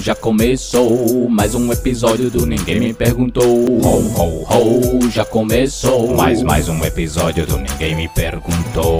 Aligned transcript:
já 0.00 0.14
começou 0.14 1.28
mais 1.28 1.54
um 1.54 1.70
episódio 1.70 2.30
do 2.30 2.46
Ninguém 2.46 2.80
Me 2.80 2.94
Perguntou. 2.94 3.46
Já 5.10 5.24
começou 5.24 6.14
mais 6.14 6.42
mais 6.42 6.68
um 6.68 6.82
episódio 6.82 7.46
do 7.46 7.58
Ninguém 7.58 7.94
Me 7.94 8.08
Perguntou. 8.08 8.98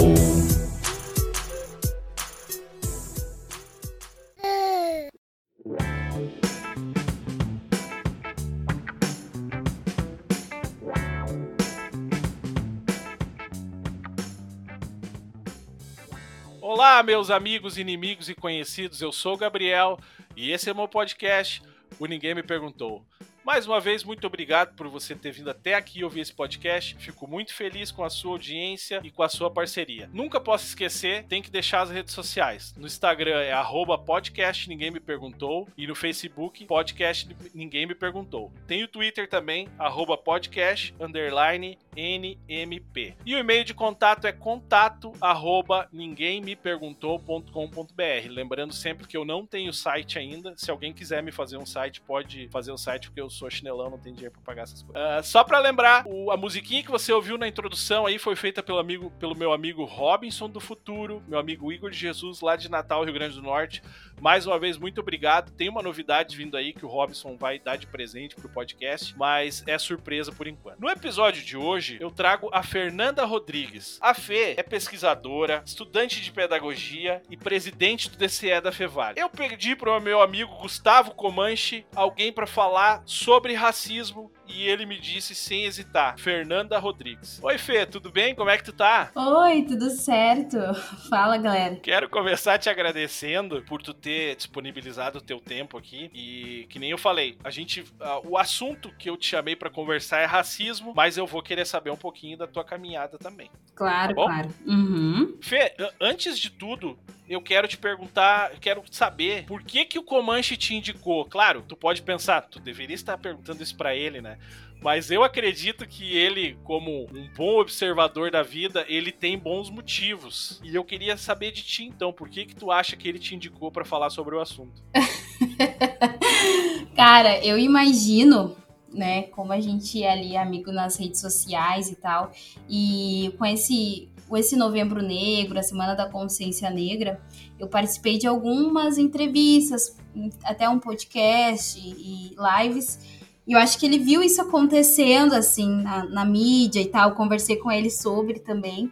Olá, 16.60 17.02
meus 17.02 17.30
amigos, 17.30 17.78
inimigos 17.78 18.28
e 18.28 18.34
conhecidos. 18.34 19.00
Eu 19.00 19.10
sou 19.10 19.34
o 19.34 19.38
Gabriel 19.38 19.98
e 20.37 20.51
esse 20.51 20.69
é 20.69 20.73
o 20.73 20.77
meu 20.77 20.88
podcast. 20.88 21.62
O 21.98 22.06
Ninguém 22.06 22.34
Me 22.34 22.43
Perguntou. 22.43 23.05
Mais 23.44 23.66
uma 23.66 23.78
vez, 23.78 24.02
muito 24.02 24.26
obrigado 24.26 24.74
por 24.74 24.88
você 24.88 25.14
ter 25.14 25.30
vindo 25.30 25.50
até 25.50 25.74
aqui 25.74 26.02
ouvir 26.02 26.20
esse 26.20 26.32
podcast. 26.32 26.96
Fico 26.98 27.28
muito 27.28 27.52
feliz 27.52 27.90
com 27.90 28.02
a 28.02 28.08
sua 28.08 28.32
audiência 28.32 29.02
e 29.04 29.10
com 29.10 29.22
a 29.22 29.28
sua 29.28 29.50
parceria. 29.50 30.08
Nunca 30.14 30.40
posso 30.40 30.64
esquecer, 30.64 31.24
tem 31.24 31.42
que 31.42 31.50
deixar 31.50 31.82
as 31.82 31.90
redes 31.90 32.14
sociais. 32.14 32.74
No 32.74 32.86
Instagram 32.86 33.42
é 33.42 33.52
arroba 33.52 33.98
podcast 33.98 34.66
Ninguém 34.66 34.90
Me 34.90 34.98
Perguntou 34.98 35.68
e 35.76 35.86
no 35.86 35.94
Facebook 35.94 36.64
podcast 36.64 37.36
Ninguém 37.54 37.84
Me 37.84 37.94
Perguntou. 37.94 38.50
Tem 38.66 38.82
o 38.82 38.88
Twitter 38.88 39.28
também, 39.28 39.68
arroba 39.78 40.16
podcast 40.16 40.95
underline 40.98 41.78
NMP. 41.95 43.14
E 43.26 43.34
o 43.34 43.38
e-mail 43.38 43.62
de 43.62 43.74
contato 43.74 44.26
é 44.26 44.32
contato 44.32 45.12
arroba 45.20 45.86
ninguemmeperguntou.com.br. 45.92 48.30
Lembrando 48.30 48.73
sempre 48.73 49.06
que 49.06 49.18
eu 49.18 49.24
não 49.26 49.46
tenho 49.46 49.70
site 49.70 50.18
ainda. 50.18 50.54
Se 50.56 50.70
alguém 50.70 50.95
quiser 50.95 51.23
me 51.23 51.30
fazer 51.30 51.58
um 51.58 51.66
site, 51.66 52.01
pode 52.01 52.48
fazer 52.48 52.73
um 52.73 52.79
site 52.79 53.08
porque 53.08 53.20
eu 53.20 53.34
sou 53.35 53.51
chinelão, 53.51 53.90
não 53.90 53.99
tenho 53.99 54.15
dinheiro 54.15 54.32
pra 54.32 54.43
pagar 54.43 54.63
essas 54.63 54.82
coisas. 54.82 55.02
Uh, 55.02 55.23
só 55.23 55.43
pra 55.45 55.59
lembrar, 55.59 56.04
o, 56.07 56.30
a 56.30 56.37
musiquinha 56.37 56.82
que 56.82 56.90
você 56.90 57.13
ouviu 57.13 57.37
na 57.37 57.49
introdução 57.49 58.07
aí 58.07 58.18
foi 58.18 58.37
feita 58.37 58.63
pelo, 58.63 58.79
amigo, 58.79 59.10
pelo 59.18 59.37
meu 59.37 59.52
amigo 59.52 59.85
Robinson 59.85 60.49
do 60.49 60.60
Futuro, 60.60 61.23
meu 61.26 61.38
amigo 61.38 61.73
Igor 61.73 61.91
de 61.91 61.99
Jesus, 61.99 62.41
lá 62.41 62.57
de 62.57 62.71
Natal, 62.71 63.04
Rio 63.04 63.13
Grande 63.13 63.35
do 63.35 63.43
Norte. 63.43 63.82
Mais 64.21 64.47
uma 64.47 64.59
vez, 64.59 64.79
muito 64.79 65.01
obrigado. 65.01 65.51
Tem 65.53 65.69
uma 65.69 65.83
novidade 65.83 66.37
vindo 66.37 66.57
aí 66.57 66.73
que 66.73 66.87
o 66.87 66.89
Robson 66.89 67.37
vai 67.37 67.59
dar 67.59 67.77
de 67.77 67.87
presente 67.87 68.37
pro 68.37 68.49
podcast, 68.49 69.17
mas 69.19 69.65
é 69.67 69.77
surpresa 69.77 70.33
por 70.33 70.47
enquanto. 70.47 70.79
No 70.79 70.89
episódio 70.89 71.45
de 71.45 71.57
hoje, 71.57 71.98
eu 72.01 72.11
trago 72.11 72.48
a 72.53 72.63
Fernanda 72.63 73.25
Rodrigues. 73.25 73.98
A 74.01 74.15
Fê 74.15 74.55
é 74.57 74.63
pesquisadora, 74.63 75.63
estudante 75.67 76.23
de 76.23 76.31
pedagogia 76.31 77.21
e 77.29 77.37
presidente 77.37 78.09
do 78.09 78.17
DCE 78.17 78.61
da 78.61 78.71
Fevale. 78.71 79.21
Eu 79.21 79.29
pedi 79.29 79.75
pro 79.75 80.01
meu 80.01 80.23
amigo 80.23 80.55
Gustavo 80.57 81.13
Comanche 81.15 81.85
alguém 81.95 82.33
para 82.33 82.47
falar 82.47 83.03
sobre 83.05 83.23
racismo 83.56 84.30
e 84.47 84.69
ele 84.69 84.84
me 84.84 84.98
disse 84.98 85.34
sem 85.34 85.64
hesitar, 85.64 86.19
Fernanda 86.19 86.78
Rodrigues. 86.78 87.41
Oi, 87.42 87.58
Fê, 87.58 87.86
tudo 87.86 88.11
bem? 88.11 88.34
Como 88.34 88.50
é 88.50 88.58
que 88.58 88.64
tu 88.64 88.72
tá? 88.72 89.11
Oi, 89.14 89.62
tudo 89.62 89.91
certo? 89.91 90.58
Fala, 91.08 91.36
galera. 91.39 91.77
Quero 91.77 92.08
começar 92.08 92.58
te 92.58 92.69
agradecendo 92.69 93.62
por 93.62 93.83
tu 93.83 93.95
ter 93.95 94.36
disponibilizado 94.36 95.19
o 95.19 95.22
teu 95.22 95.41
tempo 95.41 95.78
aqui 95.78 96.11
e 96.12 96.67
que 96.69 96.78
nem 96.78 96.91
eu 96.91 96.98
falei, 96.98 97.39
a 97.42 97.50
gente 97.50 97.80
uh, 97.80 98.28
o 98.28 98.36
assunto 98.36 98.91
que 98.98 99.08
eu 99.08 99.17
te 99.17 99.27
chamei 99.27 99.56
para 99.56 99.70
conversar 99.70 100.20
é 100.20 100.27
racismo, 100.27 100.92
mas 100.95 101.17
eu 101.17 101.27
vou 101.27 101.42
querer 101.42 101.67
saber 101.67 101.91
um 101.91 101.97
pouquinho 101.97 102.36
da 102.36 102.47
tua 102.47 102.64
caminhada 102.64 103.19
também. 103.19 103.50
Claro, 103.75 104.14
tá 104.14 104.25
claro. 104.25 104.55
Uhum. 104.67 105.36
Fê, 105.41 105.75
antes 106.00 106.39
de 106.39 106.50
tudo, 106.50 106.98
eu 107.28 107.41
quero 107.41 107.67
te 107.67 107.77
perguntar, 107.77 108.53
quero 108.61 108.83
saber 108.91 109.44
por 109.47 109.62
que 109.62 109.84
que 109.84 109.98
o 109.98 110.03
Comanche 110.03 110.56
te 110.56 110.75
indicou. 110.75 111.25
Claro, 111.25 111.64
tu 111.67 111.75
pode 111.75 112.03
pensar, 112.03 112.42
tu 112.42 112.61
deveria 112.61 112.95
estar 112.95 113.17
perguntando 113.17 113.62
isso 113.62 113.77
para 113.77 113.95
ele, 113.95 114.20
né? 114.20 114.39
Mas 114.83 115.11
eu 115.11 115.24
acredito 115.24 115.86
que 115.86 116.14
ele, 116.14 116.58
como 116.63 117.07
um 117.07 117.29
bom 117.34 117.58
observador 117.58 118.30
da 118.30 118.42
vida, 118.42 118.84
ele 118.86 119.11
tem 119.11 119.39
bons 119.39 119.70
motivos. 119.70 120.61
E 120.63 120.74
eu 120.74 120.84
queria 120.84 121.17
saber 121.17 121.52
de 121.52 121.63
ti, 121.63 121.84
então, 121.84 122.13
por 122.13 122.29
que 122.29 122.45
que 122.45 122.55
tu 122.55 122.70
acha 122.70 122.95
que 122.95 123.08
ele 123.08 123.18
te 123.18 123.34
indicou 123.34 123.73
para 123.73 123.84
falar 123.84 124.11
sobre 124.11 124.34
o 124.34 124.40
assunto? 124.40 124.83
Cara, 126.95 127.42
eu 127.42 127.58
imagino, 127.58 128.54
né, 128.92 129.22
como 129.22 129.54
a 129.54 129.60
gente 129.60 130.02
é 130.02 130.12
ali 130.12 130.36
amigo 130.36 130.70
nas 130.70 130.98
redes 130.98 131.20
sociais 131.20 131.90
e 131.90 131.96
tal, 131.96 132.30
e 132.68 133.34
com 133.38 133.46
esse 133.46 134.10
esse 134.32 134.56
Novembro 134.56 135.02
Negro, 135.02 135.58
a 135.58 135.62
Semana 135.62 135.94
da 135.94 136.08
Consciência 136.08 136.70
Negra, 136.70 137.20
eu 137.58 137.68
participei 137.68 138.18
de 138.18 138.26
algumas 138.26 138.98
entrevistas, 138.98 139.96
até 140.44 140.68
um 140.68 140.78
podcast 140.78 141.78
e 141.78 142.34
lives 142.62 142.98
e 143.46 143.52
eu 143.52 143.58
acho 143.58 143.78
que 143.78 143.84
ele 143.84 143.98
viu 143.98 144.22
isso 144.22 144.40
acontecendo, 144.40 145.34
assim, 145.34 145.68
na, 145.82 146.04
na 146.04 146.24
mídia 146.24 146.80
e 146.80 146.86
tal. 146.86 147.14
Conversei 147.14 147.56
com 147.56 147.70
ele 147.70 147.90
sobre 147.90 148.40
também 148.40 148.90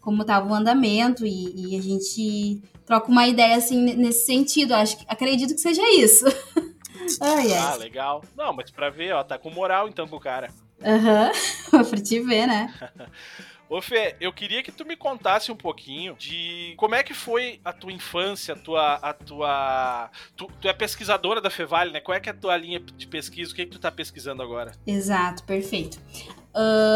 como 0.00 0.22
estava 0.22 0.48
o 0.48 0.54
andamento 0.54 1.26
e, 1.26 1.74
e, 1.74 1.78
a 1.78 1.82
gente 1.82 2.62
troca 2.86 3.10
uma 3.10 3.26
ideia, 3.28 3.56
assim, 3.56 3.94
nesse 3.94 4.24
sentido. 4.24 4.74
Acho 4.74 4.96
que, 4.96 5.04
acredito 5.06 5.54
que 5.54 5.60
seja 5.60 5.82
isso. 5.90 6.24
ai, 7.20 7.52
ai. 7.52 7.58
Ah, 7.58 7.74
legal. 7.74 8.24
Não, 8.34 8.54
mas 8.54 8.70
pra 8.70 8.88
ver, 8.88 9.12
ó, 9.12 9.22
tá 9.22 9.38
com 9.38 9.50
moral 9.50 9.88
então 9.88 10.08
com 10.08 10.16
o 10.16 10.20
cara. 10.20 10.48
Aham, 10.82 11.30
uhum. 11.74 11.84
pra 11.84 12.00
te 12.00 12.20
ver, 12.20 12.46
né? 12.46 12.72
Ô 13.70 13.80
Fê, 13.80 14.16
eu 14.20 14.32
queria 14.32 14.64
que 14.64 14.72
tu 14.72 14.84
me 14.84 14.96
contasse 14.96 15.52
um 15.52 15.54
pouquinho 15.54 16.16
de 16.18 16.74
como 16.76 16.96
é 16.96 17.04
que 17.04 17.14
foi 17.14 17.60
a 17.64 17.72
tua 17.72 17.92
infância, 17.92 18.54
a 18.54 18.56
tua. 18.56 18.94
A 18.94 19.12
tua 19.12 20.10
tu, 20.36 20.50
tu 20.60 20.66
é 20.66 20.72
pesquisadora 20.72 21.40
da 21.40 21.50
Fevale, 21.50 21.92
né? 21.92 22.00
Qual 22.00 22.16
é 22.16 22.18
que 22.18 22.28
é 22.28 22.32
a 22.32 22.34
tua 22.34 22.56
linha 22.56 22.80
de 22.80 23.06
pesquisa? 23.06 23.52
O 23.52 23.54
que, 23.54 23.62
é 23.62 23.64
que 23.64 23.70
tu 23.70 23.78
tá 23.78 23.92
pesquisando 23.92 24.42
agora? 24.42 24.72
Exato, 24.84 25.44
perfeito. 25.44 26.00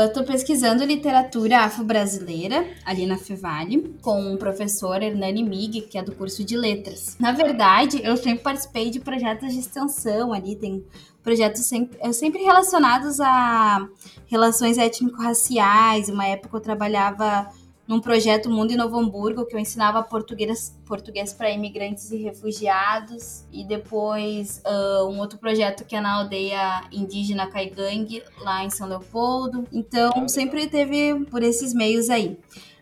Estou 0.09 0.25
uh, 0.25 0.27
pesquisando 0.27 0.85
literatura 0.85 1.61
afro-brasileira 1.61 2.67
ali 2.85 3.07
na 3.07 3.17
Fevale 3.17 3.95
com 4.03 4.35
o 4.35 4.37
professor 4.37 5.01
Hernani 5.01 5.45
Mig, 5.45 5.83
que 5.83 5.97
é 5.97 6.03
do 6.03 6.11
curso 6.11 6.45
de 6.45 6.57
letras. 6.57 7.17
Na 7.21 7.31
verdade, 7.31 8.01
eu 8.03 8.17
sempre 8.17 8.43
participei 8.43 8.91
de 8.91 8.99
projetos 8.99 9.53
de 9.53 9.61
extensão 9.61 10.33
ali, 10.33 10.57
tem 10.57 10.85
projetos 11.25 11.63
sempre, 11.63 11.99
eh, 12.01 12.13
sempre 12.13 12.43
relacionados 12.43 13.19
a 13.19 13.89
relações 14.27 14.77
étnico-raciais. 14.77 16.11
Uma 16.11 16.27
época 16.27 16.59
eu 16.59 16.61
trabalhava 16.61 17.51
num 17.89 18.01
projeto 18.01 18.51
Mundo 18.51 18.73
em 18.73 18.77
Novo 18.77 18.99
Hamburgo, 18.99 19.45
que 19.45 19.57
eu 19.57 19.61
ensinava 19.61 20.03
português, 20.03 20.75
português 20.87 21.33
para 21.33 21.51
imigrantes 21.51 22.11
e 22.11 22.17
refugiados. 22.19 23.45
E 23.51 23.65
depois 23.65 24.63
uh, 24.65 25.09
um 25.09 25.19
outro 25.19 25.39
projeto 25.39 25.85
que 25.85 25.97
é 25.97 26.01
na 26.01 26.13
aldeia 26.15 26.85
indígena 26.93 27.47
Caigangue, 27.47 28.23
lá 28.41 28.65
em 28.65 28.71
São 28.71 28.87
Leopoldo. 28.87 29.67
Então, 29.73 30.29
sempre 30.29 30.67
teve 30.67 31.25
por 31.31 31.43
esses 31.43 31.75
meios 31.75 32.11
aí. 32.11 32.39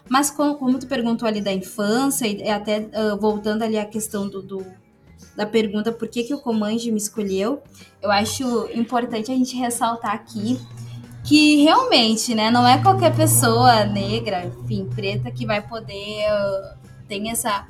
Mas 0.09 0.31
como, 0.31 0.57
como 0.57 0.79
tu 0.79 0.87
perguntou 0.87 1.27
ali 1.27 1.41
da 1.41 1.53
infância, 1.53 2.27
e 2.27 2.49
até 2.49 2.81
uh, 2.81 3.17
voltando 3.19 3.63
ali 3.63 3.79
à 3.79 3.85
questão 3.85 4.29
do, 4.29 4.43
do 4.43 4.67
da 5.37 5.47
pergunta 5.47 5.91
por 5.91 6.09
que, 6.09 6.25
que 6.25 6.35
o 6.35 6.39
Comanche 6.39 6.91
me 6.91 6.99
escolheu, 6.99 7.63
eu 8.01 8.11
acho 8.11 8.69
importante 8.75 9.31
a 9.31 9.35
gente 9.35 9.57
ressaltar 9.57 10.13
aqui 10.13 10.61
que 11.25 11.63
realmente, 11.63 12.35
né, 12.35 12.51
não 12.51 12.67
é 12.67 12.83
qualquer 12.83 13.15
pessoa 13.15 13.85
negra, 13.85 14.47
enfim, 14.47 14.89
preta, 14.93 15.31
que 15.31 15.47
vai 15.47 15.63
poder 15.67 16.25
uh, 16.27 16.79
ter 17.07 17.25
essa, 17.29 17.67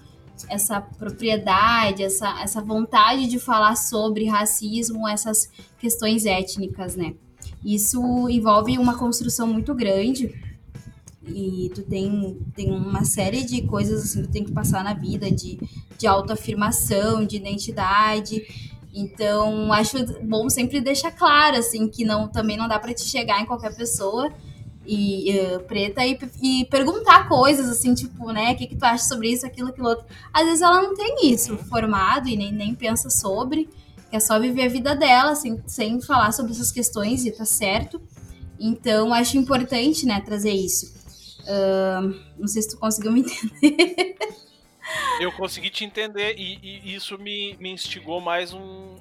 essa 0.48 0.80
propriedade, 0.80 2.02
essa, 2.02 2.40
essa 2.42 2.62
vontade 2.62 3.26
de 3.26 3.38
falar 3.38 3.76
sobre 3.76 4.26
racismo, 4.26 5.06
essas 5.06 5.50
questões 5.78 6.24
étnicas, 6.24 6.96
né? 6.96 7.14
Isso 7.64 8.00
envolve 8.28 8.76
uma 8.78 8.96
construção 8.96 9.46
muito 9.46 9.74
grande 9.74 10.32
e 11.26 11.70
tu 11.74 11.82
tem, 11.82 12.38
tem 12.54 12.70
uma 12.70 13.04
série 13.04 13.44
de 13.44 13.62
coisas 13.62 14.02
assim 14.02 14.22
que 14.22 14.28
tu 14.28 14.32
tem 14.32 14.44
que 14.44 14.52
passar 14.52 14.82
na 14.82 14.94
vida 14.94 15.30
de, 15.30 15.58
de 15.96 16.06
autoafirmação, 16.06 17.24
de 17.24 17.36
identidade. 17.36 18.42
Então, 18.94 19.72
acho 19.72 19.96
bom 20.22 20.50
sempre 20.50 20.80
deixar 20.80 21.12
claro 21.12 21.56
assim 21.56 21.88
que 21.88 22.04
não 22.04 22.28
também 22.28 22.56
não 22.56 22.68
dá 22.68 22.78
para 22.78 22.92
te 22.92 23.04
chegar 23.04 23.40
em 23.40 23.46
qualquer 23.46 23.74
pessoa 23.74 24.30
e 24.84 25.38
uh, 25.38 25.60
preta 25.60 26.04
e, 26.04 26.18
e, 26.42 26.64
perguntar 26.66 27.28
coisas 27.28 27.68
assim, 27.68 27.94
tipo, 27.94 28.32
né, 28.32 28.52
o 28.52 28.56
que, 28.56 28.66
que 28.66 28.76
tu 28.76 28.84
acha 28.84 29.04
sobre 29.04 29.30
isso, 29.30 29.46
aquilo, 29.46 29.68
aquilo 29.68 29.88
outro. 29.88 30.04
Às 30.32 30.44
vezes 30.44 30.60
ela 30.60 30.82
não 30.82 30.94
tem 30.94 31.30
isso 31.30 31.56
formado 31.56 32.28
e 32.28 32.36
nem, 32.36 32.52
nem 32.52 32.74
pensa 32.74 33.08
sobre, 33.08 33.68
é 34.10 34.18
só 34.18 34.38
viver 34.38 34.64
a 34.64 34.68
vida 34.68 34.94
dela, 34.94 35.30
assim, 35.30 35.58
sem 35.66 36.00
falar 36.00 36.32
sobre 36.32 36.52
essas 36.52 36.72
questões 36.72 37.24
e 37.24 37.30
tá 37.30 37.44
certo. 37.44 38.00
Então, 38.58 39.12
acho 39.14 39.38
importante, 39.38 40.04
né, 40.04 40.20
trazer 40.20 40.52
isso. 40.52 41.01
Uh, 41.42 42.20
não 42.38 42.46
sei 42.46 42.62
se 42.62 42.70
tu 42.70 42.78
conseguiu 42.78 43.12
me 43.12 43.20
entender. 43.22 44.16
Eu 45.20 45.32
consegui 45.32 45.70
te 45.70 45.84
entender 45.84 46.34
e, 46.36 46.58
e 46.62 46.94
isso 46.94 47.16
me, 47.18 47.56
me 47.58 47.70
instigou 47.70 48.20
mais 48.20 48.52
um, 48.52 48.96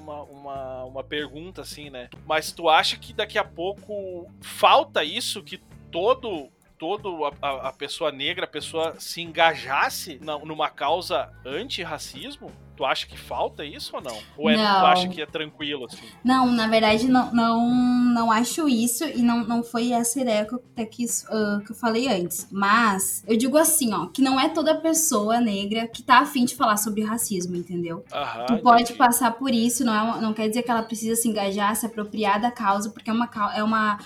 uma, 0.00 0.22
uma, 0.22 0.84
uma 0.84 1.04
pergunta, 1.04 1.62
assim, 1.62 1.90
né? 1.90 2.08
Mas 2.26 2.52
tu 2.52 2.68
acha 2.68 2.96
que 2.96 3.12
daqui 3.12 3.38
a 3.38 3.44
pouco 3.44 4.30
falta 4.40 5.02
isso 5.02 5.42
que 5.42 5.60
todo 5.90 6.48
todo 6.78 7.24
a, 7.24 7.68
a, 7.68 7.72
pessoa 7.72 8.12
negra, 8.12 8.44
a 8.44 8.48
pessoa 8.48 8.94
se 8.98 9.20
engajasse 9.22 10.18
na, 10.22 10.38
numa 10.38 10.68
causa 10.68 11.32
anti-racismo? 11.44 12.52
Tu 12.76 12.84
acha 12.84 13.06
que 13.06 13.16
falta 13.16 13.64
isso 13.64 13.96
ou 13.96 14.02
não? 14.02 14.18
Ou 14.36 14.50
é, 14.50 14.54
tu 14.54 14.58
Não. 14.58 14.86
acha 14.86 15.08
que 15.08 15.22
é 15.22 15.24
tranquilo, 15.24 15.86
assim? 15.86 16.04
Não, 16.22 16.52
na 16.52 16.68
verdade, 16.68 17.08
não, 17.08 17.32
não, 17.32 17.70
não 17.70 18.30
acho 18.30 18.68
isso 18.68 19.02
e 19.04 19.22
não, 19.22 19.44
não 19.44 19.62
foi 19.62 19.92
essa 19.92 20.20
ideia 20.20 20.44
que 20.44 20.54
eu, 20.54 20.62
quis, 20.86 21.24
ah, 21.30 21.62
que 21.64 21.72
eu 21.72 21.76
falei 21.76 22.06
antes. 22.06 22.46
Mas 22.52 23.24
eu 23.26 23.34
digo 23.34 23.56
assim, 23.56 23.94
ó, 23.94 24.06
que 24.08 24.20
não 24.20 24.38
é 24.38 24.50
toda 24.50 24.74
pessoa 24.74 25.40
negra 25.40 25.88
que 25.88 26.02
tá 26.02 26.18
afim 26.18 26.44
de 26.44 26.54
falar 26.54 26.76
sobre 26.76 27.02
racismo, 27.02 27.56
entendeu? 27.56 28.04
Aham, 28.12 28.44
Tu 28.44 28.58
pode 28.58 28.82
entendi. 28.82 28.98
passar 28.98 29.30
por 29.32 29.54
isso, 29.54 29.82
não, 29.82 30.18
é 30.18 30.20
não 30.20 30.34
quer 30.34 30.46
dizer 30.46 30.62
que 30.62 30.70
ela 30.70 30.82
precisa 30.82 31.16
se 31.20 31.28
engajar, 31.28 31.74
se 31.76 31.86
apropriar 31.86 32.38
da 32.38 32.50
causa, 32.50 32.90
porque 32.90 33.08
é 33.08 33.12
uma, 33.12 33.30
é 33.54 33.62
uma, 33.64 33.98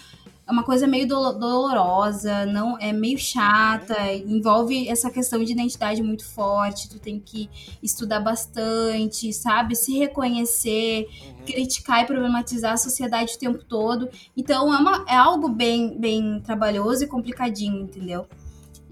é 0.51 0.53
uma 0.53 0.65
coisa 0.65 0.87
meio 0.87 1.07
dolo- 1.07 1.33
dolorosa, 1.33 2.45
não 2.47 2.77
é 2.79 2.93
meio 2.93 3.17
chata, 3.19 3.95
envolve 4.13 4.89
essa 4.89 5.09
questão 5.11 5.43
de 5.45 5.53
identidade 5.53 6.03
muito 6.03 6.25
forte, 6.27 6.89
tu 6.89 6.99
tem 6.99 7.21
que 7.21 7.49
estudar 7.83 8.19
bastante, 8.21 9.33
sabe? 9.33 9.77
Se 9.77 9.97
reconhecer, 9.97 11.07
Uhum. 11.25 11.45
criticar 11.47 12.03
e 12.03 12.07
problematizar 12.07 12.73
a 12.73 12.77
sociedade 12.77 13.35
o 13.35 13.39
tempo 13.39 13.65
todo. 13.65 14.09
Então 14.37 14.75
é, 14.75 14.79
uma, 14.79 15.05
é 15.09 15.15
algo 15.17 15.49
bem, 15.49 15.97
bem 15.99 16.41
trabalhoso 16.41 17.05
e 17.05 17.07
complicadinho, 17.07 17.81
entendeu? 17.83 18.27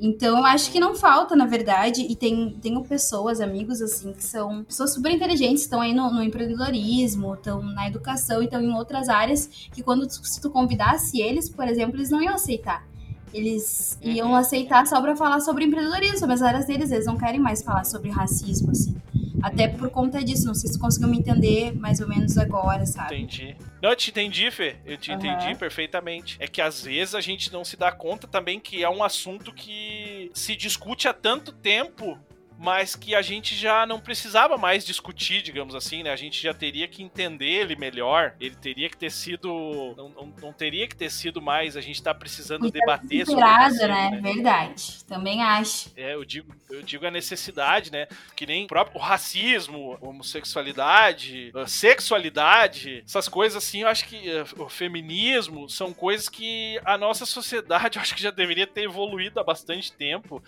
Então 0.00 0.44
acho 0.44 0.70
que 0.70 0.78
não 0.78 0.94
falta, 0.94 1.34
na 1.34 1.44
verdade, 1.44 2.02
e 2.08 2.14
tem, 2.14 2.50
tenho 2.62 2.82
pessoas, 2.84 3.40
amigos, 3.40 3.82
assim, 3.82 4.12
que 4.12 4.22
são 4.24 4.62
pessoas 4.64 4.94
super 4.94 5.10
inteligentes, 5.10 5.62
estão 5.62 5.80
aí 5.80 5.92
no, 5.92 6.12
no 6.12 6.22
empreendedorismo, 6.22 7.34
estão 7.34 7.60
na 7.62 7.88
educação, 7.88 8.40
estão 8.40 8.62
em 8.62 8.72
outras 8.72 9.08
áreas, 9.08 9.48
que 9.72 9.82
quando 9.82 10.06
tu, 10.06 10.24
se 10.24 10.40
tu 10.40 10.50
convidasse 10.50 11.20
eles, 11.20 11.48
por 11.50 11.66
exemplo, 11.66 11.96
eles 11.96 12.10
não 12.10 12.22
iam 12.22 12.34
aceitar. 12.34 12.86
Eles 13.34 13.98
iam 14.00 14.28
Uhum. 14.28 14.36
aceitar 14.36 14.86
só 14.86 15.00
pra 15.00 15.16
falar 15.16 15.40
sobre 15.40 15.64
empreendedorismo, 15.64 16.18
sobre 16.18 16.34
as 16.34 16.42
áreas 16.42 16.66
deles, 16.66 16.90
eles 16.92 17.06
não 17.06 17.16
querem 17.16 17.40
mais 17.40 17.62
falar 17.62 17.84
sobre 17.84 18.08
racismo, 18.10 18.70
assim. 18.70 18.94
Até 19.42 19.68
por 19.68 19.90
conta 19.90 20.22
disso, 20.22 20.46
não 20.46 20.54
sei 20.54 20.70
se 20.70 20.78
conseguiu 20.78 21.08
me 21.08 21.18
entender 21.18 21.72
mais 21.74 22.00
ou 22.00 22.08
menos 22.08 22.36
agora, 22.36 22.84
sabe? 22.84 23.16
Entendi. 23.16 23.56
Não, 23.80 23.90
eu 23.90 23.96
te 23.96 24.10
entendi, 24.10 24.50
Fê. 24.50 24.76
Eu 24.84 24.96
te 24.96 25.12
Aham. 25.12 25.18
entendi 25.18 25.54
perfeitamente. 25.54 26.36
É 26.40 26.48
que 26.48 26.60
às 26.60 26.82
vezes 26.82 27.14
a 27.14 27.20
gente 27.20 27.52
não 27.52 27.64
se 27.64 27.76
dá 27.76 27.92
conta 27.92 28.26
também 28.26 28.58
que 28.58 28.82
é 28.82 28.90
um 28.90 29.02
assunto 29.02 29.52
que 29.52 30.30
se 30.34 30.56
discute 30.56 31.06
há 31.06 31.14
tanto 31.14 31.52
tempo, 31.52 32.18
mas 32.58 32.96
que 32.96 33.14
a 33.14 33.22
gente 33.22 33.54
já 33.54 33.86
não 33.86 34.00
precisava 34.00 34.58
mais 34.58 34.84
discutir, 34.84 35.42
digamos 35.42 35.74
assim, 35.74 36.02
né? 36.02 36.10
A 36.10 36.16
gente 36.16 36.42
já 36.42 36.52
teria 36.52 36.88
que 36.88 37.02
entender 37.02 37.46
ele 37.46 37.76
melhor. 37.76 38.34
Ele 38.40 38.56
teria 38.56 38.90
que 38.90 38.96
ter 38.96 39.10
sido. 39.10 39.94
Não, 39.96 40.08
não, 40.08 40.34
não 40.42 40.52
teria 40.52 40.88
que 40.88 40.96
ter 40.96 41.10
sido 41.10 41.40
mais. 41.40 41.76
A 41.76 41.80
gente 41.80 42.02
tá 42.02 42.12
preizando 42.12 42.62
Muito 42.62 42.74
debater 42.74 43.24
sobre 43.24 43.40
Superado, 43.40 43.62
racismo, 43.62 43.88
né? 43.88 44.20
Verdade. 44.20 45.04
Também 45.04 45.42
acho. 45.42 45.92
É, 45.96 46.14
eu 46.14 46.24
digo, 46.24 46.52
eu 46.68 46.82
digo 46.82 47.06
a 47.06 47.10
necessidade, 47.10 47.92
né? 47.92 48.08
Que 48.34 48.44
nem 48.44 48.64
o 48.64 48.68
próprio 48.68 48.98
o 48.98 49.00
racismo, 49.00 49.96
homossexualidade, 50.00 51.52
sexualidade, 51.66 53.04
essas 53.06 53.28
coisas 53.28 53.62
assim, 53.62 53.82
eu 53.82 53.88
acho 53.88 54.06
que 54.06 54.28
eh, 54.28 54.44
o 54.56 54.68
feminismo 54.68 55.68
são 55.68 55.92
coisas 55.92 56.28
que 56.28 56.80
a 56.84 56.98
nossa 56.98 57.24
sociedade 57.24 57.96
eu 57.98 58.02
acho 58.02 58.14
que 58.14 58.22
já 58.22 58.30
deveria 58.30 58.66
ter 58.66 58.82
evoluído 58.82 59.38
há 59.38 59.44
bastante 59.44 59.92
tempo. 59.92 60.42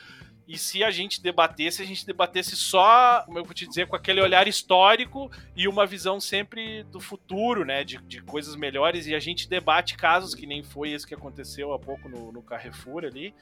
E 0.51 0.59
se 0.59 0.83
a 0.83 0.91
gente 0.91 1.23
debatesse, 1.23 1.81
a 1.81 1.87
gente 1.87 2.05
debatesse 2.05 2.57
só, 2.57 3.23
como 3.25 3.39
eu 3.39 3.45
vou 3.45 3.55
te 3.55 3.69
dizer, 3.69 3.87
com 3.87 3.95
aquele 3.95 4.21
olhar 4.21 4.49
histórico 4.49 5.31
e 5.55 5.69
uma 5.69 5.87
visão 5.87 6.19
sempre 6.19 6.83
do 6.83 6.99
futuro, 6.99 7.65
né? 7.65 7.85
De, 7.85 7.99
de 7.99 8.21
coisas 8.21 8.57
melhores. 8.57 9.07
E 9.07 9.15
a 9.15 9.21
gente 9.21 9.49
debate 9.49 9.97
casos 9.97 10.35
que 10.35 10.49
nem 10.49 10.65
foi 10.65 10.91
esse 10.91 11.07
que 11.07 11.15
aconteceu 11.15 11.73
há 11.73 11.79
pouco 11.79 12.09
no, 12.09 12.33
no 12.33 12.43
Carrefour 12.43 13.05
ali 13.05 13.33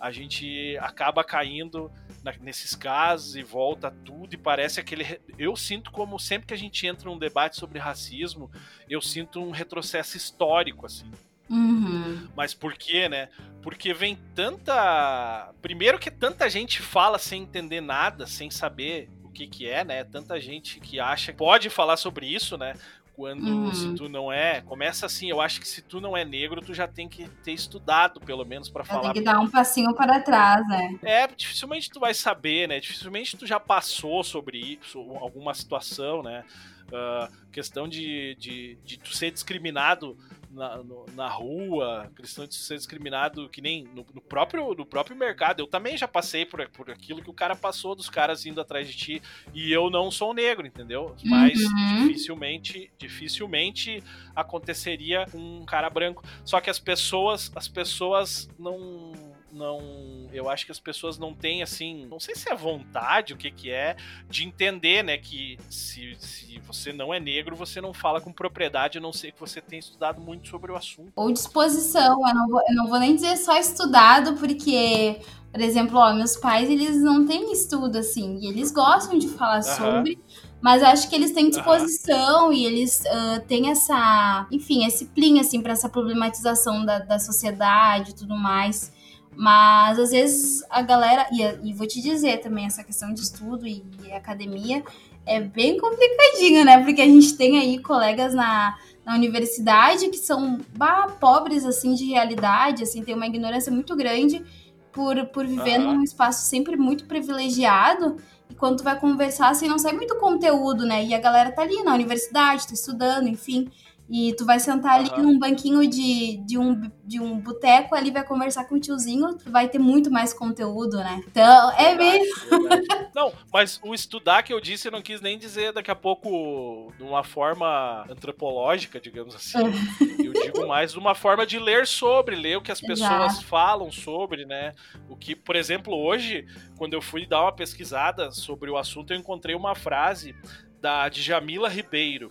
a 0.00 0.12
gente 0.12 0.76
acaba 0.80 1.24
caindo 1.24 1.90
na- 2.22 2.34
nesses 2.40 2.74
casos 2.76 3.34
e 3.34 3.42
volta 3.42 3.90
tudo 3.90 4.32
e 4.32 4.36
parece 4.36 4.78
aquele 4.78 5.20
eu 5.36 5.56
sinto 5.56 5.90
como 5.90 6.20
sempre 6.20 6.46
que 6.46 6.54
a 6.54 6.58
gente 6.58 6.86
entra 6.86 7.10
num 7.10 7.18
debate 7.18 7.56
sobre 7.56 7.80
racismo 7.80 8.48
eu 8.88 9.00
sinto 9.00 9.42
um 9.42 9.50
retrocesso 9.50 10.16
histórico 10.16 10.86
assim 10.86 11.10
Uhum. 11.50 12.28
mas 12.36 12.54
por 12.54 12.74
quê 12.74 13.08
né 13.08 13.28
porque 13.62 13.92
vem 13.92 14.18
tanta 14.34 15.50
primeiro 15.62 15.98
que 15.98 16.10
tanta 16.10 16.48
gente 16.48 16.80
fala 16.82 17.18
sem 17.18 17.42
entender 17.42 17.80
nada 17.80 18.26
sem 18.26 18.50
saber 18.50 19.08
o 19.24 19.30
que 19.30 19.46
que 19.46 19.68
é 19.68 19.84
né 19.84 20.04
tanta 20.04 20.40
gente 20.40 20.80
que 20.80 21.00
acha 21.00 21.32
que 21.32 21.38
pode 21.38 21.70
falar 21.70 21.96
sobre 21.96 22.26
isso 22.26 22.56
né 22.56 22.74
quando 23.14 23.48
Uhum. 23.48 23.74
se 23.74 23.94
tu 23.94 24.08
não 24.08 24.32
é 24.32 24.60
começa 24.60 25.04
assim 25.06 25.28
eu 25.28 25.40
acho 25.40 25.60
que 25.60 25.66
se 25.66 25.82
tu 25.82 26.00
não 26.00 26.16
é 26.16 26.24
negro 26.24 26.60
tu 26.60 26.72
já 26.72 26.86
tem 26.86 27.08
que 27.08 27.28
ter 27.42 27.52
estudado 27.52 28.20
pelo 28.20 28.44
menos 28.44 28.68
para 28.68 28.84
falar 28.84 29.00
tenho 29.00 29.14
que 29.14 29.20
dar 29.22 29.40
um 29.40 29.50
passinho 29.50 29.92
para 29.92 30.20
trás, 30.20 30.66
né? 30.68 30.96
é, 31.02 31.26
dificilmente 31.26 31.90
tu 31.90 31.98
vai 31.98 32.14
saber, 32.14 32.68
né? 32.68 32.78
Dificilmente 32.78 33.36
tu 33.36 33.44
já 33.44 33.58
passou 33.58 34.22
sobre 34.22 34.58
isso, 34.58 35.00
alguma 35.20 35.52
situação, 35.52 36.22
né? 36.22 36.44
Ah, 36.92 37.28
questão 37.52 37.88
de, 37.88 38.36
de, 38.36 38.78
de 38.84 38.98
tu 38.98 39.14
ser 39.14 39.30
discriminado 39.32 40.16
na, 40.58 40.76
no- 40.82 41.06
na 41.14 41.28
rua, 41.28 42.10
questão 42.16 42.46
de 42.46 42.54
ser 42.54 42.76
discriminado 42.76 43.48
que 43.48 43.62
nem 43.62 43.84
no, 43.84 44.04
no 44.12 44.20
próprio, 44.20 44.74
no 44.74 44.84
próprio 44.84 45.16
mercado. 45.16 45.60
Eu 45.60 45.66
também 45.66 45.96
já 45.96 46.06
passei 46.08 46.44
por, 46.44 46.68
por 46.70 46.90
aquilo 46.90 47.22
que 47.22 47.30
o 47.30 47.32
cara 47.32 47.56
passou 47.56 47.94
dos 47.94 48.10
caras 48.10 48.44
indo 48.44 48.60
atrás 48.60 48.86
de 48.86 48.96
ti 48.96 49.22
e 49.54 49.72
eu 49.72 49.88
não 49.88 50.10
sou 50.10 50.34
negro, 50.34 50.66
entendeu? 50.66 51.14
Mas 51.24 51.58
Uhum. 51.62 52.06
dificilmente, 52.06 52.90
dificilmente 52.98 54.02
aconteceria 54.34 55.24
com 55.30 55.38
um 55.38 55.64
cara 55.64 55.88
branco. 55.88 56.22
Só 56.44 56.60
que 56.60 56.68
as 56.70 56.78
pessoas, 56.78 57.50
as 57.54 57.68
pessoas 57.68 58.48
não 58.58 59.12
não, 59.52 60.28
eu 60.32 60.48
acho 60.48 60.66
que 60.66 60.72
as 60.72 60.80
pessoas 60.80 61.18
não 61.18 61.34
têm 61.34 61.62
assim, 61.62 62.06
não 62.06 62.20
sei 62.20 62.34
se 62.34 62.50
é 62.50 62.54
vontade, 62.54 63.32
o 63.32 63.36
que 63.36 63.50
que 63.50 63.70
é, 63.70 63.96
de 64.28 64.44
entender, 64.44 65.02
né, 65.02 65.16
que 65.16 65.58
se, 65.70 66.16
se 66.18 66.58
você 66.60 66.92
não 66.92 67.12
é 67.12 67.20
negro, 67.20 67.56
você 67.56 67.80
não 67.80 67.92
fala 67.92 68.20
com 68.20 68.32
propriedade, 68.32 68.98
a 68.98 69.00
não 69.00 69.12
ser 69.12 69.32
que 69.32 69.40
você 69.40 69.60
tenha 69.60 69.80
estudado 69.80 70.20
muito 70.20 70.48
sobre 70.48 70.70
o 70.70 70.76
assunto. 70.76 71.12
Ou 71.16 71.32
disposição, 71.32 72.26
eu 72.26 72.34
não 72.34 72.48
vou, 72.48 72.60
eu 72.68 72.74
não 72.74 72.86
vou 72.88 72.98
nem 72.98 73.14
dizer 73.14 73.36
só 73.36 73.58
estudado, 73.58 74.34
porque, 74.34 75.20
por 75.50 75.60
exemplo, 75.60 75.98
ó, 75.98 76.12
meus 76.12 76.36
pais, 76.36 76.68
eles 76.68 77.00
não 77.00 77.26
têm 77.26 77.52
estudo, 77.52 77.98
assim, 77.98 78.38
e 78.40 78.48
eles 78.48 78.70
gostam 78.70 79.18
de 79.18 79.28
falar 79.28 79.62
sobre, 79.62 80.18
mas 80.60 80.82
acho 80.82 81.08
que 81.08 81.14
eles 81.14 81.32
têm 81.32 81.50
disposição 81.50 82.52
e 82.52 82.66
eles 82.66 83.04
ah, 83.06 83.40
têm 83.46 83.70
essa, 83.70 84.46
enfim, 84.50 84.84
esse 84.84 85.06
plim, 85.06 85.38
assim, 85.40 85.62
pra 85.62 85.72
essa 85.72 85.88
problematização 85.88 86.84
da, 86.84 86.98
da 86.98 87.18
sociedade 87.18 88.10
e 88.10 88.14
tudo 88.14 88.36
mais. 88.36 88.92
Mas 89.38 90.00
às 90.00 90.10
vezes 90.10 90.64
a 90.68 90.82
galera, 90.82 91.28
e, 91.30 91.68
e 91.68 91.72
vou 91.72 91.86
te 91.86 92.02
dizer 92.02 92.38
também, 92.38 92.66
essa 92.66 92.82
questão 92.82 93.14
de 93.14 93.20
estudo 93.20 93.68
e, 93.68 93.84
e 94.02 94.10
academia 94.10 94.82
é 95.24 95.40
bem 95.40 95.78
complicadinho, 95.78 96.64
né? 96.64 96.82
Porque 96.82 97.00
a 97.00 97.06
gente 97.06 97.36
tem 97.36 97.56
aí 97.56 97.78
colegas 97.78 98.34
na, 98.34 98.76
na 99.06 99.14
universidade 99.14 100.08
que 100.08 100.16
são 100.16 100.58
bah, 100.76 101.16
pobres, 101.20 101.64
assim, 101.64 101.94
de 101.94 102.04
realidade, 102.06 102.82
assim, 102.82 103.04
tem 103.04 103.14
uma 103.14 103.28
ignorância 103.28 103.70
muito 103.70 103.94
grande 103.94 104.44
por, 104.90 105.24
por 105.26 105.46
viver 105.46 105.76
Aham. 105.76 105.94
num 105.94 106.02
espaço 106.02 106.44
sempre 106.44 106.76
muito 106.76 107.04
privilegiado. 107.04 108.16
E 108.50 108.54
quando 108.56 108.78
tu 108.78 108.82
vai 108.82 108.98
conversar, 108.98 109.50
assim, 109.50 109.68
não 109.68 109.78
sai 109.78 109.92
muito 109.92 110.16
conteúdo, 110.16 110.84
né? 110.84 111.04
E 111.04 111.14
a 111.14 111.20
galera 111.20 111.52
tá 111.52 111.62
ali 111.62 111.80
na 111.84 111.94
universidade, 111.94 112.66
tá 112.66 112.74
estudando, 112.74 113.28
enfim. 113.28 113.70
E 114.10 114.34
tu 114.34 114.44
vai 114.46 114.58
sentar 114.58 115.00
ali 115.00 115.10
Aham. 115.10 115.22
num 115.22 115.38
banquinho 115.38 115.86
de, 115.88 116.38
de 116.46 116.56
um, 116.56 116.80
de 117.04 117.20
um 117.20 117.38
boteco 117.38 117.94
ali, 117.94 118.10
vai 118.10 118.24
conversar 118.24 118.64
com 118.64 118.76
o 118.76 118.80
tiozinho, 118.80 119.36
tu 119.36 119.50
vai 119.50 119.68
ter 119.68 119.78
muito 119.78 120.10
mais 120.10 120.32
conteúdo, 120.32 120.96
né? 120.96 121.22
Então, 121.26 121.70
é. 121.72 121.94
Verdade, 121.94 122.24
verdade. 122.48 122.86
Não, 123.14 123.32
mas 123.52 123.80
o 123.82 123.94
estudar 123.94 124.42
que 124.42 124.52
eu 124.52 124.60
disse, 124.60 124.86
eu 124.86 124.92
não 124.92 125.02
quis 125.02 125.20
nem 125.20 125.36
dizer 125.36 125.72
daqui 125.72 125.90
a 125.90 125.94
pouco 125.94 126.92
de 126.96 127.02
uma 127.02 127.24
forma 127.24 128.06
antropológica, 128.08 129.00
digamos 129.00 129.34
assim. 129.34 129.58
Eu 130.22 130.32
digo 130.32 130.66
mais 130.66 130.92
de 130.92 130.98
uma 130.98 131.14
forma 131.14 131.46
de 131.46 131.58
ler 131.58 131.86
sobre, 131.86 132.34
ler 132.36 132.58
o 132.58 132.60
que 132.60 132.72
as 132.72 132.80
pessoas 132.80 133.32
Exato. 133.32 133.46
falam 133.46 133.90
sobre, 133.90 134.44
né? 134.44 134.74
O 135.08 135.16
que, 135.16 135.34
por 135.34 135.56
exemplo, 135.56 135.94
hoje, 135.94 136.44
quando 136.76 136.94
eu 136.94 137.00
fui 137.00 137.26
dar 137.26 137.42
uma 137.42 137.52
pesquisada 137.52 138.30
sobre 138.30 138.70
o 138.70 138.76
assunto, 138.76 139.12
eu 139.12 139.18
encontrei 139.18 139.54
uma 139.54 139.74
frase 139.74 140.34
da 140.80 141.08
Djamila 141.08 141.68
Ribeiro, 141.68 142.30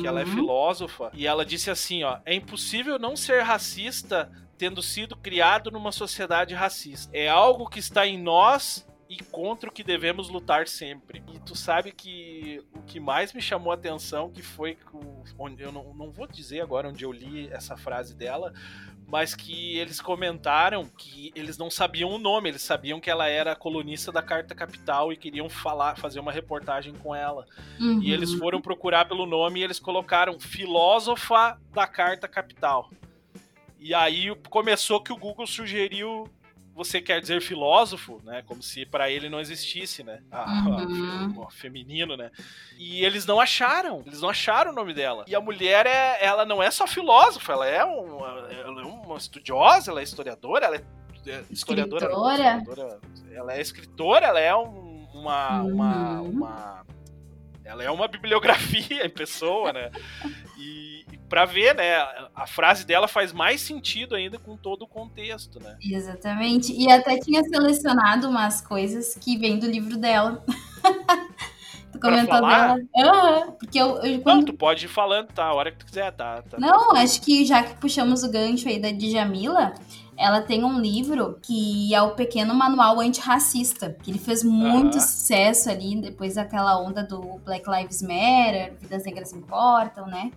que 0.00 0.06
ela 0.06 0.20
é 0.20 0.24
Uhum. 0.24 0.30
filósofa, 0.34 1.10
e 1.14 1.26
ela 1.26 1.44
disse 1.44 1.70
assim, 1.70 2.02
ó, 2.04 2.18
é 2.24 2.34
impossível 2.34 2.98
não 2.98 3.16
ser 3.16 3.42
racista 3.42 4.30
tendo 4.58 4.82
sido 4.82 5.16
criado 5.16 5.70
numa 5.70 5.92
sociedade 5.92 6.54
racista. 6.54 7.10
É 7.16 7.28
algo 7.28 7.68
que 7.68 7.78
está 7.78 8.06
em 8.06 8.16
nós 8.20 8.86
e 9.08 9.22
contra 9.24 9.68
o 9.68 9.72
que 9.72 9.84
devemos 9.84 10.28
lutar 10.28 10.66
sempre. 10.66 11.22
E 11.32 11.38
tu 11.38 11.54
sabe 11.54 11.92
que 11.92 12.62
o 12.74 12.82
que 12.82 12.98
mais 12.98 13.32
me 13.32 13.40
chamou 13.40 13.70
a 13.70 13.74
atenção 13.74 14.30
que 14.30 14.42
foi 14.42 14.78
onde 15.38 15.62
eu 15.62 15.70
não, 15.70 15.92
não 15.94 16.10
vou 16.10 16.26
dizer 16.26 16.60
agora 16.60 16.88
onde 16.88 17.04
eu 17.04 17.12
li 17.12 17.48
essa 17.48 17.76
frase 17.76 18.14
dela, 18.14 18.52
mas 19.06 19.34
que 19.34 19.76
eles 19.78 20.00
comentaram 20.00 20.86
que 20.96 21.30
eles 21.34 21.58
não 21.58 21.70
sabiam 21.70 22.10
o 22.10 22.18
nome, 22.18 22.48
eles 22.48 22.62
sabiam 22.62 23.00
que 23.00 23.10
ela 23.10 23.28
era 23.28 23.54
colunista 23.54 24.10
da 24.10 24.22
Carta 24.22 24.54
Capital 24.54 25.12
e 25.12 25.16
queriam 25.16 25.48
falar, 25.48 25.96
fazer 25.96 26.20
uma 26.20 26.32
reportagem 26.32 26.94
com 26.94 27.14
ela. 27.14 27.46
Uhum. 27.78 28.02
E 28.02 28.12
eles 28.12 28.32
foram 28.32 28.60
procurar 28.60 29.06
pelo 29.06 29.26
nome 29.26 29.60
e 29.60 29.62
eles 29.62 29.78
colocaram 29.78 30.40
filósofa 30.40 31.58
da 31.72 31.86
Carta 31.86 32.26
Capital. 32.26 32.90
E 33.78 33.92
aí 33.92 34.34
começou 34.48 35.02
que 35.02 35.12
o 35.12 35.16
Google 35.16 35.46
sugeriu 35.46 36.26
você 36.74 37.00
quer 37.00 37.20
dizer 37.20 37.40
filósofo, 37.40 38.20
né? 38.24 38.42
Como 38.46 38.62
se 38.62 38.84
para 38.84 39.08
ele 39.08 39.28
não 39.28 39.40
existisse, 39.40 40.02
né? 40.02 40.20
A, 40.30 40.42
Uhum. 40.66 41.42
a- 41.42 41.46
o 41.46 41.50
feminino, 41.50 42.16
né? 42.16 42.30
E 42.76 43.04
eles 43.04 43.24
não 43.24 43.40
acharam, 43.40 44.02
eles 44.04 44.20
não 44.20 44.28
acharam 44.28 44.72
o 44.72 44.74
nome 44.74 44.92
dela. 44.92 45.24
E 45.28 45.34
a 45.34 45.40
mulher 45.40 45.86
é, 45.86 46.18
ela 46.24 46.44
não 46.44 46.62
é 46.62 46.70
só 46.70 46.86
filósofa, 46.86 47.52
ela 47.52 47.66
é 47.68 47.84
uma, 47.84 48.26
ela 48.50 48.82
é 48.82 48.84
uma 48.84 49.16
estudiosa, 49.16 49.90
ela 49.90 50.00
é 50.00 50.02
historiadora, 50.02 50.66
ela 50.66 50.76
é 50.76 50.84
é 51.26 51.42
historiadora, 51.50 52.04
Escritora. 52.04 52.56
historiadora, 52.58 53.00
ela 53.32 53.54
é 53.54 53.60
escritora, 53.62 54.26
ela 54.26 54.40
é 54.40 54.54
um- 54.54 55.08
uma, 55.14 55.62
uma, 55.62 56.20
Uhum. 56.20 56.28
uma 56.30 56.84
ela 57.64 57.82
é 57.82 57.90
uma 57.90 58.06
bibliografia 58.06 59.06
em 59.06 59.08
pessoa, 59.08 59.72
né? 59.72 59.90
E, 60.58 60.83
e 61.12 61.18
para 61.18 61.44
ver, 61.44 61.74
né, 61.74 61.96
a, 62.34 62.46
frase 62.46 62.86
dela 62.86 63.06
faz 63.06 63.32
mais 63.32 63.60
sentido 63.60 64.14
ainda 64.14 64.38
com 64.38 64.56
todo 64.56 64.82
o 64.82 64.86
contexto, 64.86 65.60
né? 65.60 65.76
Exatamente. 65.82 66.72
E 66.72 66.90
até 66.90 67.18
tinha 67.18 67.42
selecionado 67.44 68.28
umas 68.28 68.60
coisas 68.60 69.14
que 69.16 69.36
vêm 69.36 69.58
do 69.58 69.66
livro 69.66 69.96
dela. 69.96 70.42
tu 71.92 72.00
comentou 72.00 72.40
dela. 72.40 72.78
Aham. 72.96 73.52
Porque 73.58 73.78
eu, 73.78 73.96
eu 73.98 74.16
Não, 74.16 74.22
quando... 74.22 74.46
tu 74.46 74.52
pode 74.54 74.86
ir 74.86 74.88
falando, 74.88 75.28
tá? 75.28 75.44
A 75.44 75.54
hora 75.54 75.70
que 75.70 75.78
tu 75.78 75.86
quiser, 75.86 76.10
tá? 76.12 76.42
tá 76.42 76.58
Não, 76.58 76.94
acho 76.96 77.20
que 77.20 77.44
já 77.44 77.62
que 77.62 77.74
puxamos 77.76 78.22
o 78.22 78.30
gancho 78.30 78.68
aí 78.68 78.80
da 78.80 78.90
Djamila, 78.90 79.74
ela 80.16 80.40
tem 80.40 80.64
um 80.64 80.80
livro 80.80 81.38
que 81.42 81.94
é 81.94 82.00
o 82.00 82.14
Pequeno 82.14 82.54
Manual 82.54 83.00
Antirracista, 83.00 83.96
que 84.02 84.10
ele 84.10 84.18
fez 84.18 84.44
muito 84.44 84.98
Aham. 84.98 85.06
sucesso 85.06 85.70
ali 85.70 86.00
depois 86.00 86.34
daquela 86.34 86.80
onda 86.80 87.02
do 87.02 87.38
Black 87.44 87.68
Lives 87.68 88.02
Matter, 88.02 88.74
Vidas 88.80 89.04
Negras 89.04 89.32
Importam, 89.32 90.06
né? 90.06 90.30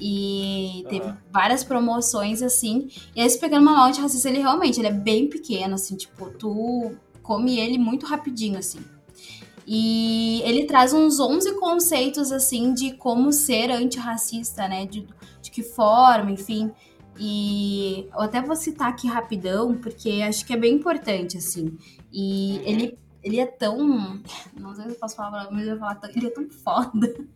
E 0.00 0.84
teve 0.88 1.12
várias 1.30 1.62
promoções 1.62 2.42
assim. 2.42 2.88
E 3.14 3.20
esse 3.20 3.38
Pequeno 3.38 3.64
Manual 3.64 3.88
Antirracista, 3.88 4.28
ele 4.28 4.38
realmente 4.38 4.80
ele 4.80 4.88
é 4.88 4.92
bem 4.92 5.28
pequeno, 5.28 5.74
assim, 5.74 5.94
tipo, 5.96 6.30
tu 6.30 6.92
come 7.22 7.58
ele 7.60 7.76
muito 7.78 8.06
rapidinho, 8.06 8.58
assim. 8.58 8.80
E 9.66 10.42
ele 10.44 10.64
traz 10.64 10.92
uns 10.92 11.20
11 11.20 11.54
conceitos, 11.54 12.32
assim, 12.32 12.72
de 12.74 12.92
como 12.92 13.32
ser 13.32 13.70
antirracista, 13.70 14.66
né? 14.66 14.86
De, 14.86 15.06
de 15.42 15.50
que 15.50 15.62
forma, 15.62 16.30
enfim. 16.32 16.72
E 17.18 18.08
eu 18.12 18.20
até 18.20 18.40
vou 18.40 18.56
citar 18.56 18.88
aqui 18.88 19.06
rapidão, 19.06 19.76
porque 19.76 20.22
acho 20.26 20.44
que 20.44 20.52
é 20.54 20.56
bem 20.56 20.74
importante, 20.74 21.36
assim. 21.36 21.76
E 22.12 22.56
Uhum. 22.56 22.62
ele, 22.64 22.98
ele 23.22 23.38
é 23.38 23.46
tão. 23.46 24.20
Não 24.54 24.74
sei 24.74 24.84
se 24.84 24.90
eu 24.90 24.96
posso 24.96 25.16
falar, 25.16 25.50
mas 25.50 25.66
eu 25.66 25.70
vou 25.70 25.80
falar 25.80 25.94
tão, 25.96 26.10
ele 26.10 26.26
é 26.26 26.30
tão 26.30 26.48
foda. 26.48 27.14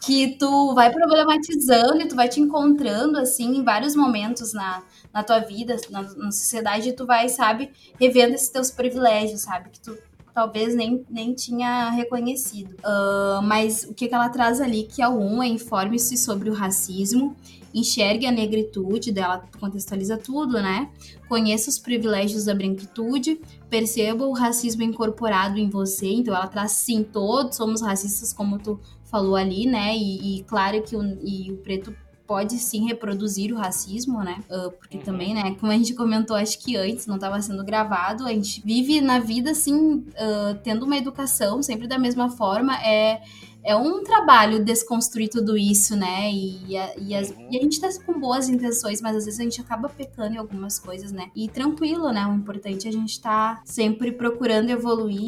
Que 0.00 0.36
tu 0.38 0.76
vai 0.76 0.92
problematizando 0.92 2.00
e 2.00 2.06
tu 2.06 2.14
vai 2.14 2.28
te 2.28 2.38
encontrando, 2.38 3.18
assim, 3.18 3.56
em 3.56 3.64
vários 3.64 3.96
momentos 3.96 4.52
na, 4.52 4.80
na 5.12 5.24
tua 5.24 5.40
vida, 5.40 5.76
na, 5.90 6.02
na 6.02 6.30
sociedade, 6.30 6.90
e 6.90 6.92
tu 6.92 7.04
vai, 7.04 7.28
sabe, 7.28 7.72
revendo 7.98 8.36
esses 8.36 8.48
teus 8.48 8.70
privilégios, 8.70 9.40
sabe? 9.40 9.70
Que 9.70 9.80
tu 9.80 9.98
talvez 10.38 10.72
nem, 10.72 11.04
nem 11.10 11.34
tinha 11.34 11.90
reconhecido. 11.90 12.76
Ah, 12.84 13.40
mas 13.42 13.82
o 13.82 13.92
que, 13.92 14.06
que 14.06 14.14
ela 14.14 14.28
traz 14.28 14.60
ali, 14.60 14.84
que 14.84 15.02
é 15.02 15.08
o 15.08 15.18
um, 15.18 15.42
é 15.42 15.48
informe-se 15.48 16.16
sobre 16.16 16.48
o 16.48 16.54
racismo, 16.54 17.34
enxergue 17.74 18.24
a 18.24 18.30
negritude, 18.30 19.10
dela 19.10 19.42
contextualiza 19.58 20.16
tudo, 20.16 20.62
né? 20.62 20.90
Conheça 21.28 21.68
os 21.68 21.76
privilégios 21.76 22.44
da 22.44 22.54
branquitude, 22.54 23.40
perceba 23.68 24.24
o 24.26 24.32
racismo 24.32 24.84
incorporado 24.84 25.58
em 25.58 25.68
você, 25.68 26.06
então 26.06 26.32
ela 26.32 26.46
traz 26.46 26.70
sim, 26.70 27.02
todos 27.02 27.56
somos 27.56 27.82
racistas, 27.82 28.32
como 28.32 28.60
tu 28.60 28.78
falou 29.06 29.34
ali, 29.34 29.66
né? 29.66 29.96
E, 29.96 30.38
e 30.38 30.44
claro 30.44 30.80
que 30.82 30.94
o, 30.94 31.02
e 31.20 31.50
o 31.50 31.56
preto 31.56 31.92
pode 32.28 32.58
sim 32.58 32.86
reproduzir 32.86 33.52
o 33.52 33.56
racismo, 33.56 34.22
né? 34.22 34.36
Ah, 34.50 34.68
porque 34.78 34.98
Uhum. 34.98 35.02
também, 35.02 35.34
né, 35.34 35.56
como 35.58 35.72
a 35.72 35.76
gente 35.76 35.94
comentou, 35.94 36.36
acho 36.36 36.58
que 36.58 36.76
antes 36.76 37.06
não 37.06 37.14
estava 37.16 37.40
sendo 37.40 37.64
gravado, 37.64 38.26
a 38.26 38.32
gente 38.32 38.62
vive 38.64 39.00
na 39.00 39.18
vida 39.18 39.50
assim, 39.52 40.04
ah, 40.16 40.54
tendo 40.62 40.84
uma 40.84 40.96
educação 40.98 41.62
sempre 41.62 41.88
da 41.88 41.98
mesma 41.98 42.28
forma, 42.28 42.74
é 42.84 43.22
é 43.68 43.76
um 43.76 44.02
trabalho 44.02 44.64
desconstruir 44.64 45.28
tudo 45.28 45.56
isso, 45.56 45.94
né? 45.96 46.30
E, 46.32 46.76
a, 46.76 46.94
e, 46.98 47.14
as- 47.14 47.30
Uhum. 47.30 47.48
e 47.50 47.58
a 47.58 47.62
gente 47.62 47.80
tá 47.80 47.88
com 48.06 48.18
boas 48.18 48.48
intenções, 48.48 49.00
mas 49.00 49.16
às 49.16 49.24
vezes 49.26 49.38
a 49.40 49.42
gente 49.42 49.60
acaba 49.60 49.88
pecando 49.88 50.34
em 50.34 50.38
algumas 50.38 50.78
coisas, 50.78 51.12
né? 51.12 51.30
E 51.36 51.48
tranquilo, 51.48 52.10
né? 52.12 52.26
O 52.26 52.34
importante 52.34 52.86
é 52.86 52.90
a 52.90 52.92
gente 52.92 53.20
tá 53.20 53.60
sempre 53.64 54.12
procurando 54.12 54.70
evoluir 54.70 55.20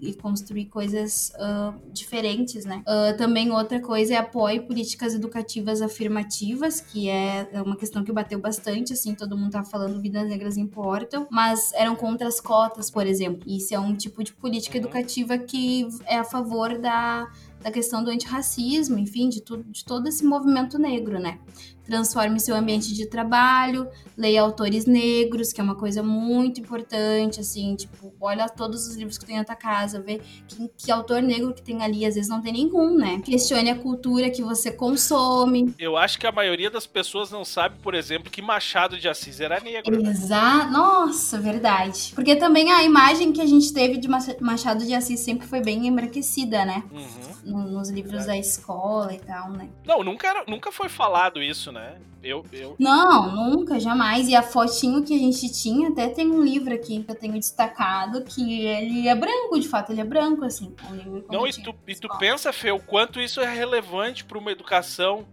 e, 0.00 0.10
e 0.10 0.14
construir 0.14 0.66
coisas 0.66 1.32
ah, 1.36 1.74
diferentes, 1.92 2.64
né? 2.64 2.82
Ah, 2.86 3.14
também 3.16 3.50
outra 3.50 3.80
coisa 3.80 4.14
é 4.14 4.16
apoio 4.16 4.66
políticas 4.66 5.14
educativas 5.14 5.82
afirmativas, 5.82 6.80
que 6.80 7.08
é 7.08 7.48
é 7.52 7.60
uma 7.62 7.76
questão 7.76 8.04
que 8.04 8.12
bateu 8.12 8.38
bastante, 8.40 8.92
assim, 8.92 9.14
todo 9.14 9.36
mundo 9.36 9.52
tá 9.52 9.62
falando 9.64 10.00
vidas 10.00 10.28
negras 10.28 10.56
importam, 10.56 11.26
mas 11.30 11.72
eram 11.74 11.94
contra 11.96 12.26
as 12.28 12.40
cotas, 12.40 12.90
por 12.90 13.06
exemplo. 13.06 13.42
Isso 13.46 13.74
é 13.74 13.78
um 13.80 13.94
tipo 13.94 14.22
de 14.24 14.32
política 14.32 14.78
Uhum. 14.78 14.84
educativa 14.84 15.36
que 15.38 15.86
é 16.06 16.18
a 16.18 16.24
favor 16.24 16.78
da 16.78 17.28
da 17.62 17.70
questão 17.70 18.02
do 18.02 18.10
antirracismo, 18.10 18.98
enfim, 18.98 19.28
de, 19.28 19.40
tudo, 19.40 19.64
de 19.64 19.84
todo 19.84 20.08
esse 20.08 20.24
movimento 20.24 20.78
negro, 20.78 21.18
né? 21.18 21.38
Transforme 21.84 22.38
seu 22.38 22.54
ambiente 22.54 22.94
de 22.94 23.06
trabalho, 23.06 23.88
leia 24.16 24.40
autores 24.42 24.86
negros, 24.86 25.52
que 25.52 25.60
é 25.60 25.64
uma 25.64 25.74
coisa 25.74 26.02
muito 26.02 26.60
importante, 26.60 27.40
assim, 27.40 27.74
tipo, 27.74 28.14
olha 28.20 28.48
todos 28.48 28.86
os 28.86 28.94
livros 28.96 29.18
que 29.18 29.26
tem 29.26 29.36
na 29.36 29.44
tua 29.44 29.56
casa, 29.56 30.00
vê 30.00 30.20
que, 30.46 30.68
que 30.76 30.90
autor 30.92 31.20
negro 31.20 31.52
que 31.52 31.60
tem 31.62 31.82
ali, 31.82 32.06
às 32.06 32.14
vezes 32.14 32.30
não 32.30 32.40
tem 32.40 32.52
nenhum, 32.52 32.96
né? 32.96 33.20
Questione 33.24 33.70
a 33.70 33.74
cultura 33.78 34.30
que 34.30 34.42
você 34.42 34.70
consome. 34.70 35.74
Eu 35.78 35.96
acho 35.96 36.18
que 36.18 36.26
a 36.26 36.32
maioria 36.32 36.70
das 36.70 36.86
pessoas 36.86 37.30
não 37.30 37.44
sabe, 37.44 37.76
por 37.82 37.94
exemplo, 37.94 38.30
que 38.30 38.40
Machado 38.40 38.98
de 38.98 39.08
Assis 39.08 39.40
era 39.40 39.58
negro. 39.60 40.00
né? 40.00 40.10
Exato. 40.10 40.70
Nossa, 40.72 41.38
verdade. 41.40 42.12
Porque 42.14 42.36
também 42.36 42.70
a 42.70 42.82
imagem 42.84 43.32
que 43.32 43.40
a 43.40 43.46
gente 43.46 43.72
teve 43.72 43.96
de 43.98 44.06
Macha- 44.08 44.36
Machado 44.40 44.84
de 44.86 44.94
Assis 44.94 45.20
sempre 45.20 45.46
foi 45.46 45.60
bem 45.60 45.86
embranquecida, 45.88 46.64
né? 46.64 46.84
Uhum. 46.92 47.32
No- 47.44 47.70
nos 47.72 47.90
livros 47.90 48.24
da 48.26 48.36
escola 48.36 49.12
e 49.12 49.18
tal, 49.18 49.50
né? 49.50 49.68
Não, 49.84 50.04
nunca, 50.04 50.28
era- 50.28 50.44
nunca 50.46 50.70
foi 50.70 50.88
falado 50.88 51.42
isso, 51.42 51.71
né? 51.72 51.98
Eu, 52.22 52.44
eu, 52.52 52.76
Não, 52.78 53.34
nunca, 53.34 53.80
jamais. 53.80 54.28
E 54.28 54.34
a 54.36 54.42
fotinho 54.42 55.02
que 55.02 55.14
a 55.14 55.18
gente 55.18 55.50
tinha, 55.52 55.88
até 55.88 56.08
tem 56.08 56.30
um 56.30 56.42
livro 56.42 56.72
aqui 56.72 57.02
que 57.02 57.10
eu 57.10 57.14
tenho 57.14 57.34
destacado, 57.34 58.22
que 58.24 58.64
ele 58.64 59.08
é 59.08 59.14
branco, 59.14 59.58
de 59.58 59.68
fato, 59.68 59.90
ele 59.92 60.00
é 60.00 60.04
branco, 60.04 60.44
assim. 60.44 60.74
É 60.84 61.08
um 61.08 61.22
Não, 61.30 61.46
e 61.46 61.52
tu, 61.52 61.74
e 61.86 61.94
tu 61.94 62.08
pensa, 62.18 62.52
Fê, 62.52 62.70
o 62.70 62.78
quanto 62.78 63.20
isso 63.20 63.40
é 63.40 63.52
relevante 63.52 64.24
para 64.24 64.38
uma 64.38 64.52
educação, 64.52 65.26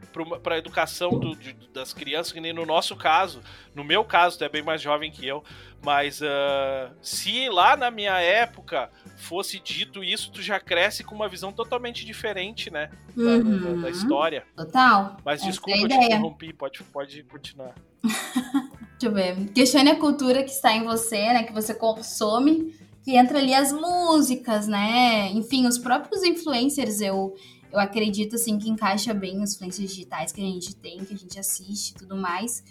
para 0.43 0.55
a 0.55 0.57
educação 0.57 1.11
do- 1.19 1.35
de- 1.35 1.55
das 1.73 1.93
crianças, 1.93 2.31
que 2.33 2.41
nem 2.41 2.53
no 2.53 2.65
nosso 2.65 2.95
caso. 2.95 3.41
No 3.75 3.83
meu 3.83 4.03
caso, 4.03 4.37
tu 4.37 4.43
é 4.43 4.49
bem 4.49 4.63
mais 4.63 4.81
jovem 4.81 5.11
que 5.11 5.25
eu, 5.25 5.43
mas 5.81 6.21
ah, 6.23 6.91
se 7.01 7.47
lá 7.49 7.77
na 7.77 7.89
minha 7.91 8.19
época 8.19 8.89
fosse 9.15 9.59
dito 9.59 10.03
isso, 10.03 10.31
tu 10.31 10.41
já 10.41 10.59
cresce 10.59 11.03
com 11.03 11.13
uma 11.15 11.29
visão 11.29 11.51
totalmente 11.53 12.03
diferente, 12.05 12.71
né? 12.71 12.89
Da, 13.15 13.23
da- 13.23 13.37
da- 13.37 13.49
Uhum. 13.69 13.81
da 13.81 13.89
história. 13.89 14.43
Total. 14.55 15.17
Mas 15.23 15.39
Essa 15.41 15.47
é 15.47 15.51
desculpa, 15.51 15.79
a 15.79 15.81
eu 15.83 15.87
te 15.87 15.95
interrompi, 15.95 16.51
pode, 16.53 16.78
pode 16.83 17.23
continuar. 17.23 17.75
Deixa 18.03 19.05
eu 19.05 19.13
ver. 19.13 19.49
Questione 19.53 19.89
a 19.91 19.95
cultura 19.99 20.43
que 20.43 20.51
está 20.51 20.75
em 20.75 20.83
você, 20.83 21.17
né? 21.33 21.43
Que 21.43 21.53
você 21.53 21.73
consome. 21.73 22.73
Que 23.03 23.15
entra 23.15 23.39
ali 23.39 23.53
as 23.53 23.71
músicas, 23.71 24.67
né? 24.67 25.31
Enfim, 25.31 25.65
os 25.65 25.77
próprios 25.77 26.21
influencers, 26.23 26.99
eu, 26.99 27.33
eu 27.71 27.79
acredito, 27.79 28.35
assim, 28.35 28.57
que 28.59 28.69
encaixa 28.69 29.13
bem 29.13 29.41
os 29.41 29.55
influencers 29.55 29.89
digitais 29.89 30.31
que 30.33 30.41
a 30.41 30.45
gente 30.45 30.75
tem, 30.75 30.99
que 31.05 31.13
a 31.13 31.17
gente 31.17 31.39
assiste 31.39 31.91
e 31.91 31.93
tudo 31.95 32.15
mais. 32.17 32.61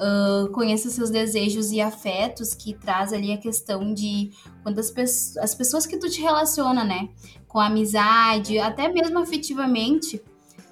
Ah, 0.00 0.48
conheça 0.52 0.88
seus 0.90 1.10
desejos 1.10 1.70
e 1.70 1.80
afetos, 1.80 2.54
que 2.54 2.72
traz 2.72 3.12
ali 3.12 3.32
a 3.32 3.36
questão 3.36 3.92
de 3.92 4.30
quando 4.62 4.78
as, 4.78 4.90
pes- 4.90 5.36
as 5.36 5.54
pessoas 5.54 5.86
que 5.86 5.98
tu 5.98 6.08
te 6.08 6.20
relaciona, 6.22 6.82
né? 6.84 7.08
Com 7.46 7.60
amizade, 7.60 8.58
até 8.58 8.88
mesmo 8.88 9.18
afetivamente, 9.18 10.20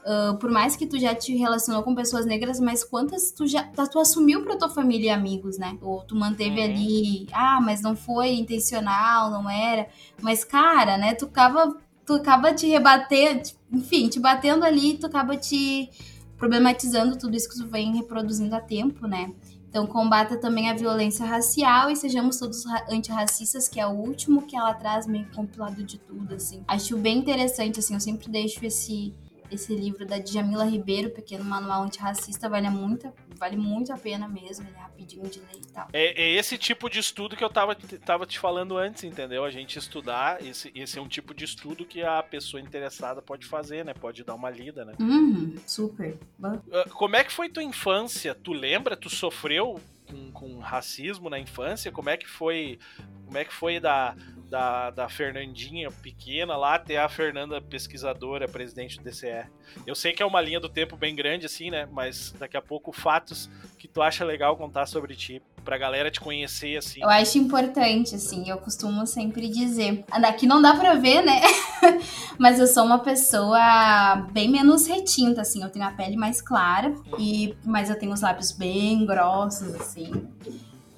ah, 0.06 0.36
por 0.40 0.50
mais 0.50 0.76
que 0.76 0.86
tu 0.86 0.98
já 0.98 1.14
te 1.14 1.36
relacionou 1.36 1.82
com 1.82 1.94
pessoas 1.94 2.24
negras, 2.24 2.60
mas 2.60 2.84
quantas 2.84 3.32
tu 3.32 3.46
já 3.46 3.64
tá, 3.64 3.86
tu 3.86 3.98
assumiu 3.98 4.42
pra 4.44 4.56
tua 4.56 4.68
família 4.70 5.08
e 5.08 5.10
amigos, 5.10 5.58
né? 5.58 5.76
Ou 5.82 6.02
tu 6.02 6.14
manteve 6.14 6.58
Uhum. 6.60 6.64
ali, 6.64 7.26
ah, 7.32 7.60
mas 7.60 7.82
não 7.82 7.96
foi 7.96 8.34
intencional, 8.34 9.30
não 9.30 9.50
era. 9.50 9.88
Mas, 10.22 10.44
cara, 10.44 10.96
né, 10.96 11.14
tu 11.14 11.24
acaba, 11.26 11.76
tu 12.06 12.14
acaba 12.14 12.54
te 12.54 12.66
rebater, 12.68 13.42
enfim, 13.72 14.08
te 14.08 14.20
batendo 14.20 14.64
ali, 14.64 14.96
tu 14.96 15.06
acaba 15.06 15.36
te 15.36 15.90
problematizando 16.38 17.16
tudo 17.18 17.36
isso 17.36 17.48
que 17.48 17.56
tu 17.56 17.66
vem 17.66 17.96
reproduzindo 17.96 18.54
há 18.54 18.60
tempo, 18.60 19.06
né? 19.06 19.32
Então, 19.68 19.86
combata 19.86 20.36
também 20.38 20.70
a 20.70 20.74
violência 20.74 21.26
racial 21.26 21.90
e 21.90 21.96
sejamos 21.96 22.38
todos 22.38 22.64
ra- 22.64 22.86
antirracistas, 22.90 23.68
que 23.68 23.78
é 23.80 23.86
o 23.86 23.90
último 23.90 24.42
que 24.42 24.56
ela 24.56 24.72
traz 24.72 25.06
meio 25.06 25.26
compilado 25.34 25.82
de 25.82 25.98
tudo, 25.98 26.34
assim. 26.34 26.62
Acho 26.68 26.96
bem 26.96 27.18
interessante, 27.18 27.80
assim, 27.80 27.92
eu 27.94 28.00
sempre 28.00 28.30
deixo 28.30 28.64
esse, 28.64 29.12
esse 29.50 29.74
livro 29.74 30.06
da 30.06 30.18
Djamila 30.18 30.64
Ribeiro, 30.64 31.10
Pequeno 31.10 31.44
Manual 31.44 31.82
Antirracista, 31.82 32.48
vale 32.48 32.68
muito, 32.70 33.12
vale 33.38 33.56
muito 33.56 33.92
a 33.92 33.96
pena 33.96 34.28
mesmo, 34.28 34.66
ele 34.66 34.76
é 34.76 34.80
rapidinho 34.80 35.28
de 35.28 35.40
ler 35.40 35.56
e 35.56 35.72
tal. 35.72 35.88
É, 35.92 36.22
é 36.22 36.30
esse 36.34 36.56
tipo 36.58 36.88
de 36.88 36.98
estudo 36.98 37.36
que 37.36 37.44
eu 37.44 37.50
tava, 37.50 37.74
tava 37.74 38.26
te 38.26 38.38
falando 38.38 38.76
antes, 38.76 39.04
entendeu? 39.04 39.44
A 39.44 39.50
gente 39.50 39.78
estudar, 39.78 40.44
esse, 40.44 40.72
esse 40.74 40.98
é 40.98 41.02
um 41.02 41.08
tipo 41.08 41.34
de 41.34 41.44
estudo 41.44 41.84
que 41.84 42.02
a 42.02 42.22
pessoa 42.22 42.60
interessada 42.60 43.22
pode 43.22 43.46
fazer, 43.46 43.84
né? 43.84 43.94
Pode 43.94 44.24
dar 44.24 44.34
uma 44.34 44.50
lida, 44.50 44.84
né? 44.84 44.94
Uhum, 45.00 45.56
super. 45.66 46.18
Ah, 46.42 46.88
Como 46.90 47.16
é 47.16 47.24
que 47.24 47.32
foi 47.32 47.48
tua 47.48 47.62
infância? 47.62 48.34
Tu 48.34 48.52
lembra? 48.52 48.96
Tu 48.96 49.08
sofreu 49.10 49.80
com, 50.06 50.30
com 50.32 50.58
racismo 50.58 51.28
na 51.28 51.38
infância? 51.38 51.92
Como 51.92 52.08
é 52.08 52.16
que 52.16 52.26
foi, 52.28 52.78
como 53.24 53.36
é 53.36 53.44
que 53.44 53.52
foi 53.52 53.80
da, 53.80 54.14
da, 54.48 54.90
da 54.90 55.08
Fernandinha 55.08 55.90
pequena 55.90 56.56
lá 56.56 56.74
até 56.74 56.98
a 56.98 57.08
Fernanda 57.08 57.60
pesquisadora, 57.60 58.48
presidente 58.48 58.98
do 58.98 59.04
DCE? 59.04 59.46
Eu 59.86 59.94
sei 59.94 60.12
que 60.12 60.22
é 60.22 60.26
uma 60.26 60.40
linha 60.40 60.60
do 60.60 60.68
tempo 60.68 60.96
bem 60.96 61.14
grande 61.14 61.46
assim, 61.46 61.70
né? 61.70 61.88
Mas 61.90 62.34
daqui 62.38 62.56
a 62.56 62.62
pouco 62.62 62.92
fatos 62.92 63.50
que 63.78 63.88
tu 63.88 64.00
acha 64.00 64.24
legal 64.24 64.56
contar 64.56 64.86
sobre 64.86 65.14
ti 65.14 65.42
pra 65.64 65.76
galera 65.76 66.10
te 66.10 66.20
conhecer, 66.20 66.76
assim. 66.76 67.02
Eu 67.02 67.10
acho 67.10 67.36
importante, 67.38 68.14
assim, 68.14 68.48
eu 68.48 68.56
costumo 68.58 69.04
sempre 69.04 69.48
dizer. 69.48 70.04
Aqui 70.10 70.46
não 70.46 70.62
dá 70.62 70.76
pra 70.76 70.94
ver, 70.94 71.22
né? 71.22 71.40
Mas 72.38 72.60
eu 72.60 72.68
sou 72.68 72.84
uma 72.84 73.00
pessoa 73.00 74.28
bem 74.32 74.48
menos 74.48 74.86
retinta, 74.86 75.40
assim. 75.40 75.62
Eu 75.62 75.68
tenho 75.68 75.84
a 75.84 75.90
pele 75.90 76.16
mais 76.16 76.40
clara, 76.40 76.94
e 77.18 77.56
mas 77.64 77.90
eu 77.90 77.98
tenho 77.98 78.12
os 78.12 78.20
lábios 78.20 78.52
bem 78.52 79.04
grossos, 79.04 79.74
assim. 79.74 80.12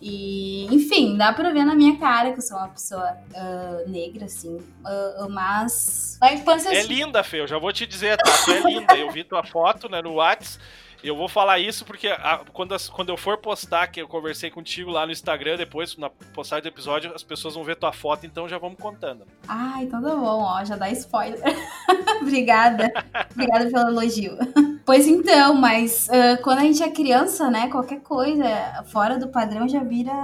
E, 0.00 0.66
enfim, 0.72 1.16
dá 1.16 1.32
pra 1.32 1.50
ver 1.50 1.64
na 1.64 1.74
minha 1.74 1.98
cara 1.98 2.32
que 2.32 2.38
eu 2.38 2.42
sou 2.42 2.56
uma 2.56 2.68
pessoa 2.68 3.16
uh, 3.34 3.90
negra, 3.90 4.26
assim. 4.26 4.56
Uh, 4.56 5.28
mas. 5.28 6.16
A 6.20 6.32
infância. 6.32 6.68
É 6.68 6.82
linda, 6.82 7.22
Fê, 7.24 7.40
eu 7.40 7.48
já 7.48 7.58
vou 7.58 7.72
te 7.72 7.86
dizer, 7.86 8.16
tá? 8.16 8.30
Tu 8.44 8.52
é 8.52 8.60
linda. 8.60 8.96
Eu 8.96 9.10
vi 9.10 9.24
tua 9.24 9.42
foto, 9.42 9.88
né, 9.88 10.00
no 10.00 10.14
WhatsApp. 10.14 10.58
Eu 11.02 11.16
vou 11.16 11.28
falar 11.28 11.60
isso 11.60 11.84
porque 11.84 12.08
a, 12.08 12.44
quando, 12.52 12.74
as, 12.74 12.88
quando 12.88 13.10
eu 13.10 13.16
for 13.16 13.38
postar, 13.38 13.86
que 13.86 14.02
eu 14.02 14.08
conversei 14.08 14.50
contigo 14.50 14.90
lá 14.90 15.06
no 15.06 15.12
Instagram, 15.12 15.56
depois, 15.56 15.96
na 15.96 16.10
postagem 16.10 16.64
do 16.64 16.68
episódio, 16.68 17.12
as 17.14 17.22
pessoas 17.22 17.54
vão 17.54 17.62
ver 17.62 17.76
tua 17.76 17.92
foto, 17.92 18.26
então 18.26 18.48
já 18.48 18.58
vamos 18.58 18.80
contando. 18.80 19.24
Ah, 19.46 19.76
então 19.80 20.02
tá 20.02 20.14
bom, 20.14 20.42
ó, 20.42 20.64
já 20.64 20.76
dá 20.76 20.90
spoiler. 20.90 21.40
Obrigada. 22.20 22.92
Obrigada 23.30 23.70
pelo 23.70 23.90
elogio. 23.90 24.36
Pois 24.88 25.06
então, 25.06 25.52
mas 25.52 26.08
uh, 26.08 26.42
quando 26.42 26.60
a 26.60 26.62
gente 26.62 26.82
é 26.82 26.88
criança, 26.88 27.50
né, 27.50 27.68
qualquer 27.68 28.00
coisa 28.00 28.46
fora 28.86 29.18
do 29.18 29.28
padrão 29.28 29.68
já 29.68 29.84
vira 29.84 30.14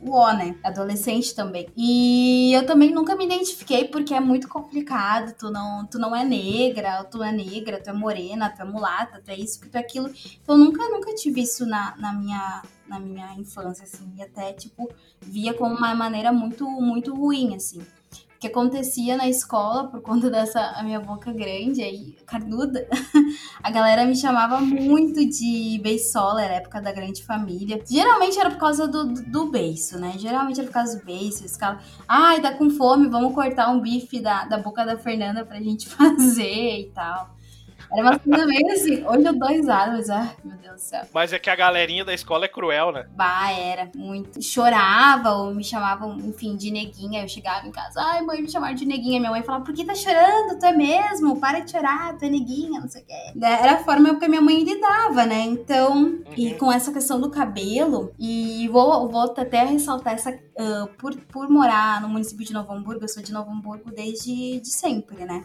o 0.00 0.12
ó, 0.12 0.32
né? 0.32 0.54
Adolescente 0.62 1.34
também. 1.34 1.66
E 1.76 2.52
eu 2.54 2.64
também 2.64 2.92
nunca 2.92 3.16
me 3.16 3.24
identifiquei 3.24 3.88
porque 3.88 4.14
é 4.14 4.20
muito 4.20 4.48
complicado. 4.48 5.34
Tu 5.36 5.50
não, 5.50 5.84
tu 5.86 5.98
não 5.98 6.14
é 6.14 6.24
negra, 6.24 7.02
tu 7.02 7.20
é 7.20 7.32
negra, 7.32 7.82
tu 7.82 7.90
é 7.90 7.92
morena, 7.92 8.48
tu 8.48 8.62
é 8.62 8.64
mulata, 8.64 9.20
tu 9.20 9.28
é 9.28 9.36
isso, 9.36 9.60
tu 9.68 9.76
é 9.76 9.80
aquilo. 9.80 10.08
Então, 10.40 10.56
nunca, 10.56 10.88
nunca 10.88 11.12
tive 11.16 11.42
isso 11.42 11.66
na, 11.66 11.96
na 11.96 12.12
minha 12.12 12.62
na 12.86 13.00
minha 13.00 13.34
infância, 13.34 13.84
assim, 13.84 14.12
e 14.18 14.22
até, 14.22 14.52
tipo, 14.52 14.88
via 15.20 15.54
como 15.54 15.74
uma 15.74 15.94
maneira 15.94 16.30
muito, 16.30 16.68
muito 16.68 17.14
ruim, 17.14 17.56
assim. 17.56 17.80
Que 18.42 18.48
acontecia 18.48 19.16
na 19.16 19.28
escola, 19.28 19.86
por 19.86 20.02
conta 20.02 20.28
dessa 20.28 20.60
a 20.72 20.82
minha 20.82 20.98
boca 20.98 21.32
grande, 21.32 21.80
aí, 21.80 22.16
carnuda, 22.26 22.88
a 23.62 23.70
galera 23.70 24.04
me 24.04 24.16
chamava 24.16 24.60
muito 24.60 25.24
de 25.24 25.78
beisola, 25.80 26.42
era 26.42 26.54
época 26.54 26.80
da 26.80 26.90
grande 26.90 27.22
família. 27.22 27.80
Geralmente 27.88 28.40
era 28.40 28.50
por 28.50 28.58
causa 28.58 28.88
do, 28.88 29.04
do, 29.04 29.22
do 29.30 29.46
beiço, 29.48 29.96
né? 29.96 30.14
Geralmente 30.18 30.58
era 30.58 30.66
por 30.66 30.74
causa 30.74 30.98
do 30.98 31.04
beiço, 31.04 31.42
eles 31.42 31.52
ficavam, 31.52 31.80
ai, 32.08 32.40
tá 32.40 32.52
com 32.52 32.68
fome, 32.68 33.06
vamos 33.06 33.32
cortar 33.32 33.70
um 33.70 33.80
bife 33.80 34.18
da, 34.18 34.44
da 34.44 34.58
boca 34.58 34.84
da 34.84 34.98
Fernanda 34.98 35.44
pra 35.44 35.62
gente 35.62 35.86
fazer 35.94 36.80
e 36.80 36.90
tal. 36.92 37.36
Era 37.94 38.02
uma 38.02 38.18
coisa 38.18 38.46
meio 38.46 38.72
assim. 38.72 39.04
Hoje 39.04 39.26
eu 39.26 39.38
dou 39.38 39.48
risada, 39.48 39.92
mas 39.92 40.10
ah, 40.10 40.34
meu 40.42 40.56
Deus 40.56 40.74
do 40.74 40.80
céu. 40.80 41.02
Mas 41.12 41.32
é 41.32 41.38
que 41.38 41.50
a 41.50 41.56
galerinha 41.56 42.04
da 42.04 42.14
escola 42.14 42.46
é 42.46 42.48
cruel, 42.48 42.92
né? 42.92 43.06
Bah, 43.14 43.52
era 43.52 43.90
muito. 43.94 44.42
Chorava 44.42 45.32
ou 45.32 45.54
me 45.54 45.62
chamavam, 45.62 46.16
enfim, 46.18 46.56
de 46.56 46.70
neguinha. 46.70 47.22
Eu 47.22 47.28
chegava 47.28 47.66
em 47.66 47.70
casa, 47.70 48.00
ai, 48.00 48.22
mãe, 48.22 48.40
me 48.40 48.50
chamaram 48.50 48.74
de 48.74 48.86
neguinha. 48.86 49.20
Minha 49.20 49.30
mãe 49.30 49.42
falava, 49.42 49.64
por 49.64 49.74
que 49.74 49.84
tá 49.84 49.94
chorando? 49.94 50.58
Tu 50.58 50.66
é 50.66 50.72
mesmo? 50.72 51.38
Para 51.38 51.60
de 51.60 51.70
chorar, 51.70 52.16
tu 52.16 52.24
é 52.24 52.30
neguinha, 52.30 52.80
não 52.80 52.88
sei 52.88 53.02
o 53.02 53.06
quê. 53.06 53.32
Era 53.42 53.74
a 53.74 53.84
forma 53.84 54.18
que 54.18 54.24
a 54.24 54.28
minha 54.28 54.40
mãe 54.40 54.62
lidava, 54.62 55.26
né? 55.26 55.40
Então, 55.40 55.94
uhum. 55.94 56.24
e 56.36 56.54
com 56.54 56.72
essa 56.72 56.92
questão 56.92 57.20
do 57.20 57.30
cabelo, 57.30 58.12
e 58.18 58.68
vou, 58.68 59.08
vou 59.08 59.22
até 59.22 59.64
ressaltar 59.64 60.14
essa. 60.14 60.30
Uh, 60.30 60.86
por, 60.98 61.14
por 61.16 61.48
morar 61.48 62.00
no 62.02 62.08
município 62.08 62.44
de 62.44 62.52
Novo 62.52 62.72
Hamburgo, 62.72 63.04
eu 63.04 63.08
sou 63.08 63.22
de 63.22 63.32
Novo 63.32 63.50
Hamburgo 63.50 63.90
desde 63.90 64.60
de 64.60 64.68
sempre, 64.68 65.24
né? 65.24 65.44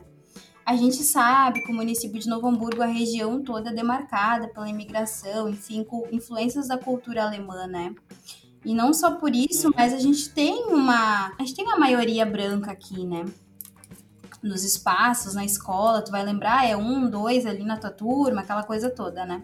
A 0.67 0.75
gente 0.75 1.01
sabe 1.01 1.61
que 1.61 1.71
o 1.71 1.73
município 1.73 2.19
de 2.19 2.27
Novo 2.27 2.45
Hamburgo, 2.45 2.81
a 2.81 2.87
região 2.87 3.41
toda 3.41 3.69
é 3.69 3.73
demarcada 3.73 4.49
pela 4.49 4.67
imigração, 4.67 5.47
enfim, 5.47 5.81
com 5.81 6.05
influências 6.11 6.67
da 6.67 6.77
cultura 6.77 7.23
alemã, 7.23 7.65
né? 7.65 7.95
E 8.65 8.73
não 8.73 8.93
só 8.93 9.11
por 9.11 9.33
isso, 9.33 9.71
mas 9.73 9.93
a 9.93 9.97
gente 9.97 10.29
tem 10.29 10.65
uma. 10.65 11.31
A 11.39 11.45
gente 11.45 11.55
tem 11.55 11.71
a 11.71 11.77
maioria 11.77 12.25
branca 12.25 12.69
aqui, 12.69 13.05
né? 13.05 13.23
Nos 14.43 14.65
espaços, 14.65 15.33
na 15.33 15.45
escola, 15.45 16.01
tu 16.01 16.11
vai 16.11 16.21
lembrar, 16.21 16.67
é 16.67 16.75
um, 16.75 17.09
dois 17.09 17.45
ali 17.45 17.63
na 17.63 17.77
tua 17.77 17.91
turma, 17.91 18.41
aquela 18.41 18.63
coisa 18.63 18.89
toda, 18.89 19.25
né? 19.25 19.43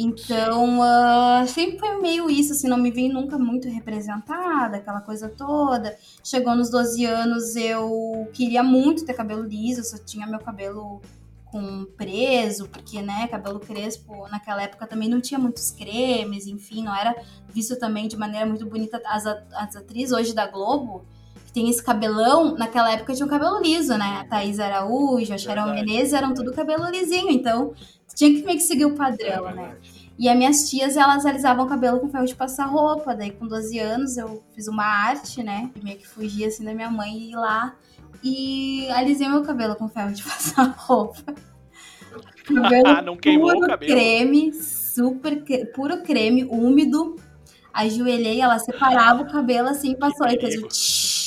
Então, 0.00 0.78
uh, 0.78 1.44
sempre 1.48 1.76
foi 1.80 2.00
meio 2.00 2.30
isso, 2.30 2.52
assim, 2.52 2.68
não 2.68 2.78
me 2.78 2.88
vi 2.88 3.08
nunca 3.08 3.36
muito 3.36 3.68
representada, 3.68 4.76
aquela 4.76 5.00
coisa 5.00 5.28
toda. 5.28 5.98
Chegou 6.22 6.54
nos 6.54 6.70
12 6.70 7.04
anos, 7.04 7.56
eu 7.56 8.30
queria 8.32 8.62
muito 8.62 9.04
ter 9.04 9.12
cabelo 9.14 9.42
liso, 9.42 9.82
só 9.82 9.98
tinha 9.98 10.24
meu 10.24 10.38
cabelo 10.38 11.02
com 11.46 11.84
preso, 11.96 12.68
porque, 12.68 13.02
né, 13.02 13.26
cabelo 13.26 13.58
crespo 13.58 14.28
naquela 14.28 14.62
época 14.62 14.86
também 14.86 15.08
não 15.08 15.20
tinha 15.20 15.40
muitos 15.40 15.72
cremes, 15.72 16.46
enfim, 16.46 16.84
não 16.84 16.94
era 16.94 17.16
visto 17.48 17.76
também 17.76 18.06
de 18.06 18.16
maneira 18.16 18.46
muito 18.46 18.66
bonita. 18.66 19.02
As, 19.04 19.26
as 19.26 19.74
atrizes 19.74 20.12
hoje 20.12 20.32
da 20.32 20.46
Globo, 20.46 21.04
que 21.48 21.52
tem 21.54 21.70
esse 21.70 21.82
cabelão, 21.82 22.54
naquela 22.56 22.92
época 22.92 23.14
tinha 23.14 23.24
um 23.24 23.28
cabelo 23.28 23.58
liso, 23.62 23.96
né? 23.96 24.18
A 24.20 24.24
Thaís 24.24 24.60
Araújo, 24.60 25.32
a 25.32 25.38
Sharon 25.38 25.72
Menezes 25.72 26.12
eram 26.12 26.34
tudo 26.34 26.52
cabelo 26.52 26.90
lisinho, 26.90 27.30
então 27.30 27.72
tinha 28.14 28.30
que 28.30 28.44
meio 28.44 28.58
que 28.58 28.64
seguir 28.64 28.84
o 28.84 28.94
padrão, 28.94 29.48
é 29.48 29.54
né? 29.54 29.76
E 30.18 30.28
as 30.28 30.36
minhas 30.36 30.68
tias, 30.68 30.96
elas 30.96 31.24
alisavam 31.24 31.64
o 31.64 31.68
cabelo 31.68 32.00
com 32.00 32.10
ferro 32.10 32.26
de 32.26 32.34
passar 32.34 32.66
roupa. 32.66 33.14
Daí, 33.14 33.30
com 33.30 33.46
12 33.46 33.78
anos, 33.78 34.16
eu 34.18 34.42
fiz 34.52 34.66
uma 34.66 34.84
arte, 34.84 35.42
né? 35.42 35.70
Meio 35.82 35.96
que 35.96 36.06
fugia, 36.06 36.48
assim, 36.48 36.64
da 36.64 36.74
minha 36.74 36.90
mãe 36.90 37.16
e 37.16 37.30
ir 37.30 37.36
lá. 37.36 37.76
E 38.22 38.90
alisei 38.90 39.28
meu 39.28 39.42
cabelo 39.42 39.76
com 39.76 39.88
ferro 39.88 40.12
de 40.12 40.22
passar 40.24 40.74
roupa. 40.76 41.34
Cabelo 42.44 43.02
não 43.06 43.16
queimou 43.16 43.52
puro 43.52 43.64
o 43.64 43.68
cabelo? 43.68 43.92
creme, 43.92 44.52
super... 44.52 45.44
Puro 45.72 46.02
creme, 46.02 46.44
úmido. 46.44 47.14
Ajoelhei, 47.72 48.40
ela 48.40 48.58
separava 48.58 49.22
o 49.22 49.30
cabelo, 49.30 49.68
assim, 49.68 49.92
e 49.92 49.96
passou. 49.96 50.26
Aí 50.26 50.38
fez 50.38 50.60
o... 50.60 51.17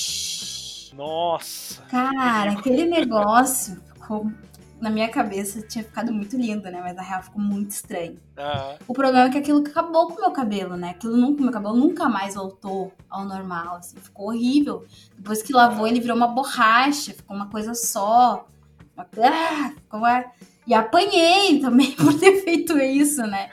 Nossa! 1.02 1.82
Cara, 1.90 2.52
aquele 2.52 2.86
negócio 2.86 3.82
ficou 3.92 4.32
na 4.80 4.90
minha 4.90 5.10
cabeça 5.10 5.62
tinha 5.62 5.84
ficado 5.84 6.14
muito 6.14 6.36
lindo, 6.36 6.64
né? 6.64 6.80
Mas 6.80 6.96
na 6.96 7.02
real 7.02 7.24
ficou 7.24 7.42
muito 7.42 7.72
estranho. 7.72 8.20
Uhum. 8.38 8.78
O 8.88 8.94
problema 8.94 9.28
é 9.28 9.32
que 9.32 9.38
aquilo 9.40 9.60
acabou 9.60 10.08
com 10.08 10.14
o 10.14 10.22
meu 10.22 10.32
cabelo, 10.32 10.76
né? 10.76 10.92
Aquilo 10.92 11.18
nunca, 11.18 11.42
meu 11.42 11.52
cabelo 11.52 11.76
nunca 11.76 12.08
mais 12.08 12.36
voltou 12.36 12.92
ao 13.10 13.26
normal, 13.26 13.78
assim. 13.78 13.98
Ficou 13.98 14.28
horrível. 14.28 14.86
Depois 15.16 15.42
que 15.42 15.54
lavou, 15.54 15.88
ele 15.88 16.00
virou 16.00 16.16
uma 16.16 16.28
borracha, 16.28 17.14
ficou 17.14 17.36
uma 17.36 17.48
coisa 17.48 17.74
só. 17.74 18.48
Uma... 18.96 19.08
Ah, 19.24 19.72
ficou 19.76 20.00
uma... 20.00 20.26
E 20.66 20.74
apanhei 20.74 21.60
também 21.60 21.92
por 21.98 22.14
ter 22.20 22.44
feito 22.44 22.78
isso, 22.78 23.22
né? 23.24 23.50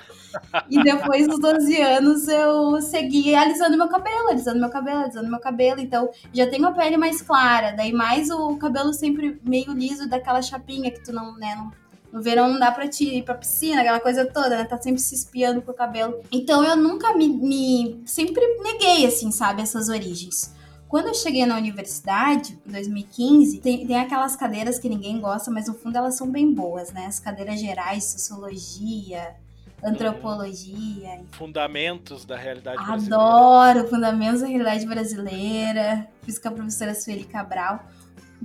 E 0.70 0.82
depois 0.82 1.26
dos 1.26 1.38
12 1.38 1.80
anos 1.80 2.28
eu 2.28 2.80
segui 2.82 3.34
alisando 3.34 3.76
meu 3.76 3.88
cabelo, 3.88 4.28
alisando 4.28 4.60
meu 4.60 4.68
cabelo, 4.68 5.00
alisando 5.00 5.28
meu 5.28 5.40
cabelo. 5.40 5.80
Então 5.80 6.10
já 6.32 6.46
tenho 6.46 6.66
a 6.66 6.72
pele 6.72 6.96
mais 6.96 7.22
clara, 7.22 7.72
daí 7.72 7.92
mais 7.92 8.30
o 8.30 8.56
cabelo 8.56 8.92
sempre 8.92 9.40
meio 9.42 9.72
liso 9.72 10.08
daquela 10.08 10.42
chapinha 10.42 10.90
que 10.90 11.02
tu 11.02 11.12
não, 11.12 11.34
né, 11.36 11.54
não, 11.56 11.72
no 12.12 12.22
verão 12.22 12.48
não 12.48 12.58
dá 12.58 12.70
pra 12.70 12.88
te 12.88 13.04
ir 13.04 13.22
pra 13.22 13.34
piscina, 13.34 13.80
aquela 13.80 14.00
coisa 14.00 14.24
toda, 14.26 14.50
né? 14.50 14.64
Tá 14.64 14.80
sempre 14.80 15.00
se 15.00 15.14
espiando 15.14 15.60
com 15.62 15.72
o 15.72 15.74
cabelo. 15.74 16.20
Então 16.32 16.64
eu 16.64 16.76
nunca 16.76 17.14
me, 17.14 17.28
me. 17.28 18.02
Sempre 18.06 18.42
neguei, 18.62 19.06
assim, 19.06 19.30
sabe, 19.30 19.62
essas 19.62 19.88
origens. 19.88 20.54
Quando 20.88 21.08
eu 21.08 21.14
cheguei 21.14 21.44
na 21.44 21.56
universidade, 21.56 22.58
em 22.66 22.72
2015, 22.72 23.60
tem, 23.60 23.86
tem 23.86 24.00
aquelas 24.00 24.34
cadeiras 24.34 24.78
que 24.78 24.88
ninguém 24.88 25.20
gosta, 25.20 25.50
mas 25.50 25.68
no 25.68 25.74
fundo 25.74 25.98
elas 25.98 26.16
são 26.16 26.30
bem 26.30 26.52
boas, 26.52 26.92
né? 26.92 27.06
As 27.06 27.20
cadeiras 27.20 27.60
gerais, 27.60 28.04
sociologia, 28.04 29.36
antropologia. 29.84 31.20
Fundamentos 31.32 32.24
da 32.24 32.36
realidade 32.36 32.82
brasileira. 32.82 33.16
Adoro 33.16 33.88
Fundamentos 33.88 34.40
da 34.40 34.46
Realidade 34.46 34.86
Brasileira. 34.86 36.08
Fiz 36.22 36.38
com 36.38 36.48
a 36.48 36.52
professora 36.52 36.94
Sueli 36.94 37.24
Cabral. 37.24 37.84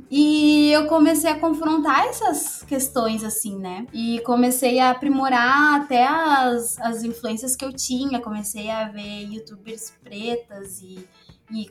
E 0.10 0.71
eu 0.71 0.88
comecei 0.88 1.29
a 1.29 1.39
confrontar 1.39 2.08
essas 2.08 2.63
questões, 2.63 3.23
assim, 3.23 3.58
né? 3.58 3.86
E 3.93 4.19
comecei 4.21 4.79
a 4.79 4.89
aprimorar 4.89 5.82
até 5.82 6.06
as, 6.06 6.79
as 6.79 7.03
influências 7.03 7.56
que 7.56 7.63
eu 7.63 7.71
tinha. 7.71 8.19
Comecei 8.19 8.69
a 8.69 8.89
ver 8.89 9.23
youtubers 9.32 9.93
pretas 10.03 10.82
e, 10.82 11.08
e, 11.51 11.67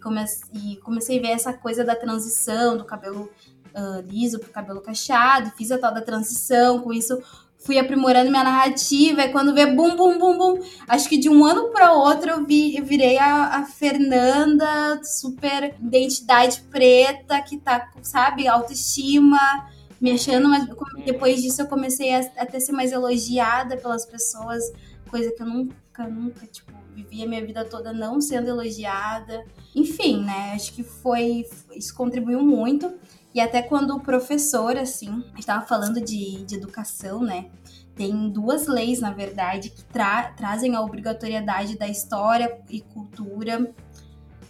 e 0.53 0.77
comecei 0.77 1.19
a 1.19 1.23
ver 1.23 1.29
essa 1.29 1.53
coisa 1.53 1.85
da 1.85 1.95
transição 1.97 2.77
do 2.77 2.85
cabelo 2.85 3.31
uh, 3.75 4.01
liso 4.07 4.39
pro 4.39 4.51
cabelo 4.51 4.81
cacheado. 4.81 5.53
Fiz 5.57 5.71
a 5.71 5.79
tal 5.79 5.93
da 5.93 6.01
transição. 6.01 6.81
Com 6.81 6.93
isso, 6.93 7.23
fui 7.65 7.79
aprimorando 7.79 8.31
minha 8.31 8.45
narrativa, 8.45 9.23
e 9.23 9.33
quando 9.33 9.55
vê 9.55 9.67
bum, 9.67 9.97
bum, 9.97 10.19
bum, 10.19 10.37
bum, 10.37 10.61
acho 10.89 11.09
que 11.09 11.17
de 11.17 11.29
um 11.29 11.45
ano 11.45 11.69
para 11.71 11.93
outro 11.93 12.31
eu, 12.31 12.45
vi, 12.45 12.77
eu 12.77 12.85
virei 12.85 13.19
a, 13.19 13.59
a, 13.59 13.65
Fernanda, 13.65 15.01
super 15.05 15.75
identidade 15.81 16.63
preta, 16.71 17.41
que 17.41 17.59
tá, 17.59 17.89
sabe, 18.03 18.49
autoestima, 18.49 19.39
me 20.01 20.11
achando, 20.11 20.49
mas 20.49 20.67
depois 21.05 21.41
disso 21.41 21.63
eu 21.63 21.67
comecei 21.67 22.13
a, 22.13 22.21
a 22.39 22.47
ter 22.47 22.61
ser 22.61 22.73
mais 22.73 22.91
elogiada 22.91 23.77
pelas 23.77 24.05
pessoas, 24.05 24.65
coisa 25.09 25.31
que 25.31 25.43
eu 25.43 25.47
nunca, 25.47 26.09
nunca, 26.09 26.47
tipo, 26.47 26.73
vivi 26.95 27.23
a 27.23 27.29
minha 27.29 27.45
vida 27.45 27.65
toda 27.65 27.93
não 27.93 28.21
sendo 28.21 28.49
elogiada. 28.49 29.45
Enfim, 29.75 30.25
né? 30.25 30.53
Acho 30.55 30.73
que 30.73 30.83
foi. 30.83 31.45
Isso 31.75 31.95
contribuiu 31.95 32.43
muito. 32.43 32.93
E 33.35 33.41
até 33.41 33.63
quando 33.63 33.97
o 33.97 34.01
professor, 34.01 34.77
assim, 34.77 35.25
estava 35.39 35.67
falando 35.67 36.01
de, 36.01 36.45
de 36.45 36.57
educação, 36.57 37.23
né? 37.23 37.47
Tem 37.95 38.31
duas 38.31 38.67
leis, 38.67 39.01
na 39.01 39.13
verdade, 39.13 39.71
que 39.71 39.85
tra 39.85 40.33
trazem 40.33 40.75
a 40.75 40.81
obrigatoriedade 40.81 41.79
da 41.79 41.89
história 41.89 42.59
e 42.69 42.81
cultura 42.81 43.71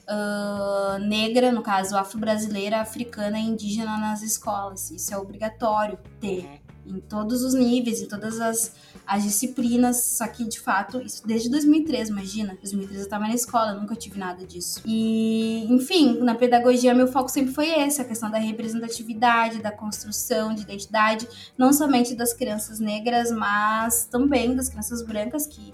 uh, 0.09 0.99
negra, 0.99 1.53
no 1.53 1.63
caso 1.63 1.97
afro-brasileira, 1.97 2.81
africana 2.81 3.39
e 3.39 3.43
indígena 3.43 3.97
nas 3.99 4.23
escolas. 4.23 4.91
Isso 4.91 5.13
é 5.13 5.19
obrigatório 5.19 5.99
ter 6.21 6.45
uhum. 6.45 6.59
Em 6.87 7.01
todos 7.01 7.43
os 7.43 7.55
níveis, 7.55 8.01
em 8.01 8.07
todas 8.07 8.41
as, 8.41 8.75
as 9.07 9.23
disciplinas, 9.23 10.03
só 10.05 10.27
que 10.27 10.45
de 10.45 10.59
fato, 10.59 11.01
isso 11.01 11.27
desde 11.27 11.49
2003, 11.49 12.09
imagina. 12.09 12.57
2003 12.61 13.01
eu 13.01 13.05
estava 13.05 13.27
na 13.27 13.35
escola, 13.35 13.75
nunca 13.75 13.95
tive 13.95 14.19
nada 14.19 14.45
disso. 14.45 14.81
E, 14.85 15.67
enfim, 15.71 16.19
na 16.21 16.35
pedagogia 16.35 16.95
meu 16.95 17.07
foco 17.07 17.29
sempre 17.29 17.53
foi 17.53 17.69
esse, 17.69 18.01
a 18.01 18.05
questão 18.05 18.31
da 18.31 18.39
representatividade, 18.39 19.63
da 19.63 19.71
construção 19.71 20.55
de 20.55 20.63
identidade, 20.63 21.29
não 21.57 21.73
somente 21.73 22.15
das 22.15 22.33
crianças 22.33 22.81
negras, 22.81 23.31
mas 23.31 24.05
também 24.05 24.55
das 24.55 24.69
crianças 24.69 25.03
brancas 25.03 25.47
que 25.47 25.73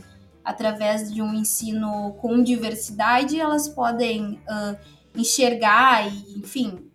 através 0.48 1.12
de 1.12 1.20
um 1.20 1.34
ensino 1.34 2.12
com 2.22 2.42
diversidade, 2.42 3.38
elas 3.38 3.68
podem 3.68 4.40
uh, 4.48 4.78
enxergar 5.14 6.10
e, 6.10 6.38
enfim, 6.38 6.87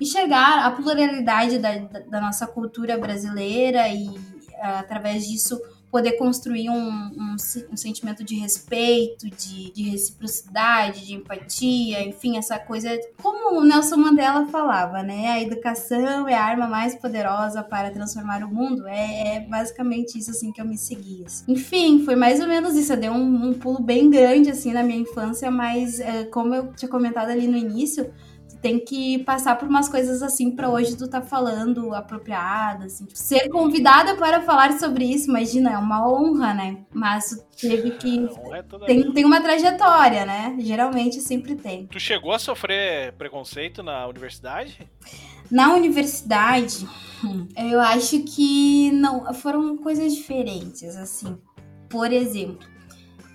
enxergar 0.00 0.66
a 0.66 0.70
pluralidade 0.70 1.58
da, 1.58 1.76
da, 1.76 2.20
nossa 2.20 2.46
cultura 2.46 2.98
brasileira 2.98 3.88
e, 3.88 4.08
uh, 4.08 4.78
através 4.78 5.26
disso, 5.26 5.60
poder 5.94 6.18
construir 6.18 6.68
um, 6.70 6.74
um, 6.74 7.36
um 7.70 7.76
sentimento 7.76 8.24
de 8.24 8.34
respeito, 8.34 9.30
de, 9.30 9.70
de, 9.70 9.90
reciprocidade, 9.90 11.06
de 11.06 11.14
empatia, 11.14 12.02
enfim, 12.02 12.36
essa 12.36 12.58
coisa. 12.58 12.90
Como 13.22 13.60
o 13.60 13.64
Nelson 13.64 13.98
Mandela 13.98 14.44
falava, 14.46 15.04
né? 15.04 15.28
A 15.28 15.40
educação 15.40 16.26
é 16.26 16.34
a 16.34 16.42
arma 16.42 16.66
mais 16.66 16.96
poderosa 16.96 17.62
para 17.62 17.92
transformar 17.92 18.42
o 18.42 18.52
mundo. 18.52 18.88
É, 18.88 19.36
é 19.36 19.40
basicamente 19.48 20.18
isso, 20.18 20.32
assim, 20.32 20.50
que 20.50 20.60
eu 20.60 20.64
me 20.64 20.76
segui. 20.76 21.22
Assim. 21.24 21.44
Enfim, 21.52 22.04
foi 22.04 22.16
mais 22.16 22.40
ou 22.40 22.48
menos 22.48 22.74
isso. 22.74 22.92
Eu 22.92 22.96
dei 22.96 23.10
um, 23.10 23.50
um 23.50 23.54
pulo 23.54 23.80
bem 23.80 24.10
grande, 24.10 24.50
assim, 24.50 24.72
na 24.72 24.82
minha 24.82 24.98
infância, 24.98 25.48
mas 25.48 26.00
é, 26.00 26.24
como 26.24 26.52
eu 26.56 26.72
tinha 26.72 26.88
comentado 26.88 27.30
ali 27.30 27.46
no 27.46 27.56
início 27.56 28.12
tem 28.64 28.78
que 28.82 29.18
passar 29.24 29.58
por 29.58 29.68
umas 29.68 29.90
coisas 29.90 30.22
assim 30.22 30.50
para 30.50 30.70
hoje 30.70 30.96
tu 30.96 31.06
tá 31.06 31.20
falando 31.20 31.94
apropriada, 31.94 32.86
assim. 32.86 33.04
Tipo, 33.04 33.18
ser 33.18 33.50
convidada 33.50 34.16
para 34.16 34.40
falar 34.40 34.78
sobre 34.78 35.04
isso, 35.04 35.28
imagina, 35.28 35.72
é 35.72 35.76
uma 35.76 36.10
honra, 36.10 36.54
né? 36.54 36.78
Mas 36.90 37.44
tu 37.58 37.68
teve 37.68 37.90
que. 37.90 38.26
É 38.54 38.62
tem, 38.86 39.12
tem 39.12 39.22
uma 39.26 39.42
trajetória, 39.42 40.24
né? 40.24 40.56
Geralmente 40.60 41.20
sempre 41.20 41.56
tem. 41.56 41.86
Tu 41.88 42.00
chegou 42.00 42.32
a 42.32 42.38
sofrer 42.38 43.12
preconceito 43.18 43.82
na 43.82 44.06
universidade? 44.06 44.90
Na 45.50 45.74
universidade, 45.74 46.88
eu 47.54 47.78
acho 47.80 48.20
que 48.20 48.90
não 48.92 49.34
foram 49.34 49.76
coisas 49.76 50.14
diferentes, 50.14 50.96
assim. 50.96 51.36
Por 51.90 52.10
exemplo, 52.10 52.66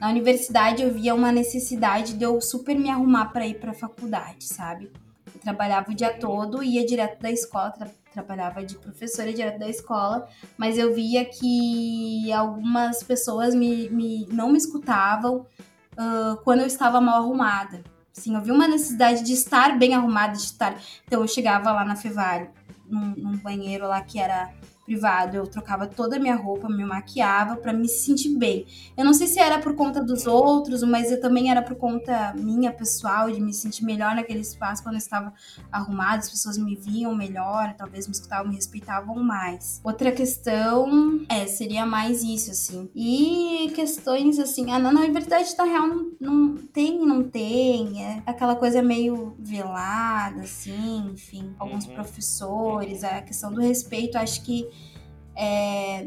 na 0.02 0.10
universidade 0.10 0.82
eu 0.82 0.92
via 0.92 1.14
uma 1.14 1.32
necessidade 1.32 2.16
de 2.16 2.24
eu 2.24 2.42
super 2.42 2.76
me 2.76 2.90
arrumar 2.90 3.26
para 3.26 3.46
ir 3.46 3.60
para 3.60 3.70
a 3.70 3.76
faculdade, 3.76 4.46
sabe? 4.46 4.92
Trabalhava 5.40 5.92
o 5.92 5.96
dia 5.96 6.14
todo, 6.14 6.64
ia 6.64 6.86
direto 6.86 7.22
da 7.22 7.32
escola, 7.32 7.72
tra 7.72 7.90
trabalhava 8.12 8.66
de 8.66 8.76
professora 8.76 9.32
direto 9.32 9.60
da 9.60 9.70
escola, 9.70 10.28
mas 10.58 10.80
eu 10.80 10.94
via 10.96 11.24
que 11.26 12.34
algumas 12.34 13.04
pessoas 13.04 13.54
me, 13.54 13.88
me 13.90 14.28
não 14.32 14.52
me 14.52 14.58
escutavam 14.58 15.46
uh, 15.94 16.36
quando 16.44 16.62
eu 16.62 16.66
estava 16.66 17.00
mal 17.00 17.22
arrumada. 17.22 17.84
Sim, 18.12 18.36
eu 18.36 18.42
vi 18.42 18.52
uma 18.52 18.68
necessidade 18.68 19.24
de 19.24 19.34
estar 19.34 19.78
bem 19.78 19.94
arrumada, 19.94 20.34
de 20.34 20.40
estar. 20.40 20.76
Então 21.06 21.22
eu 21.22 21.28
chegava 21.28 21.72
lá 21.72 21.86
na 21.86 21.96
Fevale, 21.96 22.50
num, 22.88 23.14
num 23.16 23.38
banheiro 23.38 23.88
lá 23.88 24.02
que 24.02 24.20
era 24.20 24.52
privado, 24.90 25.38
eu 25.38 25.46
trocava 25.46 25.86
toda 25.86 26.16
a 26.16 26.20
minha 26.20 26.36
roupa, 26.36 26.68
me 26.68 26.84
maquiava 26.84 27.56
para 27.56 27.72
me 27.72 27.88
sentir 27.88 28.36
bem. 28.36 28.66
Eu 28.98 29.06
não 29.06 29.14
sei 29.14 29.28
se 29.28 29.40
era 29.40 29.60
por 29.60 29.76
conta 29.76 30.04
dos 30.04 30.26
outros, 30.26 30.82
mas 30.82 31.12
eu 31.12 31.22
também 31.22 31.52
era 31.52 31.62
por 31.62 31.76
conta 31.76 32.34
minha 32.36 32.72
pessoal, 32.72 33.30
de 33.30 33.40
me 33.40 33.54
sentir 33.54 33.86
melhor 33.86 34.16
naquele 34.16 34.40
espaço 34.40 34.82
quando 34.82 34.96
eu 34.96 35.00
estava 35.00 35.32
arrumada, 35.72 36.18
as 36.18 36.30
pessoas 36.32 36.58
me 36.58 36.76
viam 36.76 37.14
melhor, 37.14 37.76
talvez 37.78 38.08
me 38.08 38.14
escutavam, 38.14 38.48
me 38.48 38.56
respeitavam 38.56 39.24
mais. 39.24 39.80
Outra 39.84 40.12
questão 40.12 41.24
é, 41.30 41.46
seria 41.46 41.86
mais 41.86 42.24
isso, 42.24 42.50
assim. 42.50 42.90
E 42.96 43.72
questões 43.76 44.40
assim, 44.40 44.72
ah, 44.72 44.80
na, 44.80 44.92
na 44.92 45.02
verdade, 45.02 45.54
na 45.56 45.66
real, 45.66 45.88
não, 45.88 46.12
não 46.20 46.58
tem, 46.58 46.98
não 47.06 47.22
tem. 47.22 48.04
É 48.04 48.24
aquela 48.26 48.56
coisa 48.56 48.82
meio 48.82 49.36
velada, 49.38 50.42
assim, 50.42 51.12
enfim, 51.14 51.54
alguns 51.60 51.86
uhum. 51.86 51.94
professores, 51.94 53.04
a 53.04 53.22
questão 53.22 53.54
do 53.54 53.62
respeito, 53.62 54.18
acho 54.18 54.42
que 54.44 54.68
é, 55.42 56.06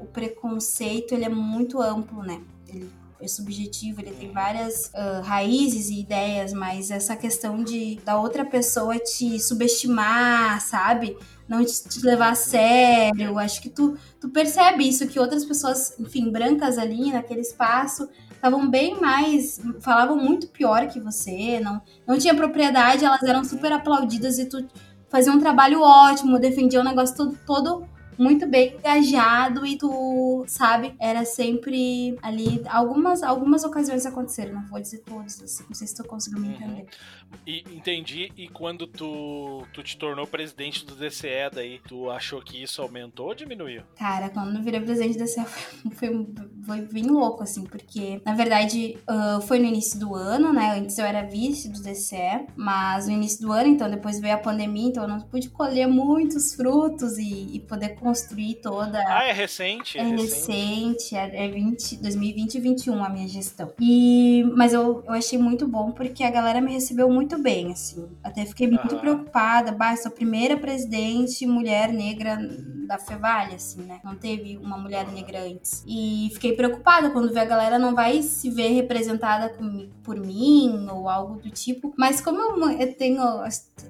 o 0.00 0.04
preconceito 0.04 1.14
ele 1.14 1.24
é 1.24 1.28
muito 1.28 1.80
amplo, 1.80 2.24
né? 2.24 2.42
Ele 2.68 2.90
é 3.20 3.28
subjetivo, 3.28 4.00
ele 4.00 4.10
tem 4.10 4.32
várias 4.32 4.86
uh, 4.86 5.22
raízes 5.22 5.90
e 5.90 6.00
ideias, 6.00 6.52
mas 6.52 6.90
essa 6.90 7.14
questão 7.14 7.62
de 7.62 8.00
da 8.04 8.18
outra 8.20 8.44
pessoa 8.44 8.98
te 8.98 9.38
subestimar, 9.38 10.60
sabe? 10.60 11.16
Não 11.46 11.64
te, 11.64 11.88
te 11.88 12.00
levar 12.04 12.32
a 12.32 12.34
sério. 12.34 13.38
Acho 13.38 13.62
que 13.62 13.68
tu, 13.68 13.96
tu 14.20 14.28
percebe 14.28 14.88
isso, 14.88 15.06
que 15.06 15.20
outras 15.20 15.44
pessoas, 15.44 15.94
enfim, 16.00 16.32
brancas 16.32 16.76
ali 16.76 17.12
naquele 17.12 17.42
espaço, 17.42 18.08
estavam 18.32 18.68
bem 18.68 19.00
mais. 19.00 19.60
falavam 19.80 20.16
muito 20.16 20.48
pior 20.48 20.88
que 20.88 20.98
você, 20.98 21.60
não, 21.60 21.80
não 22.04 22.18
tinha 22.18 22.34
propriedade, 22.34 23.04
elas 23.04 23.22
eram 23.22 23.44
super 23.44 23.70
aplaudidas 23.70 24.36
e 24.40 24.46
tu 24.46 24.66
fazia 25.08 25.32
um 25.32 25.38
trabalho 25.38 25.80
ótimo, 25.80 26.40
defendia 26.40 26.80
o 26.80 26.84
negócio 26.84 27.16
todo, 27.16 27.38
todo 27.46 27.93
muito 28.18 28.46
bem 28.46 28.76
engajado 28.76 29.66
e 29.66 29.76
tu, 29.76 30.44
sabe, 30.46 30.94
era 30.98 31.24
sempre 31.24 32.16
ali. 32.22 32.62
Algumas, 32.68 33.22
algumas 33.22 33.64
ocasiões 33.64 34.06
aconteceram, 34.06 34.54
não 34.54 34.66
vou 34.66 34.80
dizer 34.80 34.98
todas, 34.98 35.42
assim, 35.42 35.64
não 35.68 35.74
sei 35.74 35.86
se 35.86 35.94
tu 35.94 36.04
conseguiu 36.04 36.40
me 36.40 36.48
uhum. 36.48 36.54
entender. 36.54 36.82
Uhum. 36.82 37.38
E 37.46 37.64
entendi, 37.74 38.30
e 38.36 38.48
quando 38.48 38.86
tu, 38.86 39.64
tu 39.72 39.82
te 39.82 39.96
tornou 39.96 40.26
presidente 40.26 40.84
do 40.86 40.94
DCE, 40.94 41.50
daí, 41.52 41.80
tu 41.86 42.10
achou 42.10 42.40
que 42.40 42.62
isso 42.62 42.80
aumentou 42.80 43.26
ou 43.26 43.34
diminuiu? 43.34 43.82
Cara, 43.96 44.28
quando 44.30 44.56
eu 44.56 44.62
virei 44.62 44.80
presidente 44.80 45.18
do 45.18 45.24
DCE 45.24 45.44
foi, 45.94 46.26
foi 46.64 46.80
bem 46.82 47.06
louco, 47.06 47.42
assim, 47.42 47.64
porque, 47.64 48.20
na 48.24 48.34
verdade, 48.34 48.98
uh, 49.08 49.40
foi 49.42 49.58
no 49.58 49.66
início 49.66 49.98
do 49.98 50.14
ano, 50.14 50.52
né? 50.52 50.78
Antes 50.78 50.96
eu 50.98 51.04
era 51.04 51.22
vice 51.22 51.68
do 51.68 51.82
DCE, 51.82 52.46
mas 52.56 53.06
no 53.06 53.12
início 53.12 53.40
do 53.42 53.52
ano, 53.52 53.68
então 53.68 53.90
depois 53.90 54.20
veio 54.20 54.34
a 54.34 54.38
pandemia, 54.38 54.88
então 54.88 55.02
eu 55.02 55.08
não 55.08 55.20
pude 55.20 55.50
colher 55.50 55.86
muitos 55.86 56.54
frutos 56.54 57.18
e, 57.18 57.56
e 57.56 57.60
poder 57.60 57.96
construir 58.04 58.56
toda. 58.56 59.02
Ah, 59.06 59.24
é 59.24 59.32
recente? 59.32 59.98
É, 59.98 60.02
é 60.02 60.04
recente, 60.04 61.16
é, 61.16 61.46
é 61.46 61.48
20, 61.48 61.96
2020 61.96 62.54
e 62.56 62.60
2021 62.60 63.02
a 63.02 63.08
minha 63.08 63.26
gestão. 63.26 63.72
E, 63.80 64.44
mas 64.54 64.74
eu, 64.74 65.02
eu 65.06 65.12
achei 65.14 65.38
muito 65.38 65.66
bom 65.66 65.90
porque 65.90 66.22
a 66.22 66.30
galera 66.30 66.60
me 66.60 66.72
recebeu 66.72 67.10
muito 67.10 67.38
bem, 67.38 67.72
assim. 67.72 68.06
Até 68.22 68.44
fiquei 68.44 68.68
muito 68.68 68.96
preocupada. 68.96 69.72
Bah, 69.72 69.96
sou 69.96 70.10
a 70.10 70.14
primeira 70.14 70.56
presidente 70.56 71.46
mulher 71.46 71.92
negra 71.92 72.38
da 72.86 72.98
Fevale, 72.98 73.54
assim, 73.54 73.82
né? 73.82 74.00
Não 74.04 74.14
teve 74.14 74.58
uma 74.58 74.76
mulher 74.76 75.10
negra 75.10 75.42
antes. 75.42 75.82
E 75.86 76.28
fiquei 76.34 76.52
preocupada 76.52 77.10
quando 77.10 77.32
vi 77.32 77.38
a 77.38 77.44
galera 77.44 77.78
não 77.78 77.94
vai 77.94 78.22
se 78.22 78.50
ver 78.50 78.68
representada 78.68 79.54
por 80.02 80.20
mim 80.20 80.86
ou 80.90 81.08
algo 81.08 81.40
do 81.40 81.50
tipo. 81.50 81.94
Mas 81.96 82.20
como 82.20 82.38
eu, 82.40 82.70
eu 82.78 82.94
tenho, 82.94 83.22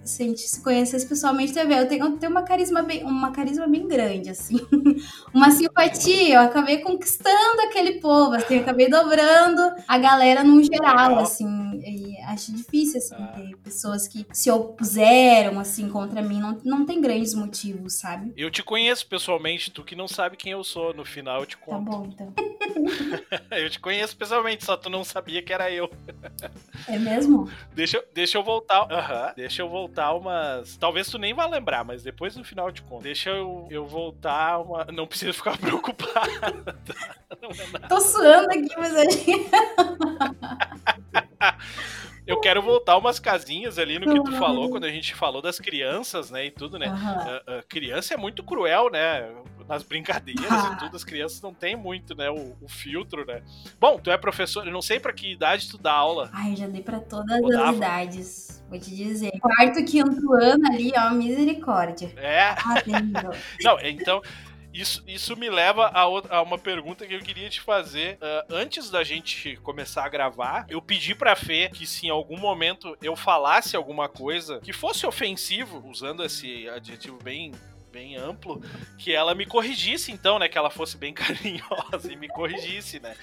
se 0.04 0.22
a 0.22 0.26
gente 0.26 0.42
se 0.42 0.62
conhecesse 0.62 1.06
pessoalmente, 1.06 1.58
eu 1.58 1.88
tenho, 1.88 2.04
eu 2.04 2.16
tenho 2.16 2.30
uma 2.30 2.42
carisma 2.42 2.82
bem, 2.82 3.02
uma 3.02 3.32
carisma 3.32 3.66
bem 3.66 3.86
grande 3.88 4.03
grande, 4.04 4.30
assim. 4.30 4.56
Uma 5.32 5.50
simpatia, 5.50 6.34
eu 6.34 6.40
acabei 6.40 6.78
conquistando 6.78 7.62
aquele 7.62 8.00
povo, 8.00 8.34
assim, 8.34 8.58
acabei 8.58 8.88
dobrando 8.88 9.62
a 9.88 9.98
galera 9.98 10.44
no 10.44 10.62
geral, 10.62 11.18
assim. 11.18 11.80
E 11.84 12.03
acho 12.34 12.52
difícil, 12.52 12.98
assim, 12.98 13.14
ah. 13.18 13.26
ter 13.28 13.56
pessoas 13.58 14.06
que 14.06 14.26
se 14.32 14.50
opuseram, 14.50 15.58
assim, 15.58 15.88
contra 15.88 16.20
mim. 16.22 16.40
Não, 16.40 16.58
não 16.64 16.86
tem 16.86 17.00
grandes 17.00 17.34
motivos, 17.34 17.94
sabe? 17.94 18.32
Eu 18.36 18.50
te 18.50 18.62
conheço 18.62 19.06
pessoalmente, 19.06 19.70
tu 19.70 19.82
que 19.82 19.96
não 19.96 20.06
sabe 20.08 20.36
quem 20.36 20.52
eu 20.52 20.62
sou. 20.62 20.92
No 20.94 21.04
final 21.04 21.40
eu 21.40 21.46
te 21.46 21.56
tá 21.56 21.64
conto. 21.64 21.84
Tá 21.84 21.90
bom, 21.90 22.06
então. 22.12 22.34
eu 23.58 23.70
te 23.70 23.78
conheço 23.80 24.16
pessoalmente, 24.16 24.64
só 24.64 24.76
tu 24.76 24.90
não 24.90 25.04
sabia 25.04 25.42
que 25.42 25.52
era 25.52 25.70
eu. 25.70 25.90
É 26.88 26.98
mesmo? 26.98 27.48
Deixa, 27.74 28.04
deixa 28.12 28.38
eu 28.38 28.42
voltar. 28.42 29.32
Deixa 29.36 29.62
eu 29.62 29.68
voltar 29.68 30.12
umas. 30.14 30.76
Talvez 30.76 31.08
tu 31.08 31.18
nem 31.18 31.32
vá 31.32 31.46
lembrar, 31.46 31.84
mas 31.84 32.02
depois 32.02 32.36
no 32.36 32.44
final 32.44 32.68
eu 32.68 32.72
te 32.72 32.82
conto. 32.82 33.02
Deixa 33.02 33.30
eu, 33.30 33.66
eu 33.70 33.86
voltar 33.86 34.58
uma. 34.58 34.84
Não 34.86 35.06
precisa 35.06 35.32
ficar 35.32 35.56
preocupado. 35.58 36.30
É 37.30 37.88
Tô 37.88 38.00
suando 38.00 38.48
aqui, 38.48 38.70
mas 38.76 38.94
aí. 38.96 39.46
Eu 42.26 42.40
quero 42.40 42.62
voltar 42.62 42.96
umas 42.96 43.18
casinhas 43.18 43.78
ali 43.78 43.98
no 43.98 44.12
que 44.12 44.30
tu 44.30 44.36
falou, 44.38 44.70
quando 44.70 44.84
a 44.84 44.90
gente 44.90 45.14
falou 45.14 45.42
das 45.42 45.58
crianças, 45.58 46.30
né, 46.30 46.46
e 46.46 46.50
tudo, 46.50 46.78
né? 46.78 46.88
Uhum. 46.88 47.54
A, 47.54 47.58
a 47.58 47.62
criança 47.62 48.14
é 48.14 48.16
muito 48.16 48.42
cruel, 48.42 48.90
né? 48.90 49.30
nas 49.68 49.82
brincadeiras 49.82 50.64
e 50.64 50.76
tudo, 50.78 50.96
as 50.96 51.04
crianças 51.04 51.40
não 51.40 51.52
têm 51.52 51.76
muito, 51.76 52.14
né, 52.14 52.30
o, 52.30 52.56
o, 52.60 52.68
filtro, 52.68 53.26
né? 53.26 53.42
Bom, 53.80 53.98
tu 53.98 54.10
é 54.10 54.16
professor, 54.16 54.66
eu 54.66 54.72
não 54.72 54.82
sei 54.82 55.00
para 55.00 55.12
que 55.12 55.32
idade 55.32 55.68
tu 55.70 55.78
dá 55.78 55.92
aula. 55.92 56.30
Ai, 56.32 56.54
já 56.54 56.66
dei 56.66 56.82
para 56.82 57.00
todas 57.00 57.42
as 57.42 57.76
idades. 57.76 58.64
Vou 58.68 58.78
te 58.78 58.94
dizer. 58.94 59.30
Quarto, 59.40 59.84
quinto 59.84 60.32
ano 60.32 60.66
ali, 60.66 60.92
ó, 60.96 61.10
misericórdia. 61.10 62.12
É. 62.16 62.50
Ah, 62.50 62.82
não, 63.62 63.78
então, 63.80 64.22
isso, 64.74 65.04
isso 65.06 65.36
me 65.36 65.48
leva 65.48 65.88
a, 65.94 66.04
outra, 66.06 66.36
a, 66.36 66.42
uma 66.42 66.58
pergunta 66.58 67.06
que 67.06 67.14
eu 67.14 67.20
queria 67.20 67.48
te 67.48 67.60
fazer. 67.60 68.16
Uh, 68.16 68.54
antes 68.54 68.90
da 68.90 69.04
gente 69.04 69.56
começar 69.62 70.04
a 70.04 70.08
gravar, 70.08 70.66
eu 70.68 70.82
pedi 70.82 71.14
pra 71.14 71.36
Fê 71.36 71.70
que 71.72 71.86
se 71.86 72.08
em 72.08 72.10
algum 72.10 72.36
momento 72.36 72.98
eu 73.00 73.14
falasse 73.14 73.76
alguma 73.76 74.08
coisa 74.08 74.58
que 74.58 74.72
fosse 74.72 75.06
ofensivo, 75.06 75.86
usando 75.88 76.24
esse 76.24 76.68
adjetivo 76.68 77.18
bem 77.22 77.52
bem 77.94 78.16
amplo, 78.16 78.60
que 78.98 79.12
ela 79.12 79.36
me 79.36 79.46
corrigisse 79.46 80.10
então, 80.10 80.36
né, 80.36 80.48
que 80.48 80.58
ela 80.58 80.68
fosse 80.68 80.96
bem 80.96 81.14
carinhosa 81.14 82.12
e 82.12 82.16
me 82.16 82.28
corrigisse, 82.28 82.98
né? 82.98 83.16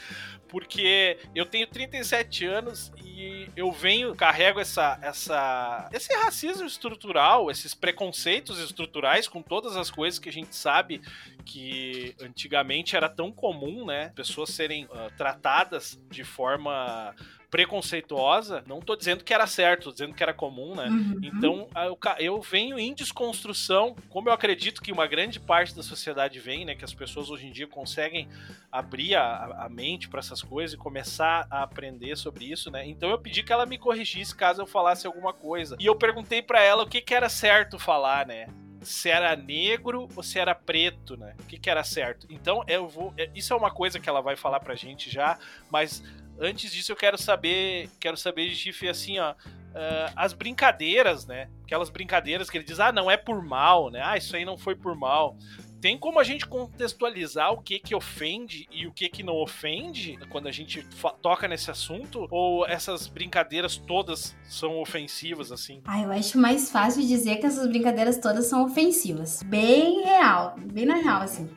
Porque 0.48 1.18
eu 1.36 1.46
tenho 1.46 1.68
37 1.68 2.46
anos 2.46 2.92
e 3.04 3.50
eu 3.56 3.72
venho, 3.72 4.16
carrego 4.16 4.60
essa, 4.60 4.98
essa, 5.02 5.90
esse 5.92 6.14
racismo 6.14 6.66
estrutural, 6.66 7.52
esses 7.52 7.74
preconceitos 7.74 8.60
estruturais 8.60 9.28
com 9.28 9.42
todas 9.42 9.76
as 9.76 9.92
coisas 9.92 10.20
que 10.20 10.30
a 10.30 10.34
gente 10.34 10.56
sabe 10.56 11.02
que 11.46 12.16
antigamente 12.22 12.96
era 12.96 13.10
tão 13.10 13.32
comum, 13.32 13.86
né? 13.86 14.10
Pessoas 14.16 14.52
serem 14.52 14.86
uh, 14.86 15.12
tratadas 15.18 16.00
de 16.10 16.24
forma 16.24 17.14
preconceituosa, 17.52 18.64
não 18.66 18.80
tô 18.80 18.96
dizendo 18.96 19.26
que 19.26 19.34
era 19.34 19.46
certo, 19.46 19.84
tô 19.84 19.92
dizendo 19.92 20.14
que 20.14 20.24
era 20.24 20.34
comum, 20.34 20.74
né? 20.74 20.88
Uhum. 20.88 21.20
Então, 21.22 21.68
eu, 21.86 22.00
eu 22.18 22.42
venho 22.42 22.80
em 22.80 22.94
desconstrução, 22.94 23.94
como 24.10 24.30
eu 24.30 24.34
acredito 24.34 24.82
que 24.82 24.90
uma 24.90 25.06
grande 25.06 25.38
parte 25.38 25.76
da 25.76 25.84
sociedade 25.84 26.40
vem, 26.40 26.64
né? 26.64 26.76
Que 26.76 26.86
as 26.86 26.94
pessoas 26.94 27.30
hoje 27.30 27.48
em 27.48 27.52
dia 27.52 27.68
conseguem 27.68 28.30
abrir 28.72 29.16
a, 29.16 29.66
a 29.66 29.70
mente 29.70 30.08
para 30.08 30.22
essas 30.22 30.42
coisas 30.42 30.74
e 30.74 30.78
começar 30.78 31.46
a 31.52 31.62
aprender 31.62 32.16
sobre 32.16 32.46
isso, 32.46 32.72
né? 32.72 32.88
Então 32.88 33.10
eu 33.10 33.20
pedi 33.20 33.44
que 33.44 33.52
ela 33.52 33.66
me 33.66 33.78
corrigisse 33.78 34.34
caso 34.34 34.62
eu 34.62 34.66
falasse 34.66 35.06
alguma 35.06 35.34
coisa. 35.34 35.76
E 35.78 35.86
eu 35.86 35.96
perguntei 35.96 36.42
para 36.42 36.62
ela 36.62 36.84
o 36.84 36.88
que, 36.88 37.02
que 37.02 37.14
era 37.14 37.28
certo 37.28 37.78
falar, 37.78 38.26
né? 38.26 38.48
se 38.84 39.10
era 39.10 39.36
negro 39.36 40.08
ou 40.16 40.24
se 40.24 40.40
era 40.40 40.56
preto, 40.56 41.16
né? 41.16 41.36
O 41.40 41.44
que, 41.44 41.60
que 41.60 41.70
era 41.70 41.84
certo. 41.84 42.26
Então, 42.30 42.64
eu 42.68 42.88
vou. 42.88 43.14
É, 43.16 43.30
isso 43.36 43.54
é 43.54 43.56
uma 43.56 43.70
coisa 43.70 44.00
que 44.00 44.10
ela 44.10 44.22
vai 44.22 44.36
falar 44.36 44.60
pra 44.60 44.74
gente 44.74 45.08
já, 45.08 45.38
mas 45.70 46.04
antes 46.40 46.72
disso 46.72 46.92
eu 46.92 46.96
quero 46.96 47.18
saber, 47.18 47.90
quero 48.00 48.18
saber 48.18 48.50
de 48.50 48.56
Tiff 48.56 48.88
assim, 48.88 49.20
ó, 49.20 49.32
uh, 49.72 50.14
as 50.16 50.34
brincadeiras, 50.34 51.26
né? 51.26 51.50
Aquelas 51.64 51.90
brincadeiras 51.90 52.50
que 52.50 52.58
ele 52.58 52.66
diz, 52.66 52.80
ah, 52.80 52.92
não 52.92 53.10
é 53.10 53.18
por 53.18 53.44
mal, 53.44 53.90
né? 53.90 54.02
Ah, 54.04 54.18
isso 54.18 54.36
aí 54.36 54.46
não 54.46 54.58
foi 54.58 54.76
por 54.76 54.96
mal. 54.96 55.38
Tem 55.80 55.98
como 55.98 56.20
a 56.20 56.24
gente 56.24 56.46
contextualizar 56.46 57.52
o 57.52 57.60
que 57.60 57.80
que 57.80 57.96
ofende 57.96 58.68
e 58.72 58.86
o 58.86 58.92
que 58.92 59.10
que 59.10 59.24
não 59.24 59.34
ofende 59.42 60.16
quando 60.30 60.48
a 60.48 60.52
gente 60.52 60.86
toca 61.24 61.48
nesse 61.48 61.72
assunto? 61.72 62.28
Ou 62.30 62.68
essas 62.68 63.08
brincadeiras 63.08 63.78
todas 63.78 64.36
são 64.44 64.80
ofensivas, 64.80 65.52
assim? 65.52 65.82
Ah, 65.86 66.00
eu 66.00 66.12
acho 66.12 66.38
mais 66.38 66.70
fácil 66.70 67.02
dizer 67.02 67.38
que 67.38 67.48
essas 67.48 67.68
brincadeiras 67.68 68.20
todas 68.20 68.46
são 68.46 68.64
ofensivas. 68.64 69.42
Bem 69.42 70.04
real, 70.04 70.56
bem 70.72 70.86
na 70.86 70.98
real, 70.98 71.24
assim 71.24 71.50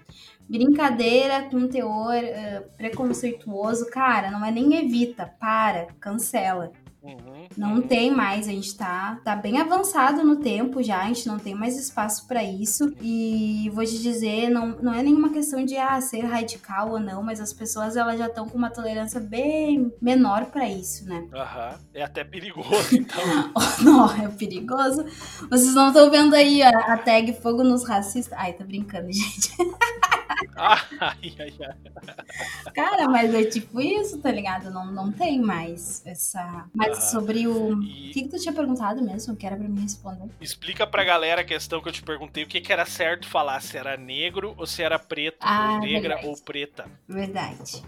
brincadeira 0.49 1.43
com 1.51 1.67
teor 1.69 2.17
uh, 2.17 2.77
preconceituoso, 2.77 3.91
cara, 3.91 4.31
não 4.31 4.45
é 4.45 4.51
nem 4.51 4.75
evita, 4.77 5.27
para, 5.39 5.87
cancela. 6.01 6.73
Uhum, 7.05 7.47
não 7.55 7.83
tem 7.83 8.11
mais, 8.11 8.49
a 8.49 8.51
gente 8.51 8.75
tá, 8.75 9.21
tá 9.23 9.37
bem 9.37 9.59
avançado 9.61 10.25
no 10.25 10.37
tempo 10.37 10.83
já, 10.83 11.03
a 11.03 11.07
gente 11.09 11.27
não 11.29 11.39
tem 11.39 11.55
mais 11.55 11.79
espaço 11.79 12.27
para 12.27 12.43
isso. 12.43 12.95
E 12.99 13.71
vou 13.75 13.85
te 13.85 14.01
dizer, 14.01 14.49
não, 14.49 14.69
não 14.81 14.95
é 14.95 15.03
nenhuma 15.03 15.29
questão 15.29 15.63
de 15.63 15.77
ah, 15.77 16.01
ser 16.01 16.21
radical 16.21 16.93
ou 16.93 16.99
não, 16.99 17.23
mas 17.23 17.41
as 17.41 17.53
pessoas 17.53 17.95
elas 17.95 18.19
já 18.19 18.27
estão 18.27 18.49
com 18.49 18.57
uma 18.57 18.71
tolerância 18.71 19.21
bem 19.21 19.93
menor 20.01 20.47
para 20.47 20.67
isso, 20.67 21.07
né? 21.07 21.29
Aham. 21.35 21.73
Uhum. 21.73 21.79
É 21.93 22.03
até 22.03 22.25
perigoso, 22.25 22.89
então. 22.97 23.23
não, 23.85 24.11
é 24.25 24.29
perigoso. 24.29 25.05
Vocês 25.51 25.75
não 25.75 25.89
estão 25.89 26.11
vendo 26.11 26.35
aí 26.35 26.63
a, 26.63 26.71
a 26.71 26.97
tag 26.97 27.35
fogo 27.35 27.63
nos 27.63 27.87
racistas. 27.87 28.37
Ai, 28.39 28.55
tô 28.55 28.65
brincando, 28.65 29.09
gente. 29.13 29.55
Ai, 30.57 31.35
ai, 31.39 31.55
ai. 31.61 32.73
Cara, 32.75 33.09
mas 33.09 33.35
é 33.35 33.45
tipo 33.45 33.81
isso, 33.81 34.19
tá 34.21 34.31
ligado? 34.31 34.71
Não, 34.71 34.87
não 34.91 35.13
tem 35.13 35.41
mais 35.41 36.03
essa. 36.07 36.67
Mas 36.75 37.11
sobre 37.11 37.47
o. 37.47 37.83
E... 37.83 38.11
O 38.11 38.13
que, 38.13 38.23
que 38.23 38.29
tu 38.29 38.39
tinha 38.39 38.53
perguntado 38.55 39.03
mesmo? 39.03 39.37
Que 39.37 39.47
era 39.47 39.57
pra 39.57 39.69
me 39.69 39.81
responder. 39.81 40.29
Explica 40.41 40.87
pra 40.87 41.05
galera 41.05 41.43
a 41.43 41.45
questão 41.45 41.81
que 41.81 41.89
eu 41.89 41.93
te 41.93 42.03
perguntei: 42.03 42.45
o 42.45 42.47
que, 42.47 42.61
que 42.61 42.73
era 42.73 42.87
certo 42.87 43.29
falar? 43.29 43.61
Se 43.61 43.77
era 43.77 43.97
negro 43.97 44.55
ou 44.57 44.67
se 44.67 44.83
era 44.83 44.99
preto? 44.99 45.39
Ah, 45.41 45.75
ou 45.75 45.81
negra 45.81 46.17
verdade. 46.17 46.27
ou 46.27 46.37
preta? 46.37 46.85
Verdade. 47.09 47.83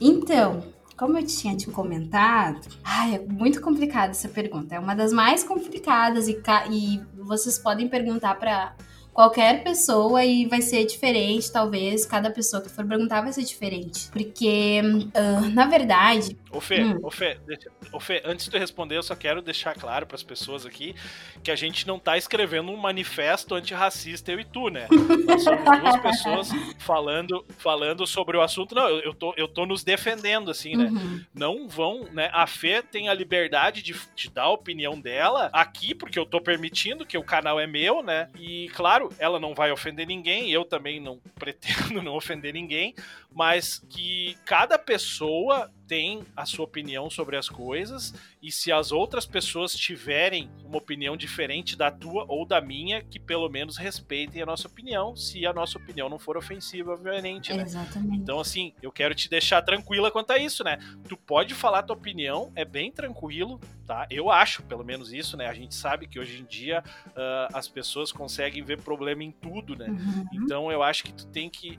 Então. 0.00 0.72
Como 0.96 1.18
eu 1.18 1.26
tinha 1.26 1.56
te 1.56 1.68
comentado, 1.72 2.68
ai, 2.84 3.16
é 3.16 3.18
muito 3.18 3.60
complicada 3.60 4.12
essa 4.12 4.28
pergunta. 4.28 4.76
É 4.76 4.78
uma 4.78 4.94
das 4.94 5.12
mais 5.12 5.42
complicadas 5.42 6.28
e, 6.28 6.40
e 6.70 7.00
vocês 7.16 7.58
podem 7.58 7.88
perguntar 7.88 8.36
para 8.36 8.76
qualquer 9.14 9.62
pessoa 9.62 10.24
e 10.24 10.44
vai 10.46 10.60
ser 10.60 10.84
diferente, 10.84 11.50
talvez. 11.50 12.04
Cada 12.04 12.30
pessoa 12.30 12.60
que 12.60 12.68
for 12.68 12.84
perguntar 12.84 13.22
vai 13.22 13.32
ser 13.32 13.44
diferente. 13.44 14.10
Porque, 14.10 14.82
uh, 14.82 15.48
na 15.50 15.66
verdade. 15.66 16.36
Ô 16.50 16.60
Fê, 16.60 16.82
hum. 16.84 16.98
ô, 17.02 17.10
Fê, 17.10 17.38
deixa, 17.46 17.70
ô 17.92 18.00
Fê, 18.00 18.22
antes 18.24 18.44
de 18.44 18.50
tu 18.50 18.58
responder, 18.58 18.96
eu 18.96 19.02
só 19.02 19.14
quero 19.14 19.40
deixar 19.40 19.74
claro 19.74 20.06
para 20.06 20.16
as 20.16 20.22
pessoas 20.22 20.66
aqui 20.66 20.94
que 21.42 21.50
a 21.50 21.56
gente 21.56 21.86
não 21.86 21.98
tá 21.98 22.16
escrevendo 22.16 22.70
um 22.70 22.76
manifesto 22.76 23.54
antirracista, 23.54 24.32
eu 24.32 24.40
e 24.40 24.44
tu, 24.44 24.68
né? 24.68 24.88
Nós 25.26 25.42
somos 25.42 25.64
duas 25.80 25.96
pessoas 26.00 26.48
falando, 26.78 27.44
falando 27.58 28.06
sobre 28.06 28.36
o 28.36 28.42
assunto. 28.42 28.74
Não, 28.74 28.88
eu, 28.88 29.00
eu, 29.00 29.14
tô, 29.14 29.34
eu 29.36 29.46
tô 29.46 29.64
nos 29.64 29.84
defendendo, 29.84 30.50
assim, 30.50 30.76
né? 30.76 30.86
Uhum. 30.86 31.24
Não 31.32 31.68
vão, 31.68 32.08
né? 32.12 32.30
A 32.32 32.46
Fê 32.46 32.82
tem 32.82 33.08
a 33.08 33.14
liberdade 33.14 33.82
de, 33.82 33.94
de 34.14 34.30
dar 34.30 34.44
a 34.44 34.50
opinião 34.50 35.00
dela 35.00 35.50
aqui, 35.52 35.94
porque 35.94 36.18
eu 36.18 36.26
tô 36.26 36.40
permitindo, 36.40 37.06
que 37.06 37.16
o 37.16 37.22
canal 37.22 37.60
é 37.60 37.66
meu, 37.66 38.02
né? 38.02 38.28
E, 38.38 38.68
claro, 38.74 39.03
claro, 39.08 39.14
ela 39.18 39.40
não 39.40 39.54
vai 39.54 39.70
ofender 39.70 40.06
ninguém, 40.06 40.50
eu 40.50 40.64
também 40.64 41.00
não 41.00 41.20
pretendo 41.36 42.02
não 42.02 42.14
ofender 42.14 42.52
ninguém, 42.52 42.94
mas 43.32 43.78
que 43.90 44.36
cada 44.44 44.78
pessoa 44.78 45.70
tem 45.86 46.22
a 46.36 46.46
sua 46.46 46.64
opinião 46.64 47.10
sobre 47.10 47.36
as 47.36 47.48
coisas 47.48 48.14
e 48.42 48.50
se 48.50 48.72
as 48.72 48.92
outras 48.92 49.26
pessoas 49.26 49.74
tiverem 49.74 50.50
uma 50.64 50.78
opinião 50.78 51.16
diferente 51.16 51.76
da 51.76 51.90
tua 51.90 52.24
ou 52.28 52.46
da 52.46 52.60
minha, 52.60 53.02
que 53.02 53.18
pelo 53.18 53.48
menos 53.48 53.76
respeitem 53.76 54.42
a 54.42 54.46
nossa 54.46 54.66
opinião, 54.68 55.14
se 55.16 55.46
a 55.46 55.52
nossa 55.52 55.78
opinião 55.78 56.08
não 56.08 56.18
for 56.18 56.36
ofensiva, 56.36 56.92
obviamente, 56.92 57.52
né? 57.52 57.62
Exatamente. 57.62 58.16
Então, 58.16 58.40
assim, 58.40 58.72
eu 58.82 58.90
quero 58.90 59.14
te 59.14 59.28
deixar 59.28 59.62
tranquila 59.62 60.10
quanto 60.10 60.32
a 60.32 60.38
isso, 60.38 60.64
né? 60.64 60.78
Tu 61.08 61.16
pode 61.16 61.54
falar 61.54 61.82
tua 61.82 61.96
opinião, 61.96 62.52
é 62.54 62.64
bem 62.64 62.90
tranquilo, 62.90 63.60
tá? 63.86 64.06
Eu 64.10 64.30
acho, 64.30 64.62
pelo 64.62 64.84
menos 64.84 65.12
isso, 65.12 65.36
né? 65.36 65.46
A 65.46 65.54
gente 65.54 65.74
sabe 65.74 66.06
que 66.06 66.18
hoje 66.18 66.40
em 66.40 66.44
dia 66.44 66.82
uh, 67.08 67.56
as 67.56 67.68
pessoas 67.68 68.12
conseguem 68.12 68.62
ver 68.62 68.80
problema 68.80 69.22
em 69.22 69.30
tudo, 69.30 69.76
né? 69.76 69.88
Uhum. 69.88 70.26
Então, 70.32 70.72
eu 70.72 70.82
acho 70.82 71.04
que 71.04 71.12
tu 71.12 71.26
tem 71.26 71.48
que... 71.48 71.78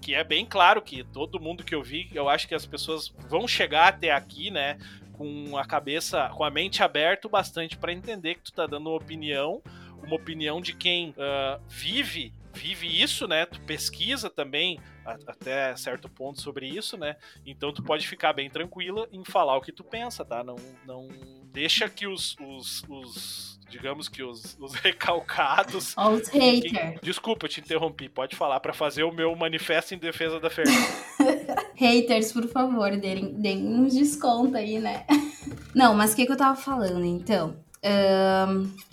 Que 0.00 0.14
é 0.14 0.24
bem 0.24 0.44
claro 0.46 0.80
que 0.80 1.04
todo 1.04 1.40
mundo 1.40 1.64
que 1.64 1.74
eu 1.74 1.82
vi, 1.82 2.08
eu 2.14 2.28
acho 2.28 2.48
que 2.48 2.54
as 2.54 2.66
pessoas 2.66 3.12
vão 3.28 3.37
chegar 3.46 3.88
até 3.88 4.10
aqui, 4.10 4.50
né? 4.50 4.78
Com 5.12 5.56
a 5.56 5.64
cabeça, 5.64 6.28
com 6.30 6.44
a 6.44 6.50
mente 6.50 6.82
aberta 6.82 7.28
bastante 7.28 7.76
para 7.76 7.92
entender 7.92 8.36
que 8.36 8.42
tu 8.42 8.52
tá 8.52 8.66
dando 8.66 8.88
uma 8.88 8.96
opinião, 8.96 9.62
uma 10.02 10.16
opinião 10.16 10.60
de 10.60 10.72
quem 10.72 11.10
uh, 11.10 11.60
vive 11.68 12.32
vive 12.52 12.86
isso, 12.86 13.26
né? 13.26 13.46
Tu 13.46 13.60
pesquisa 13.62 14.28
também 14.28 14.80
a, 15.04 15.16
até 15.26 15.74
certo 15.76 16.08
ponto 16.08 16.40
sobre 16.40 16.68
isso, 16.68 16.96
né? 16.96 17.16
Então 17.46 17.72
tu 17.72 17.82
pode 17.82 18.06
ficar 18.06 18.32
bem 18.32 18.50
tranquila 18.50 19.08
em 19.12 19.24
falar 19.24 19.56
o 19.56 19.60
que 19.60 19.72
tu 19.72 19.84
pensa, 19.84 20.24
tá? 20.24 20.42
Não, 20.42 20.56
não 20.86 21.08
deixa 21.52 21.88
que 21.88 22.06
os, 22.06 22.36
os, 22.40 22.82
os 22.88 23.58
digamos 23.68 24.08
que 24.08 24.22
os, 24.22 24.56
os 24.60 24.74
recalcados. 24.80 25.94
Os 25.96 26.28
haters. 26.28 27.00
Desculpa, 27.02 27.46
eu 27.46 27.50
te 27.50 27.60
interrompi. 27.60 28.08
Pode 28.08 28.36
falar 28.36 28.60
para 28.60 28.72
fazer 28.72 29.04
o 29.04 29.12
meu 29.12 29.34
manifesto 29.36 29.94
em 29.94 29.98
defesa 29.98 30.40
da 30.40 30.50
Fernanda. 30.50 30.86
haters, 31.76 32.32
por 32.32 32.48
favor, 32.48 32.96
deem, 32.96 33.34
deem 33.34 33.66
uns 33.66 33.94
desconto 33.94 34.56
aí, 34.56 34.78
né? 34.78 35.04
Não, 35.74 35.94
mas 35.94 36.12
o 36.12 36.16
que, 36.16 36.26
que 36.26 36.32
eu 36.32 36.36
tava 36.36 36.56
falando, 36.56 37.04
então? 37.04 37.56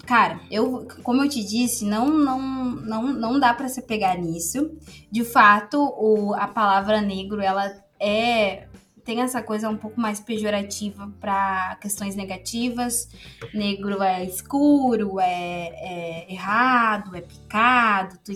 Cara, 0.06 0.40
eu, 0.52 0.88
como 1.04 1.24
eu 1.24 1.30
te 1.30 1.44
disse, 1.44 1.86
não, 1.86 2.08
não, 2.08 2.40
não, 2.40 3.14
não 3.14 3.40
dá 3.40 3.54
para 3.54 3.68
se 3.68 3.82
pegar 3.82 4.18
nisso. 4.18 4.72
De 5.12 5.24
fato, 5.24 5.78
o, 5.78 6.34
a 6.36 6.48
palavra 6.48 7.02
negro 7.02 7.42
ela 7.42 7.72
é 8.00 8.68
tem 9.06 9.22
essa 9.22 9.42
coisa 9.42 9.70
um 9.70 9.78
pouco 9.78 10.02
mais 10.02 10.20
pejorativa 10.20 11.14
para 11.22 11.78
questões 11.80 12.16
negativas. 12.16 13.08
Negro 13.54 14.02
é 14.02 14.26
escuro, 14.26 15.20
é, 15.20 15.26
é 15.28 16.34
errado, 16.34 17.16
é 17.16 17.22
picado. 17.22 18.18
Tu, 18.26 18.34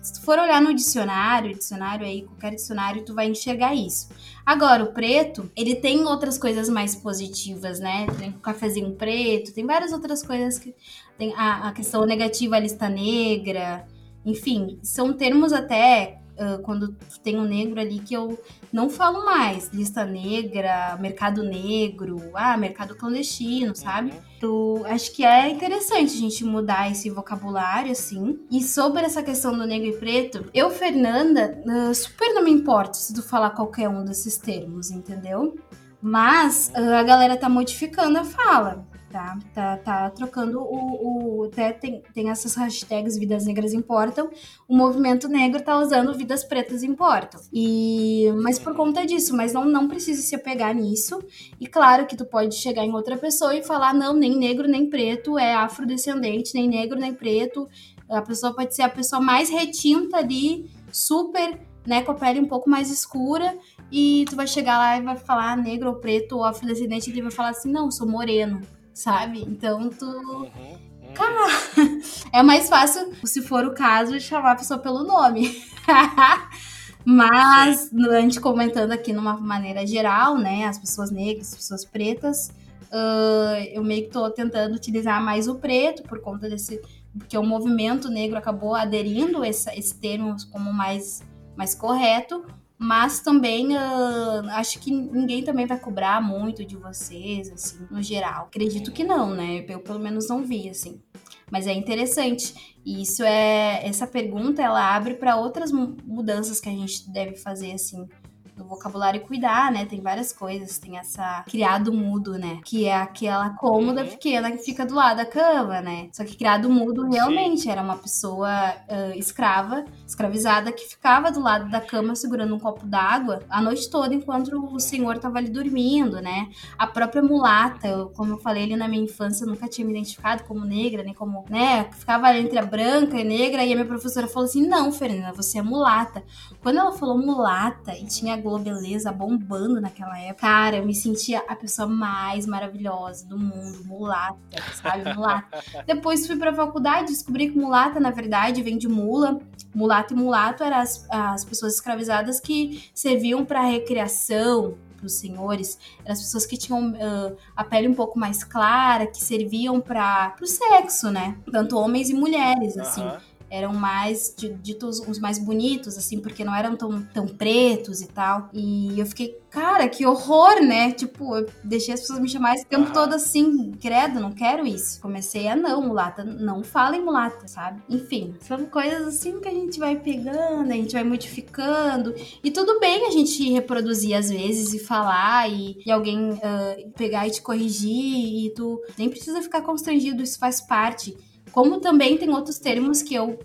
se 0.00 0.14
tu 0.14 0.22
for 0.22 0.38
olhar 0.38 0.62
no 0.62 0.72
dicionário, 0.72 1.52
dicionário 1.52 2.06
aí, 2.06 2.22
qualquer 2.22 2.54
dicionário, 2.54 3.04
tu 3.04 3.14
vai 3.14 3.28
enxergar 3.28 3.74
isso. 3.74 4.10
Agora, 4.46 4.84
o 4.84 4.92
preto, 4.92 5.50
ele 5.56 5.74
tem 5.74 6.04
outras 6.04 6.38
coisas 6.38 6.68
mais 6.68 6.94
positivas, 6.94 7.80
né? 7.80 8.06
Tem 8.16 8.30
o 8.30 8.38
cafezinho 8.38 8.92
preto, 8.92 9.52
tem 9.52 9.66
várias 9.66 9.92
outras 9.92 10.22
coisas 10.22 10.58
que. 10.58 10.72
Tem 11.18 11.34
a, 11.36 11.68
a 11.68 11.72
questão 11.72 12.06
negativa, 12.06 12.56
a 12.56 12.60
lista 12.60 12.88
negra. 12.88 13.86
Enfim, 14.24 14.78
são 14.82 15.12
termos 15.12 15.52
até 15.52 16.21
uh, 16.38 16.62
quando 16.62 16.96
tem 17.22 17.38
um 17.38 17.44
negro 17.44 17.80
ali 17.80 17.98
que 17.98 18.14
eu 18.14 18.38
não 18.72 18.88
falo 18.88 19.24
mais. 19.24 19.70
Lista 19.72 20.04
negra, 20.04 20.96
mercado 21.00 21.42
negro, 21.42 22.20
ah, 22.34 22.56
mercado 22.56 22.94
clandestino, 22.94 23.74
sabe? 23.74 24.12
Tu, 24.40 24.82
acho 24.86 25.12
que 25.12 25.24
é 25.24 25.48
interessante 25.48 26.14
a 26.14 26.18
gente 26.18 26.44
mudar 26.44 26.90
esse 26.90 27.08
vocabulário, 27.10 27.92
assim. 27.92 28.40
E 28.50 28.62
sobre 28.62 29.02
essa 29.02 29.22
questão 29.22 29.56
do 29.56 29.66
negro 29.66 29.88
e 29.88 29.96
preto, 29.98 30.46
eu, 30.52 30.70
Fernanda, 30.70 31.60
uh, 31.64 31.94
super 31.94 32.34
não 32.34 32.42
me 32.42 32.50
importo 32.50 32.96
se 32.96 33.14
tu 33.14 33.22
falar 33.22 33.50
qualquer 33.50 33.88
um 33.88 34.04
desses 34.04 34.36
termos, 34.36 34.90
entendeu? 34.90 35.56
Mas 36.00 36.72
uh, 36.76 36.94
a 36.94 37.02
galera 37.02 37.36
tá 37.36 37.48
modificando 37.48 38.18
a 38.18 38.24
fala 38.24 38.91
tá? 39.12 39.38
Tá, 39.54 39.76
tá 39.76 40.10
trocando 40.10 40.60
o, 40.60 41.40
o. 41.40 41.44
Até 41.44 41.72
tem, 41.72 42.02
tem 42.14 42.30
essas 42.30 42.54
hashtags 42.54 43.18
Vidas 43.18 43.44
Negras 43.44 43.74
Importam. 43.74 44.30
O 44.66 44.74
movimento 44.74 45.28
negro 45.28 45.62
tá 45.62 45.78
usando 45.78 46.14
Vidas 46.14 46.42
Pretas 46.42 46.82
Importam. 46.82 47.40
E, 47.52 48.32
mas 48.42 48.58
por 48.58 48.74
conta 48.74 49.04
disso, 49.04 49.36
mas 49.36 49.52
não, 49.52 49.66
não 49.66 49.86
precisa 49.86 50.22
se 50.22 50.34
apegar 50.34 50.74
nisso. 50.74 51.22
E 51.60 51.66
claro 51.66 52.06
que 52.06 52.16
tu 52.16 52.24
pode 52.24 52.54
chegar 52.54 52.84
em 52.84 52.92
outra 52.92 53.16
pessoa 53.18 53.54
e 53.54 53.62
falar: 53.62 53.92
não, 53.92 54.14
nem 54.14 54.36
negro 54.36 54.66
nem 54.66 54.88
preto 54.88 55.38
é 55.38 55.54
afrodescendente, 55.54 56.54
nem 56.54 56.66
negro 56.66 56.98
nem 56.98 57.12
preto. 57.12 57.68
A 58.08 58.22
pessoa 58.22 58.54
pode 58.54 58.74
ser 58.74 58.82
a 58.82 58.88
pessoa 58.88 59.20
mais 59.20 59.50
retinta 59.50 60.18
ali, 60.18 60.70
super, 60.90 61.58
né, 61.86 62.02
com 62.02 62.12
a 62.12 62.14
pele 62.14 62.40
um 62.40 62.46
pouco 62.46 62.68
mais 62.68 62.90
escura, 62.90 63.56
e 63.90 64.26
tu 64.28 64.36
vai 64.36 64.46
chegar 64.46 64.76
lá 64.76 64.98
e 64.98 65.02
vai 65.02 65.16
falar 65.16 65.56
negro 65.56 65.88
ou 65.88 65.96
preto 65.96 66.36
ou 66.36 66.44
afrodescendente, 66.44 67.08
e 67.08 67.12
ele 67.12 67.22
vai 67.22 67.30
falar 67.30 67.50
assim: 67.50 67.70
não, 67.70 67.90
sou 67.90 68.06
moreno 68.06 68.60
sabe? 68.94 69.42
Então 69.42 69.88
tu. 69.90 70.06
Uhum, 70.06 70.44
uhum. 70.44 71.14
Cara, 71.14 71.46
é 72.32 72.42
mais 72.42 72.68
fácil, 72.68 73.12
se 73.24 73.42
for 73.42 73.64
o 73.64 73.74
caso, 73.74 74.18
chamar 74.20 74.52
a 74.52 74.56
pessoa 74.56 74.78
pelo 74.78 75.04
nome. 75.04 75.62
Mas, 77.04 77.90
gente 78.20 78.40
comentando 78.40 78.92
aqui 78.92 79.12
numa 79.12 79.36
maneira 79.36 79.84
geral, 79.86 80.38
né? 80.38 80.66
As 80.66 80.78
pessoas 80.78 81.10
negras, 81.10 81.48
as 81.48 81.56
pessoas 81.56 81.84
pretas, 81.84 82.50
uh, 82.92 83.60
eu 83.72 83.82
meio 83.82 84.04
que 84.04 84.10
tô 84.10 84.30
tentando 84.30 84.76
utilizar 84.76 85.20
mais 85.20 85.48
o 85.48 85.56
preto 85.56 86.02
por 86.04 86.20
conta 86.20 86.48
desse. 86.48 86.80
Porque 87.18 87.36
o 87.36 87.42
movimento 87.42 88.08
negro 88.08 88.38
acabou 88.38 88.74
aderindo 88.74 89.44
esse, 89.44 89.68
esse 89.78 89.94
termo 89.96 90.34
como 90.50 90.72
mais, 90.72 91.22
mais 91.56 91.74
correto, 91.74 92.46
mas 92.82 93.20
também 93.20 93.76
uh, 93.76 94.48
acho 94.50 94.80
que 94.80 94.90
ninguém 94.90 95.44
também 95.44 95.66
vai 95.66 95.78
cobrar 95.78 96.20
muito 96.20 96.64
de 96.64 96.76
vocês, 96.76 97.48
assim, 97.50 97.86
no 97.88 98.02
geral. 98.02 98.46
Acredito 98.46 98.90
que 98.90 99.04
não, 99.04 99.30
né? 99.30 99.64
Eu 99.68 99.78
pelo 99.78 100.00
menos 100.00 100.28
não 100.28 100.42
vi, 100.42 100.68
assim. 100.68 101.00
Mas 101.48 101.66
é 101.68 101.72
interessante. 101.72 102.76
E 102.84 103.02
isso 103.02 103.22
é. 103.22 103.86
Essa 103.86 104.06
pergunta 104.06 104.60
ela 104.60 104.96
abre 104.96 105.14
para 105.14 105.36
outras 105.36 105.70
mudanças 105.70 106.60
que 106.60 106.68
a 106.68 106.72
gente 106.72 107.08
deve 107.10 107.36
fazer, 107.36 107.72
assim, 107.72 108.08
do 108.56 108.64
vocabulário 108.64 109.20
cuidar, 109.22 109.72
né? 109.72 109.86
Tem 109.86 110.00
várias 110.00 110.32
coisas. 110.32 110.78
Tem 110.78 110.98
essa 110.98 111.44
criado 111.48 111.92
mudo, 111.92 112.38
né? 112.38 112.60
Que 112.64 112.86
é 112.86 112.96
aquela 112.96 113.50
cômoda 113.50 114.02
uhum. 114.02 114.08
pequena 114.08 114.50
que 114.50 114.58
fica 114.58 114.84
do 114.84 114.94
lado 114.94 115.18
da 115.18 115.26
cama, 115.26 115.80
né? 115.80 116.08
Só 116.12 116.24
que 116.24 116.36
criado 116.36 116.68
mudo 116.68 117.08
realmente 117.08 117.62
Sim. 117.62 117.70
era 117.70 117.82
uma 117.82 117.96
pessoa 117.96 118.74
uh, 118.88 119.18
escrava, 119.18 119.84
escravizada, 120.06 120.72
que 120.72 120.84
ficava 120.84 121.30
do 121.30 121.40
lado 121.40 121.70
da 121.70 121.80
cama 121.80 122.14
segurando 122.14 122.54
um 122.54 122.58
copo 122.58 122.86
d'água 122.86 123.42
a 123.48 123.60
noite 123.60 123.88
toda 123.90 124.14
enquanto 124.14 124.52
o 124.72 124.80
senhor 124.80 125.18
tava 125.18 125.38
ali 125.38 125.48
dormindo, 125.48 126.20
né? 126.20 126.48
A 126.78 126.86
própria 126.86 127.22
mulata, 127.22 127.88
eu, 127.88 128.10
como 128.10 128.32
eu 128.32 128.38
falei 128.38 128.64
ali 128.64 128.76
na 128.76 128.88
minha 128.88 129.04
infância, 129.04 129.44
eu 129.44 129.48
nunca 129.48 129.68
tinha 129.68 129.86
me 129.86 129.92
identificado 129.92 130.44
como 130.44 130.64
negra, 130.64 131.02
nem 131.02 131.14
como, 131.14 131.44
né? 131.48 131.84
Ficava 131.92 132.36
entre 132.36 132.58
a 132.58 132.64
branca 132.64 133.18
e 133.18 133.24
negra, 133.24 133.64
e 133.64 133.72
a 133.72 133.74
minha 133.74 133.86
professora 133.86 134.26
falou 134.26 134.48
assim: 134.48 134.66
não, 134.66 134.92
Fernanda, 134.92 135.32
você 135.32 135.58
é 135.58 135.62
mulata. 135.62 136.22
Quando 136.62 136.78
ela 136.78 136.92
falou 136.92 137.18
mulata 137.18 137.96
e 137.96 138.06
tinha 138.06 138.34
Globeleza 138.42 139.12
bombando 139.12 139.80
naquela 139.80 140.18
época. 140.18 140.40
Cara, 140.40 140.76
eu 140.76 140.86
me 140.86 140.94
sentia 140.94 141.42
a 141.48 141.56
pessoa 141.56 141.88
mais 141.88 142.46
maravilhosa 142.46 143.26
do 143.26 143.38
mundo, 143.38 143.84
mulata, 143.84 144.36
sabe? 144.74 145.14
Mulata. 145.14 145.62
Depois 145.86 146.26
fui 146.26 146.36
pra 146.36 146.52
faculdade, 146.52 147.08
descobri 147.08 147.50
que 147.50 147.58
mulata, 147.58 148.00
na 148.00 148.10
verdade, 148.10 148.62
vem 148.62 148.76
de 148.76 148.88
mula. 148.88 149.40
Mulato 149.74 150.12
e 150.12 150.16
mulato 150.16 150.62
eram 150.62 150.76
as, 150.78 151.06
as 151.08 151.44
pessoas 151.44 151.74
escravizadas 151.74 152.38
que 152.38 152.90
serviam 152.92 153.44
para 153.44 153.62
recreação, 153.62 154.76
os 155.02 155.14
senhores, 155.14 155.78
eram 156.04 156.12
as 156.12 156.20
pessoas 156.20 156.46
que 156.46 156.56
tinham 156.56 156.90
uh, 156.90 157.36
a 157.56 157.64
pele 157.64 157.88
um 157.88 157.94
pouco 157.94 158.18
mais 158.18 158.44
clara, 158.44 159.06
que 159.06 159.22
serviam 159.22 159.80
para 159.80 160.36
o 160.40 160.46
sexo, 160.46 161.10
né? 161.10 161.36
Tanto 161.50 161.76
homens 161.76 162.10
e 162.10 162.14
mulheres, 162.14 162.76
assim. 162.76 163.02
Uhum 163.02 163.31
eram 163.52 163.74
mais 163.74 164.34
ditos 164.62 164.98
uns 165.00 165.18
mais 165.18 165.38
bonitos, 165.38 165.98
assim, 165.98 166.18
porque 166.18 166.42
não 166.42 166.54
eram 166.54 166.74
tão, 166.74 167.02
tão 167.02 167.28
pretos 167.28 168.00
e 168.00 168.06
tal. 168.06 168.48
E 168.50 168.98
eu 168.98 169.04
fiquei, 169.04 169.38
cara, 169.50 169.86
que 169.90 170.06
horror, 170.06 170.62
né? 170.62 170.90
Tipo, 170.90 171.36
eu 171.36 171.46
deixei 171.62 171.92
as 171.92 172.00
pessoas 172.00 172.18
me 172.18 172.30
chamarem 172.30 172.60
esse 172.60 172.66
tempo 172.66 172.90
todo 172.94 173.12
assim, 173.12 173.72
credo, 173.72 174.18
não 174.20 174.32
quero 174.32 174.66
isso. 174.66 174.98
Comecei 175.02 175.48
a 175.48 175.54
não, 175.54 175.82
mulata, 175.82 176.24
não 176.24 176.64
fala 176.64 176.96
em 176.96 177.04
mulata, 177.04 177.46
sabe? 177.46 177.82
Enfim, 177.90 178.34
são 178.40 178.64
coisas 178.64 179.06
assim 179.06 179.38
que 179.38 179.48
a 179.48 179.52
gente 179.52 179.78
vai 179.78 179.96
pegando, 179.96 180.72
a 180.72 180.74
gente 180.74 180.94
vai 180.94 181.04
modificando. 181.04 182.14
E 182.42 182.50
tudo 182.50 182.80
bem 182.80 183.06
a 183.06 183.10
gente 183.10 183.50
reproduzir 183.50 184.16
às 184.16 184.30
vezes 184.30 184.72
e 184.72 184.78
falar 184.78 185.50
e, 185.50 185.76
e 185.84 185.90
alguém 185.92 186.30
uh, 186.30 186.90
pegar 186.96 187.28
e 187.28 187.30
te 187.30 187.42
corrigir 187.42 188.46
e 188.46 188.50
tu 188.56 188.80
nem 188.96 189.10
precisa 189.10 189.42
ficar 189.42 189.60
constrangido, 189.60 190.22
isso 190.22 190.38
faz 190.38 190.58
parte. 190.62 191.14
Como 191.52 191.80
também 191.80 192.16
tem 192.16 192.30
outros 192.30 192.58
termos 192.58 193.02
que 193.02 193.14
eu, 193.14 193.38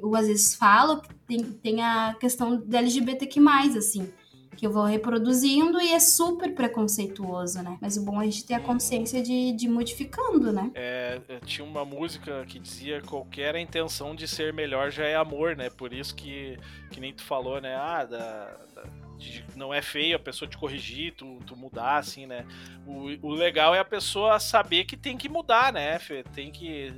eu 0.00 0.16
às 0.16 0.26
vezes 0.26 0.54
falo, 0.54 1.02
tem, 1.26 1.42
tem 1.42 1.82
a 1.82 2.16
questão 2.18 2.60
da 2.66 2.78
LGBTQ+, 2.78 3.38
assim, 3.76 4.10
que 4.56 4.66
eu 4.66 4.72
vou 4.72 4.84
reproduzindo 4.84 5.80
e 5.80 5.92
é 5.92 6.00
super 6.00 6.54
preconceituoso, 6.54 7.62
né? 7.62 7.78
Mas 7.80 7.96
o 7.96 8.04
bom 8.04 8.20
é 8.20 8.24
a 8.24 8.30
gente 8.30 8.44
ter 8.44 8.54
a 8.54 8.60
consciência 8.60 9.22
de, 9.22 9.52
de 9.52 9.68
modificando, 9.68 10.52
né? 10.52 10.70
É, 10.74 11.20
tinha 11.44 11.66
uma 11.66 11.84
música 11.84 12.44
que 12.46 12.58
dizia 12.58 13.00
qualquer 13.02 13.54
intenção 13.56 14.14
de 14.14 14.26
ser 14.26 14.52
melhor 14.52 14.90
já 14.90 15.04
é 15.04 15.16
amor, 15.16 15.56
né? 15.56 15.70
Por 15.70 15.92
isso 15.92 16.14
que, 16.14 16.58
que 16.90 17.00
nem 17.00 17.12
tu 17.12 17.22
falou, 17.22 17.60
né? 17.60 17.74
Ah, 17.74 18.04
da, 18.04 18.56
da 18.74 18.82
de, 19.20 19.44
não 19.54 19.72
é 19.72 19.82
feio 19.82 20.16
a 20.16 20.18
pessoa 20.18 20.48
te 20.48 20.56
corrigir, 20.56 21.12
tu, 21.14 21.38
tu 21.46 21.54
mudar, 21.54 21.98
assim, 21.98 22.26
né? 22.26 22.46
O, 22.86 23.28
o 23.28 23.34
legal 23.34 23.74
é 23.74 23.78
a 23.78 23.84
pessoa 23.84 24.40
saber 24.40 24.84
que 24.84 24.96
tem 24.96 25.16
que 25.16 25.28
mudar, 25.28 25.72
né, 25.72 25.98
Fê? 25.98 26.24
Tem 26.34 26.50
que. 26.50 26.92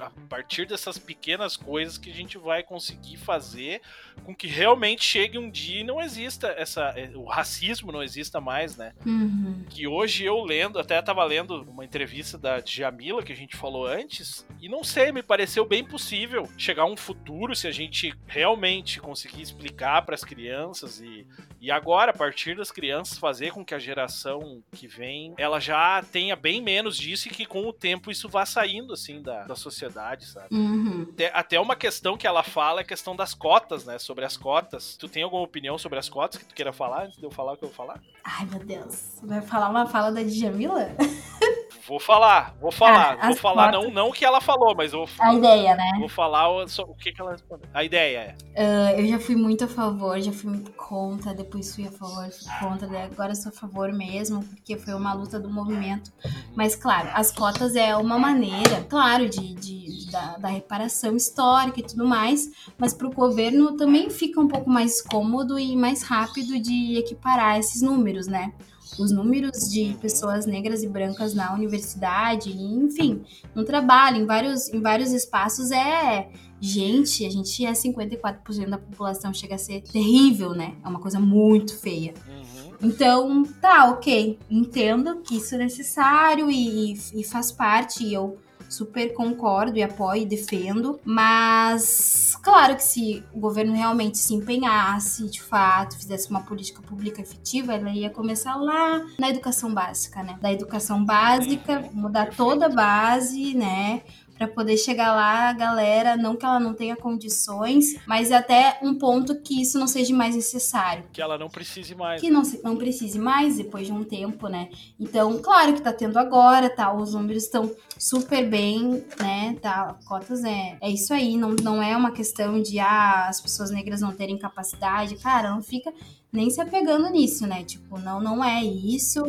A 0.00 0.10
partir 0.28 0.66
dessas 0.66 0.98
pequenas 0.98 1.56
coisas 1.56 1.96
que 1.96 2.10
a 2.10 2.14
gente 2.14 2.36
vai 2.36 2.62
conseguir 2.62 3.16
fazer 3.16 3.80
com 4.22 4.34
que 4.34 4.46
realmente 4.46 5.02
chegue 5.02 5.38
um 5.38 5.50
dia 5.50 5.80
e 5.80 5.84
não 5.84 6.00
exista 6.00 6.48
essa. 6.48 6.92
É, 6.96 7.10
o 7.14 7.24
racismo 7.24 7.90
não 7.90 8.02
exista 8.02 8.40
mais, 8.40 8.76
né? 8.76 8.92
Uhum. 9.04 9.64
Que 9.70 9.86
hoje 9.86 10.24
eu 10.24 10.44
lendo, 10.44 10.78
até 10.78 11.00
tava 11.00 11.24
lendo 11.24 11.62
uma 11.62 11.84
entrevista 11.84 12.36
da 12.36 12.60
Djamila 12.60 13.22
que 13.22 13.32
a 13.32 13.36
gente 13.36 13.56
falou 13.56 13.86
antes, 13.86 14.46
e 14.60 14.68
não 14.68 14.84
sei, 14.84 15.10
me 15.10 15.22
pareceu 15.22 15.64
bem 15.64 15.84
possível 15.84 16.48
chegar 16.58 16.84
um 16.84 16.96
futuro 16.96 17.56
se 17.56 17.66
a 17.66 17.72
gente 17.72 18.14
realmente 18.26 19.00
conseguir 19.00 19.42
explicar 19.42 20.02
para 20.02 20.14
as 20.14 20.24
crianças 20.24 21.00
e, 21.00 21.26
e 21.64 21.70
agora, 21.70 22.10
a 22.10 22.14
partir 22.14 22.54
das 22.54 22.70
crianças, 22.70 23.16
fazer 23.16 23.50
com 23.50 23.64
que 23.64 23.74
a 23.74 23.78
geração 23.78 24.62
que 24.70 24.86
vem 24.86 25.32
ela 25.38 25.58
já 25.58 26.02
tenha 26.12 26.36
bem 26.36 26.60
menos 26.60 26.94
disso 26.94 27.28
e 27.28 27.30
que 27.30 27.46
com 27.46 27.66
o 27.66 27.72
tempo 27.72 28.10
isso 28.10 28.28
vá 28.28 28.44
saindo 28.44 28.92
assim 28.92 29.22
da, 29.22 29.44
da 29.44 29.56
sociedade, 29.56 30.26
sabe? 30.26 30.54
Uhum. 30.54 31.08
Até, 31.14 31.30
até 31.32 31.58
uma 31.58 31.74
questão 31.74 32.18
que 32.18 32.26
ela 32.26 32.42
fala 32.42 32.80
é 32.80 32.82
a 32.82 32.86
questão 32.86 33.16
das 33.16 33.32
cotas, 33.32 33.86
né? 33.86 33.98
Sobre 33.98 34.26
as 34.26 34.36
cotas. 34.36 34.94
Tu 34.98 35.08
tem 35.08 35.22
alguma 35.22 35.40
opinião 35.40 35.78
sobre 35.78 35.98
as 35.98 36.06
cotas 36.06 36.38
que 36.38 36.44
tu 36.44 36.54
queira 36.54 36.70
falar 36.70 37.06
antes 37.06 37.16
de 37.16 37.24
eu 37.24 37.30
falar 37.30 37.54
o 37.54 37.56
que 37.56 37.64
eu 37.64 37.70
vou 37.70 37.76
falar? 37.76 37.98
Ai, 38.22 38.44
meu 38.44 38.62
Deus. 38.62 39.20
Vai 39.22 39.40
falar 39.40 39.70
uma 39.70 39.86
fala 39.86 40.12
da 40.12 40.22
Djamila? 40.22 40.90
Vou 41.86 42.00
falar, 42.00 42.54
vou 42.58 42.72
falar, 42.72 43.18
ah, 43.20 43.26
vou 43.26 43.36
falar 43.36 43.70
não, 43.70 43.90
não 43.90 44.08
o 44.08 44.12
que 44.12 44.24
ela 44.24 44.40
falou, 44.40 44.74
mas 44.74 44.92
vou 44.92 45.06
A 45.18 45.34
ideia, 45.34 45.76
né? 45.76 45.92
Vou 45.98 46.08
falar 46.08 46.48
o, 46.48 46.64
o 46.64 46.94
que, 46.94 47.12
que 47.12 47.20
ela 47.20 47.32
respondeu. 47.32 47.68
A 47.74 47.84
ideia 47.84 48.34
é. 48.54 48.94
Uh, 48.96 49.00
eu 49.00 49.06
já 49.06 49.18
fui 49.18 49.36
muito 49.36 49.64
a 49.64 49.68
favor, 49.68 50.18
já 50.18 50.32
fui 50.32 50.58
contra, 50.76 51.34
depois 51.34 51.74
fui 51.74 51.86
a 51.86 51.90
favor, 51.90 52.26
fui 52.30 52.50
contra, 52.58 53.04
agora 53.04 53.34
sou 53.34 53.50
a 53.50 53.54
favor 53.54 53.92
mesmo, 53.92 54.42
porque 54.42 54.78
foi 54.78 54.94
uma 54.94 55.12
luta 55.12 55.38
do 55.38 55.50
movimento. 55.50 56.10
Mas, 56.56 56.74
claro, 56.74 57.10
as 57.12 57.30
cotas 57.30 57.76
é 57.76 57.94
uma 57.94 58.18
maneira, 58.18 58.82
claro, 58.88 59.28
de, 59.28 59.54
de, 59.54 60.06
de 60.06 60.10
da, 60.10 60.38
da, 60.38 60.48
reparação 60.48 61.14
histórica 61.16 61.80
e 61.80 61.82
tudo 61.82 62.06
mais, 62.06 62.48
mas 62.78 62.94
para 62.94 63.08
o 63.08 63.12
governo 63.12 63.76
também 63.76 64.08
fica 64.08 64.40
um 64.40 64.48
pouco 64.48 64.70
mais 64.70 65.02
cômodo 65.02 65.58
e 65.58 65.76
mais 65.76 66.02
rápido 66.02 66.58
de 66.58 66.96
equiparar 66.96 67.58
esses 67.58 67.82
números, 67.82 68.26
né? 68.26 68.54
Os 68.98 69.10
números 69.10 69.68
de 69.70 69.96
pessoas 70.00 70.46
negras 70.46 70.82
e 70.82 70.88
brancas 70.88 71.34
na 71.34 71.52
universidade, 71.52 72.50
enfim, 72.50 73.22
no 73.54 73.64
trabalho, 73.64 74.18
em 74.18 74.26
vários, 74.26 74.68
em 74.68 74.80
vários 74.80 75.12
espaços 75.12 75.70
é. 75.70 76.28
Gente, 76.60 77.26
a 77.26 77.30
gente 77.30 77.66
é 77.66 77.72
54% 77.72 78.70
da 78.70 78.78
população, 78.78 79.34
chega 79.34 79.56
a 79.56 79.58
ser 79.58 79.82
terrível, 79.82 80.50
né? 80.50 80.74
É 80.82 80.88
uma 80.88 81.00
coisa 81.00 81.20
muito 81.20 81.78
feia. 81.78 82.14
Uhum. 82.26 82.88
Então, 82.88 83.42
tá, 83.60 83.90
ok. 83.90 84.38
Entendo 84.50 85.20
que 85.20 85.36
isso 85.36 85.54
é 85.56 85.58
necessário 85.58 86.50
e, 86.50 86.94
e 87.14 87.22
faz 87.22 87.52
parte. 87.52 88.04
E 88.04 88.14
eu 88.14 88.38
super 88.74 89.14
concordo 89.14 89.76
e 89.78 89.82
apoio 89.82 90.22
e 90.22 90.26
defendo, 90.26 91.00
mas 91.04 92.36
claro 92.42 92.76
que 92.76 92.84
se 92.84 93.22
o 93.32 93.40
governo 93.40 93.74
realmente 93.74 94.18
se 94.18 94.34
empenhasse, 94.34 95.28
de 95.28 95.42
fato, 95.42 95.96
fizesse 95.96 96.28
uma 96.30 96.42
política 96.42 96.82
pública 96.82 97.20
efetiva, 97.20 97.74
ela 97.74 97.90
ia 97.90 98.10
começar 98.10 98.56
lá 98.56 99.04
na 99.18 99.30
educação 99.30 99.72
básica, 99.72 100.22
né? 100.22 100.38
Da 100.40 100.52
educação 100.52 101.04
básica, 101.04 101.88
mudar 101.92 102.34
toda 102.34 102.66
a 102.66 102.68
base, 102.68 103.54
né? 103.54 104.02
Para 104.36 104.48
poder 104.48 104.76
chegar 104.76 105.14
lá, 105.14 105.48
a 105.50 105.52
galera, 105.52 106.16
não 106.16 106.36
que 106.36 106.44
ela 106.44 106.58
não 106.58 106.74
tenha 106.74 106.96
condições, 106.96 107.96
mas 108.06 108.32
até 108.32 108.78
um 108.82 108.94
ponto 108.94 109.40
que 109.40 109.62
isso 109.62 109.78
não 109.78 109.86
seja 109.86 110.14
mais 110.14 110.34
necessário. 110.34 111.04
Que 111.12 111.22
ela 111.22 111.38
não 111.38 111.48
precise 111.48 111.94
mais. 111.94 112.20
Que 112.20 112.30
não, 112.30 112.42
não 112.62 112.76
precise 112.76 113.18
mais 113.18 113.56
depois 113.56 113.86
de 113.86 113.92
um 113.92 114.04
tempo, 114.04 114.48
né? 114.48 114.68
Então, 114.98 115.40
claro 115.40 115.74
que 115.74 115.82
tá 115.82 115.92
tendo 115.92 116.18
agora, 116.18 116.68
tá? 116.68 116.92
Os 116.92 117.14
números 117.14 117.44
estão 117.44 117.70
super 117.98 118.48
bem, 118.48 119.04
né? 119.20 119.56
Tá, 119.60 119.96
cotas 120.04 120.44
é, 120.44 120.76
é 120.80 120.90
isso 120.90 121.14
aí, 121.14 121.36
não, 121.36 121.50
não 121.50 121.82
é 121.82 121.96
uma 121.96 122.10
questão 122.10 122.60
de 122.60 122.78
ah, 122.78 123.28
as 123.28 123.40
pessoas 123.40 123.70
negras 123.70 124.00
não 124.00 124.12
terem 124.12 124.36
capacidade, 124.36 125.16
cara, 125.16 125.50
não 125.50 125.62
fica 125.62 125.92
nem 126.32 126.50
se 126.50 126.60
apegando 126.60 127.08
nisso, 127.08 127.46
né? 127.46 127.62
Tipo, 127.62 127.98
não, 127.98 128.20
não 128.20 128.44
é 128.44 128.62
isso. 128.62 129.20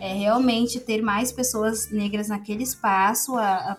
É 0.00 0.12
uhum. 0.12 0.18
realmente 0.18 0.80
ter 0.80 1.02
mais 1.02 1.30
pessoas 1.30 1.90
negras 1.90 2.28
naquele 2.28 2.62
espaço, 2.62 3.36
a, 3.36 3.72
a 3.72 3.76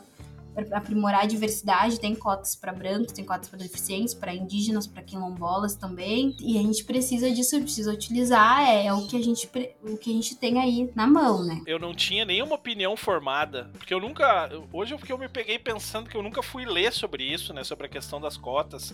aprimorar 0.72 1.24
a 1.24 1.26
diversidade, 1.26 2.00
tem 2.00 2.16
cotas 2.16 2.56
para 2.56 2.72
brancos, 2.72 3.14
tem 3.14 3.26
cotas 3.26 3.50
para 3.50 3.60
deficientes, 3.60 4.14
para 4.14 4.34
indígenas, 4.34 4.88
para 4.88 5.02
quilombolas 5.04 5.76
também. 5.76 6.36
E 6.40 6.58
a 6.58 6.62
gente 6.62 6.84
precisa 6.84 7.30
disso, 7.30 7.60
precisa 7.62 7.92
utilizar, 7.92 8.68
é, 8.68 8.88
é, 8.88 8.94
o 8.94 9.08
que 9.08 9.16
a 9.18 9.24
gente 9.24 9.50
o 9.84 9.98
que 9.98 10.10
a 10.10 10.14
gente 10.14 10.36
tem 10.36 10.60
aí 10.60 10.92
na 10.96 11.08
mão, 11.08 11.44
né? 11.44 11.62
Eu 11.66 11.80
não 11.80 11.94
tinha 11.94 12.26
nenhuma 12.26 12.56
opinião 12.56 12.96
formada, 12.96 13.70
porque 13.74 13.94
eu 13.94 14.00
nunca, 14.00 14.50
hoje 14.72 14.94
eu, 14.94 15.00
eu 15.08 15.18
me 15.18 15.30
peguei 15.30 15.60
pensando 15.60 16.10
que 16.10 16.18
eu 16.18 16.24
nunca 16.24 16.42
fui 16.42 16.66
ler 16.66 16.92
sobre 16.92 17.24
isso, 17.24 17.54
né, 17.54 17.64
sobre 17.64 17.86
a 17.86 17.90
questão 17.90 18.20
das 18.20 18.38
cotas 18.38 18.94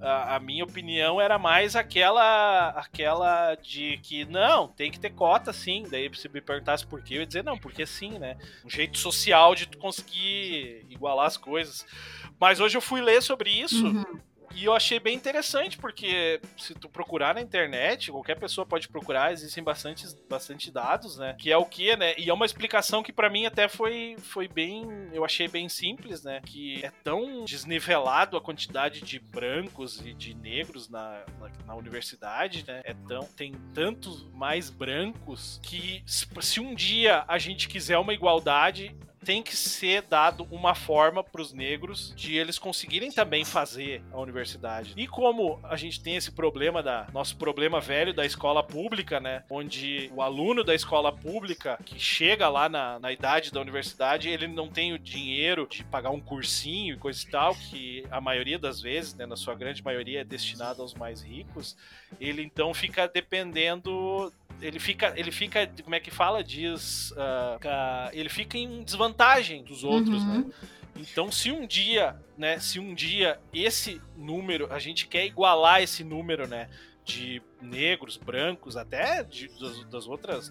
a, 0.00 0.36
a, 0.36 0.40
minha 0.40 0.64
opinião 0.64 1.20
era 1.20 1.38
mais 1.38 1.74
aquela 1.74 2.70
aquela 2.70 3.54
de 3.56 3.98
que 4.02 4.24
não, 4.24 4.68
tem 4.68 4.90
que 4.90 5.00
ter 5.00 5.10
cota 5.10 5.52
sim. 5.52 5.84
Daí 5.90 6.10
se 6.14 6.28
me 6.28 6.40
perguntasse 6.40 6.86
por 6.86 7.02
quê, 7.02 7.14
eu 7.14 7.20
ia 7.20 7.26
dizer 7.26 7.44
não, 7.44 7.58
porque 7.58 7.86
sim, 7.86 8.18
né? 8.18 8.36
Um 8.64 8.70
jeito 8.70 8.98
social 8.98 9.54
de 9.54 9.66
tu 9.66 9.78
conseguir 9.78 10.86
igualar 10.96 11.26
as 11.26 11.36
coisas. 11.36 11.86
Mas 12.38 12.60
hoje 12.60 12.76
eu 12.76 12.82
fui 12.82 13.00
ler 13.00 13.22
sobre 13.22 13.50
isso. 13.50 13.86
Uhum. 13.86 14.20
E 14.56 14.64
eu 14.64 14.72
achei 14.72 14.98
bem 14.98 15.14
interessante, 15.14 15.76
porque 15.76 16.40
se 16.56 16.74
tu 16.74 16.88
procurar 16.88 17.34
na 17.34 17.42
internet, 17.42 18.10
qualquer 18.10 18.38
pessoa 18.38 18.64
pode 18.64 18.88
procurar, 18.88 19.30
existem 19.30 19.62
bastante, 19.62 20.06
bastante 20.26 20.70
dados, 20.70 21.18
né? 21.18 21.36
Que 21.38 21.52
é 21.52 21.56
o 21.58 21.66
que, 21.66 21.94
né? 21.94 22.14
E 22.16 22.30
é 22.30 22.32
uma 22.32 22.46
explicação 22.46 23.02
que 23.02 23.12
para 23.12 23.28
mim 23.28 23.44
até 23.44 23.68
foi, 23.68 24.16
foi 24.18 24.48
bem. 24.48 25.10
Eu 25.12 25.26
achei 25.26 25.46
bem 25.46 25.68
simples, 25.68 26.22
né? 26.22 26.40
Que 26.44 26.82
é 26.82 26.90
tão 27.04 27.44
desnivelado 27.44 28.34
a 28.34 28.40
quantidade 28.40 29.02
de 29.02 29.18
brancos 29.18 30.00
e 30.00 30.14
de 30.14 30.32
negros 30.32 30.88
na, 30.88 31.22
na, 31.38 31.50
na 31.66 31.74
universidade, 31.74 32.64
né? 32.66 32.80
É 32.82 32.94
tão, 33.06 33.24
tem 33.24 33.52
tantos 33.74 34.26
mais 34.32 34.70
brancos 34.70 35.60
que 35.62 36.02
se 36.06 36.60
um 36.60 36.74
dia 36.74 37.26
a 37.28 37.36
gente 37.36 37.68
quiser 37.68 37.98
uma 37.98 38.14
igualdade, 38.14 38.96
tem 39.26 39.42
que 39.42 39.56
ser 39.56 40.02
dado 40.02 40.46
uma 40.52 40.72
forma 40.72 41.22
para 41.22 41.42
os 41.42 41.52
negros 41.52 42.14
de 42.14 42.36
eles 42.36 42.60
conseguirem 42.60 43.10
também 43.10 43.44
fazer 43.44 44.00
a 44.12 44.20
universidade. 44.20 44.94
E 44.96 45.08
como 45.08 45.58
a 45.64 45.74
gente 45.74 46.00
tem 46.00 46.14
esse 46.14 46.30
problema 46.30 46.80
da 46.80 47.08
nosso 47.12 47.36
problema 47.36 47.80
velho 47.80 48.14
da 48.14 48.24
escola 48.24 48.62
pública, 48.62 49.18
né, 49.18 49.42
onde 49.50 50.08
o 50.14 50.22
aluno 50.22 50.62
da 50.62 50.76
escola 50.76 51.12
pública 51.12 51.76
que 51.84 51.98
chega 51.98 52.48
lá 52.48 52.68
na, 52.68 53.00
na 53.00 53.10
idade 53.10 53.50
da 53.50 53.60
universidade, 53.60 54.28
ele 54.28 54.46
não 54.46 54.68
tem 54.68 54.92
o 54.92 54.98
dinheiro 54.98 55.66
de 55.68 55.82
pagar 55.82 56.10
um 56.10 56.20
cursinho 56.20 56.94
e 56.94 56.98
coisa 56.98 57.20
e 57.20 57.26
tal, 57.28 57.52
que 57.56 58.06
a 58.12 58.20
maioria 58.20 58.60
das 58.60 58.80
vezes, 58.80 59.12
né, 59.14 59.26
na 59.26 59.36
sua 59.36 59.56
grande 59.56 59.82
maioria 59.82 60.20
é 60.20 60.24
destinado 60.24 60.80
aos 60.80 60.94
mais 60.94 61.20
ricos, 61.20 61.76
ele 62.20 62.42
então 62.42 62.72
fica 62.72 63.08
dependendo 63.08 64.32
ele 64.60 64.78
fica, 64.78 65.12
ele 65.16 65.30
fica, 65.30 65.66
como 65.82 65.94
é 65.94 66.00
que 66.00 66.10
fala? 66.10 66.42
Diz, 66.42 67.10
uh, 67.12 68.10
ele 68.12 68.28
fica 68.28 68.56
em 68.56 68.82
desvantagem 68.82 69.62
dos 69.62 69.84
outros, 69.84 70.24
né? 70.24 70.34
uhum. 70.34 70.48
né? 70.48 70.54
Então, 70.98 71.30
se 71.30 71.50
um 71.50 71.66
dia, 71.66 72.16
né, 72.38 72.58
se 72.58 72.80
um 72.80 72.94
dia 72.94 73.38
esse 73.52 74.00
número, 74.16 74.72
a 74.72 74.78
gente 74.78 75.06
quer 75.06 75.26
igualar 75.26 75.82
esse 75.82 76.02
número, 76.02 76.48
né, 76.48 76.70
de 77.04 77.42
negros, 77.60 78.16
brancos, 78.16 78.76
até 78.76 79.22
de, 79.22 79.48
das, 79.60 79.84
das, 79.84 80.08
outras 80.08 80.50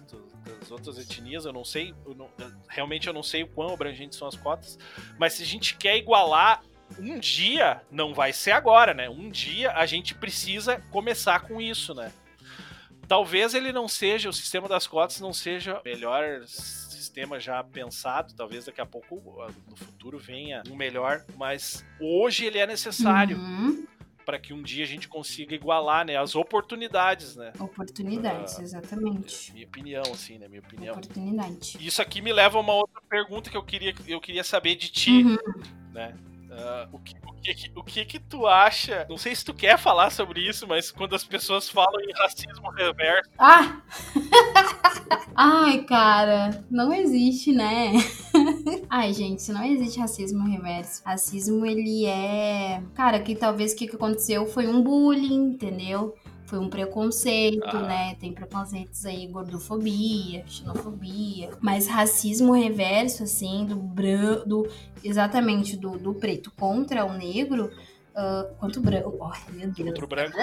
das 0.58 0.70
outras 0.70 0.98
etnias, 0.98 1.44
eu 1.44 1.52
não 1.52 1.64
sei, 1.64 1.94
eu 2.06 2.14
não, 2.14 2.30
realmente 2.68 3.08
eu 3.08 3.12
não 3.12 3.22
sei 3.22 3.42
o 3.42 3.48
quão 3.48 3.74
abrangentes 3.74 4.16
são 4.16 4.26
as 4.26 4.36
cotas, 4.36 4.78
mas 5.18 5.34
se 5.34 5.42
a 5.42 5.46
gente 5.46 5.76
quer 5.76 5.96
igualar 5.96 6.62
um 6.98 7.18
dia, 7.18 7.82
não 7.90 8.14
vai 8.14 8.32
ser 8.32 8.52
agora, 8.52 8.94
né? 8.94 9.08
Um 9.10 9.28
dia 9.28 9.72
a 9.72 9.84
gente 9.84 10.14
precisa 10.14 10.80
começar 10.90 11.40
com 11.40 11.60
isso, 11.60 11.92
né? 11.92 12.12
Talvez 13.08 13.54
ele 13.54 13.72
não 13.72 13.86
seja, 13.86 14.28
o 14.28 14.32
sistema 14.32 14.68
das 14.68 14.86
cotas 14.86 15.20
não 15.20 15.32
seja 15.32 15.80
o 15.80 15.84
melhor 15.84 16.42
sistema 16.46 17.38
já 17.38 17.62
pensado, 17.62 18.34
talvez 18.34 18.64
daqui 18.64 18.80
a 18.80 18.86
pouco, 18.86 19.22
no 19.68 19.76
futuro, 19.76 20.18
venha 20.18 20.62
um 20.70 20.76
melhor, 20.76 21.24
mas 21.36 21.84
hoje 22.00 22.44
ele 22.44 22.58
é 22.58 22.66
necessário. 22.66 23.38
Uhum. 23.38 23.86
Para 24.24 24.40
que 24.40 24.52
um 24.52 24.60
dia 24.60 24.82
a 24.82 24.86
gente 24.88 25.06
consiga 25.06 25.54
igualar, 25.54 26.04
né? 26.04 26.16
As 26.16 26.34
oportunidades, 26.34 27.36
né? 27.36 27.52
Oportunidades, 27.60 28.58
exatamente. 28.58 29.52
Minha 29.52 29.66
opinião, 29.66 30.02
assim, 30.12 30.36
né? 30.36 30.48
Minha 30.48 30.62
opinião. 30.62 30.94
Oportunidade. 30.94 31.78
Isso 31.80 32.02
aqui 32.02 32.20
me 32.20 32.32
leva 32.32 32.58
a 32.58 32.60
uma 32.60 32.74
outra 32.74 33.00
pergunta 33.08 33.48
que 33.48 33.56
eu 33.56 33.62
queria, 33.62 33.94
eu 34.08 34.20
queria 34.20 34.42
saber 34.42 34.74
de 34.74 34.90
ti, 34.90 35.22
uhum. 35.22 35.36
né? 35.92 36.16
Uh, 36.56 36.88
o, 36.90 36.98
que, 36.98 37.14
o, 37.22 37.32
que, 37.34 37.72
o 37.76 37.84
que 37.84 38.04
que 38.06 38.18
tu 38.18 38.46
acha? 38.46 39.06
Não 39.10 39.18
sei 39.18 39.34
se 39.34 39.44
tu 39.44 39.52
quer 39.52 39.76
falar 39.76 40.08
sobre 40.08 40.40
isso, 40.40 40.66
mas 40.66 40.90
quando 40.90 41.14
as 41.14 41.22
pessoas 41.22 41.68
falam 41.68 42.00
em 42.00 42.12
racismo 42.14 42.70
reverso. 42.70 43.30
Ah! 43.38 43.82
Ai, 45.36 45.82
cara, 45.82 46.64
não 46.70 46.94
existe, 46.94 47.52
né? 47.52 47.92
Ai, 48.88 49.12
gente, 49.12 49.52
não 49.52 49.62
existe 49.62 50.00
racismo 50.00 50.48
reverso. 50.48 51.02
Racismo, 51.04 51.66
ele 51.66 52.06
é. 52.06 52.82
Cara, 52.94 53.20
que 53.20 53.34
talvez 53.36 53.74
o 53.74 53.76
que 53.76 53.90
aconteceu 53.90 54.46
foi 54.46 54.66
um 54.66 54.80
bullying, 54.80 55.50
entendeu? 55.50 56.16
Foi 56.46 56.58
um 56.58 56.68
preconceito, 56.68 57.76
ah. 57.76 57.82
né? 57.82 58.14
Tem 58.14 58.32
preconceitos 58.32 59.04
aí, 59.04 59.26
gordofobia, 59.26 60.44
xenofobia, 60.46 61.50
mas 61.60 61.86
racismo 61.86 62.52
reverso, 62.52 63.24
assim, 63.24 63.66
do 63.66 63.76
branco, 63.76 64.48
do, 64.48 64.68
exatamente 65.02 65.76
do, 65.76 65.98
do 65.98 66.14
preto 66.14 66.52
contra 66.52 67.04
o 67.04 67.12
negro, 67.12 67.70
uh, 68.14 68.54
contra 68.58 68.80
o 68.80 68.82
branco. 68.82 69.16
Oh, 69.20 69.52
meu 69.52 69.70
Deus. 69.70 69.88
Contra 69.88 70.04
o 70.04 70.08
branco. 70.08 70.38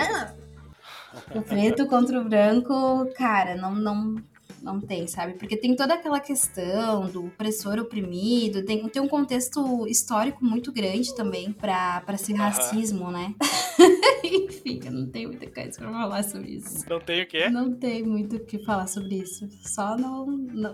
o 1.36 1.42
preto 1.42 1.88
contra 1.88 2.20
o 2.20 2.24
branco, 2.26 3.08
cara, 3.16 3.56
não, 3.56 3.74
não, 3.74 4.16
não 4.64 4.80
tem, 4.80 5.06
sabe? 5.08 5.34
Porque 5.34 5.58
tem 5.58 5.76
toda 5.76 5.94
aquela 5.94 6.20
questão 6.20 7.08
do 7.10 7.28
opressor 7.28 7.78
oprimido, 7.80 8.64
tem, 8.66 8.88
tem 8.88 9.02
um 9.02 9.08
contexto 9.08 9.86
histórico 9.88 10.44
muito 10.44 10.72
grande 10.72 11.14
também 11.14 11.52
para 11.52 12.18
ser 12.18 12.34
racismo, 12.34 13.12
né? 13.12 13.36
Enfim, 14.24 14.80
eu 14.86 14.92
não 14.92 15.08
tenho 15.08 15.30
muita 15.30 15.48
coisa 15.52 15.78
pra 15.78 15.92
falar 15.92 16.24
sobre 16.24 16.52
isso. 16.52 16.90
Não 16.90 17.00
tem 17.00 17.22
o 17.22 17.28
quê? 17.28 17.50
Não 17.50 17.74
tem 17.74 18.04
muito 18.04 18.38
o 18.38 18.40
que 18.40 18.58
falar 18.60 18.88
sobre 18.88 19.16
isso. 19.16 19.50
Só 19.62 19.98
no 19.98 20.24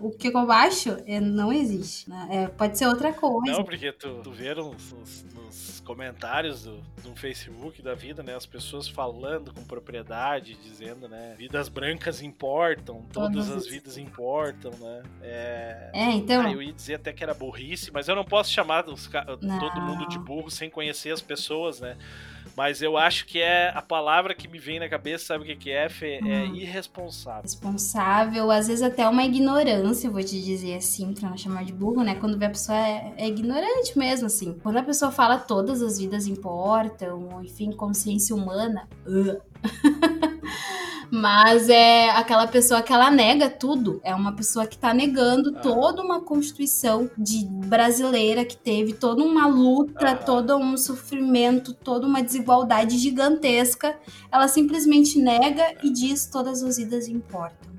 o 0.02 0.12
que 0.12 0.28
eu 0.28 0.52
acho 0.52 0.98
é, 1.06 1.20
não 1.20 1.52
existe. 1.52 2.10
Né? 2.10 2.28
É, 2.30 2.48
pode 2.48 2.78
ser 2.78 2.88
outra 2.88 3.12
coisa. 3.12 3.58
Não, 3.58 3.64
porque 3.64 3.92
tu, 3.92 4.22
tu 4.24 4.32
vê 4.32 4.54
nos, 4.54 4.94
nos 5.34 5.56
comentários 5.90 6.66
do, 6.66 6.84
do 7.02 7.16
Facebook 7.16 7.82
da 7.82 7.96
vida, 7.96 8.22
né? 8.22 8.36
As 8.36 8.46
pessoas 8.46 8.88
falando 8.88 9.52
com 9.52 9.64
propriedade, 9.64 10.56
dizendo, 10.62 11.10
né? 11.10 11.34
Vidas 11.36 11.68
brancas 11.68 12.22
importam, 12.22 13.04
todas 13.12 13.50
as 13.50 13.66
vidas 13.66 13.98
importam, 13.98 14.70
né? 14.80 15.02
É, 15.20 15.90
é 15.92 16.12
então. 16.12 16.46
Ah, 16.46 16.52
eu 16.52 16.62
ia 16.62 16.72
dizer 16.72 16.94
até 16.94 17.12
que 17.12 17.24
era 17.24 17.34
burrice, 17.34 17.90
mas 17.92 18.08
eu 18.08 18.14
não 18.14 18.24
posso 18.24 18.52
chamar 18.52 18.88
os, 18.88 19.08
todo 19.08 19.82
mundo 19.82 20.08
de 20.08 20.20
burro 20.20 20.52
sem 20.52 20.70
conhecer 20.70 21.12
as 21.12 21.22
pessoas, 21.22 21.80
né? 21.80 21.98
Mas 22.60 22.82
eu 22.82 22.98
acho 22.98 23.26
que 23.26 23.40
é 23.40 23.72
a 23.74 23.82
palavra 23.82 24.36
que 24.36 24.46
me 24.46 24.60
vem 24.60 24.82
na 24.82 24.90
cabeça, 24.90 25.28
sabe 25.28 25.46
o 25.46 25.48
que, 25.48 25.56
que 25.56 25.72
é, 25.72 25.88
Fê? 25.88 26.16
É 26.16 26.44
hum. 26.44 26.56
irresponsável. 26.56 27.44
Responsável, 27.44 28.52
às 28.52 28.68
vezes 28.68 28.84
até 28.84 29.08
uma 29.08 29.24
ignorância, 29.24 30.10
vou 30.10 30.22
te 30.22 30.42
dizer 30.42 30.76
assim, 30.76 31.14
pra 31.14 31.30
não 31.30 31.38
chamar 31.38 31.64
de 31.64 31.72
burro, 31.72 32.04
né? 32.04 32.16
Quando 32.16 32.38
vê 32.38 32.48
a 32.48 32.50
pessoa 32.50 32.78
é, 32.78 33.14
é 33.16 33.28
ignorante 33.30 33.98
mesmo, 33.98 34.26
assim. 34.26 34.60
Quando 34.62 34.76
a 34.76 34.84
pessoa 34.84 35.10
fala 35.10 35.38
todas 35.38 35.82
as 35.82 36.00
vidas 36.00 36.28
importam, 36.28 37.42
enfim, 37.42 37.72
consciência 37.72 38.36
humana. 38.36 38.90
Uh. 39.08 39.40
Mas 41.12 41.70
é 41.70 42.10
aquela 42.12 42.48
pessoa 42.48 42.82
que 42.82 42.94
ela 42.94 43.10
nega 43.10 43.50
tudo. 43.50 44.00
É 44.04 44.14
uma 44.14 44.34
pessoa 44.34 44.68
que 44.68 44.78
tá 44.78 44.94
negando 44.94 45.54
ah. 45.56 45.60
toda 45.60 46.02
uma 46.02 46.22
constituição 46.22 47.10
de 47.18 47.46
brasileira 47.46 48.46
que 48.46 48.56
teve 48.56 48.94
toda 48.94 49.24
uma 49.24 49.48
luta, 49.48 50.12
ah. 50.12 50.16
todo 50.16 50.56
um 50.58 50.78
sofrimento, 50.78 51.74
toda 51.74 52.06
uma 52.06 52.22
desigualdade 52.22 52.98
gigantesca. 52.98 53.98
Ela 54.32 54.48
simplesmente 54.48 55.20
nega 55.20 55.76
e 55.84 55.90
diz 55.90 56.26
todas 56.28 56.62
as 56.64 56.78
vidas 56.78 57.08
importam? 57.08 57.79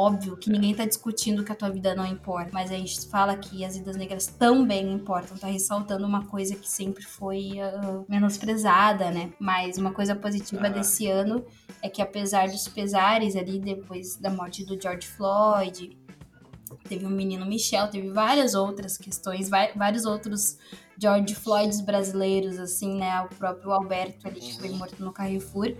Óbvio 0.00 0.36
que 0.36 0.48
ninguém 0.48 0.72
tá 0.76 0.86
discutindo 0.86 1.42
que 1.42 1.50
a 1.50 1.56
tua 1.56 1.70
vida 1.70 1.92
não 1.92 2.06
importa, 2.06 2.50
mas 2.52 2.70
a 2.70 2.74
gente 2.74 3.08
fala 3.08 3.36
que 3.36 3.64
as 3.64 3.76
vidas 3.76 3.96
negras 3.96 4.28
também 4.28 4.92
importam, 4.92 5.36
tá 5.36 5.48
ressaltando 5.48 6.06
uma 6.06 6.24
coisa 6.26 6.54
que 6.54 6.70
sempre 6.70 7.02
foi 7.02 7.54
uh, 7.54 8.06
menosprezada, 8.08 9.10
né? 9.10 9.32
Mas 9.40 9.76
uma 9.76 9.92
coisa 9.92 10.14
positiva 10.14 10.68
ah. 10.68 10.70
desse 10.70 11.08
ano 11.08 11.44
é 11.82 11.88
que 11.88 12.00
apesar 12.00 12.46
dos 12.46 12.68
pesares 12.68 13.34
ali 13.34 13.58
depois 13.58 14.14
da 14.14 14.30
morte 14.30 14.64
do 14.64 14.80
George 14.80 15.08
Floyd, 15.08 15.98
teve 16.88 17.04
o 17.04 17.10
menino 17.10 17.44
Michel, 17.44 17.88
teve 17.88 18.12
várias 18.12 18.54
outras 18.54 18.96
questões, 18.96 19.50
vários 19.50 20.04
outros 20.04 20.58
George 20.96 21.34
Floyds 21.34 21.80
brasileiros, 21.80 22.60
assim, 22.60 22.98
né? 22.98 23.20
O 23.22 23.34
próprio 23.34 23.72
Alberto 23.72 24.28
ali, 24.28 24.38
que 24.38 24.58
foi 24.60 24.68
morto 24.70 25.02
no 25.02 25.12
Carrefour. 25.12 25.74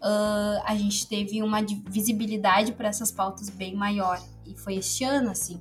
Uh, 0.00 0.62
a 0.64 0.74
gente 0.74 1.06
teve 1.06 1.42
uma 1.42 1.60
visibilidade 1.62 2.72
para 2.72 2.88
essas 2.88 3.12
pautas 3.12 3.50
bem 3.50 3.74
maior. 3.74 4.20
E 4.46 4.56
foi 4.56 4.76
este 4.76 5.04
ano, 5.04 5.30
assim. 5.30 5.60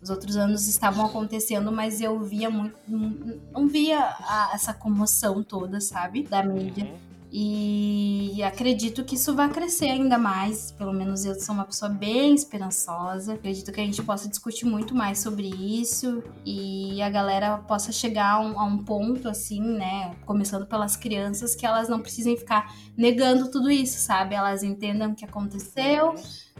Os 0.00 0.10
outros 0.10 0.36
anos 0.36 0.68
estavam 0.68 1.06
acontecendo, 1.06 1.72
mas 1.72 2.00
eu 2.00 2.20
via 2.20 2.50
muito. 2.50 2.76
Não, 2.86 3.66
via 3.66 3.98
a, 3.98 4.50
essa 4.54 4.74
comoção 4.74 5.42
toda, 5.42 5.80
sabe? 5.80 6.22
Da 6.22 6.42
mídia. 6.42 6.84
Uhum. 6.84 7.03
E 7.36 8.40
acredito 8.44 9.02
que 9.02 9.16
isso 9.16 9.34
vai 9.34 9.48
crescer 9.48 9.86
ainda 9.86 10.16
mais. 10.16 10.70
Pelo 10.70 10.92
menos 10.92 11.24
eu 11.24 11.34
sou 11.34 11.52
uma 11.52 11.64
pessoa 11.64 11.90
bem 11.90 12.32
esperançosa. 12.32 13.34
Acredito 13.34 13.72
que 13.72 13.80
a 13.80 13.84
gente 13.84 14.00
possa 14.04 14.28
discutir 14.28 14.66
muito 14.66 14.94
mais 14.94 15.18
sobre 15.18 15.48
isso 15.48 16.22
e 16.46 17.02
a 17.02 17.10
galera 17.10 17.58
possa 17.58 17.90
chegar 17.90 18.34
a 18.34 18.40
um, 18.40 18.60
a 18.60 18.62
um 18.62 18.78
ponto 18.84 19.28
assim, 19.28 19.60
né? 19.60 20.14
Começando 20.24 20.64
pelas 20.64 20.94
crianças, 20.94 21.56
que 21.56 21.66
elas 21.66 21.88
não 21.88 21.98
precisem 21.98 22.36
ficar 22.36 22.72
negando 22.96 23.50
tudo 23.50 23.68
isso, 23.68 23.98
sabe? 23.98 24.36
Elas 24.36 24.62
entendam 24.62 25.10
o 25.10 25.14
que 25.16 25.24
aconteceu, 25.24 26.14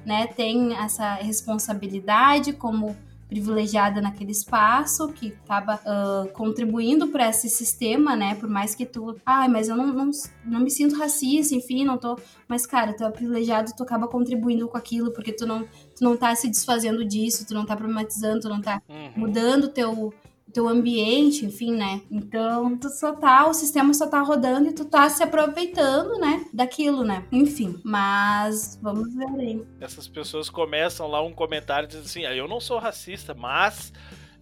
né? 0.05 0.27
Tem 0.27 0.75
essa 0.75 1.14
responsabilidade 1.14 2.53
como 2.53 2.97
privilegiada 3.35 4.01
naquele 4.01 4.30
espaço, 4.30 5.09
que 5.09 5.35
acaba 5.45 5.74
uh, 5.74 6.32
contribuindo 6.32 7.09
para 7.09 7.28
esse 7.28 7.51
sistema, 7.51 8.14
né? 8.14 8.37
Por 8.37 8.49
mais 8.49 8.76
que 8.76 8.87
tu, 8.87 9.16
ai, 9.26 9.47
ah, 9.47 9.49
mas 9.49 9.68
eu 9.68 9.76
não, 9.76 9.93
não, 9.93 10.11
não 10.45 10.61
me 10.61 10.70
sinto 10.70 10.97
racista, 10.97 11.55
enfim, 11.55 11.85
não 11.85 11.99
tô. 11.99 12.16
Mas, 12.47 12.64
cara, 12.64 12.95
tu 12.95 13.03
é 13.03 13.11
privilegiado, 13.11 13.72
tu 13.76 13.82
acaba 13.82 14.07
contribuindo 14.07 14.68
com 14.68 14.76
aquilo, 14.76 15.11
porque 15.11 15.32
tu 15.32 15.47
não, 15.47 15.64
tu 15.64 16.03
não 16.03 16.16
tá 16.16 16.32
se 16.37 16.49
desfazendo 16.49 17.05
disso, 17.05 17.45
tu 17.45 17.55
não 17.55 17.66
tá 17.66 17.76
problematizando, 17.76 18.41
tu 18.41 18.49
não 18.49 18.61
tá 18.61 18.80
uhum. 18.89 19.11
mudando 19.16 19.68
teu 19.68 20.14
teu 20.55 20.69
ambiente, 20.69 21.45
enfim, 21.45 21.75
né? 21.75 22.01
Então, 22.09 22.79
tu 22.79 22.89
só 22.89 23.13
tá, 23.13 23.47
o 23.47 23.53
sistema 23.53 23.93
só 23.93 24.07
tá 24.07 24.21
rodando 24.21 24.69
e 24.69 24.73
tu 24.73 24.85
tá 24.85 25.11
se 25.11 25.23
aproveitando, 25.23 26.19
né, 26.19 26.47
daquilo, 26.53 27.03
né? 27.03 27.27
Enfim, 27.33 27.81
mas 27.85 28.79
vamos 28.81 29.13
ver 29.13 29.29
aí. 29.41 29.63
Essas 29.81 30.07
pessoas 30.07 30.49
começam 30.49 31.09
lá 31.09 31.21
um 31.21 31.33
comentário 31.33 31.89
dizendo 31.89 32.05
assim: 32.05 32.25
ah, 32.25 32.35
"Eu 32.35 32.47
não 32.47 32.61
sou 32.61 32.79
racista, 32.79 33.35
mas 33.35 33.93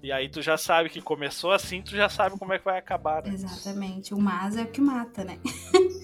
e 0.03 0.11
aí 0.11 0.29
tu 0.29 0.43
já 0.43 0.59
sabe 0.59 0.91
que 0.91 1.01
começou 1.01 1.53
assim, 1.53 1.81
tu 1.81 1.97
já 1.97 2.09
sabe 2.09 2.37
como 2.37 2.53
é 2.53 2.59
que 2.59 2.65
vai 2.65 2.77
acabar. 2.77 3.23
Né? 3.23 3.33
Exatamente. 3.33 4.13
O 4.13 4.21
mas 4.21 4.57
é 4.57 4.63
o 4.63 4.67
que 4.67 4.81
mata, 4.81 5.25
né? 5.25 5.39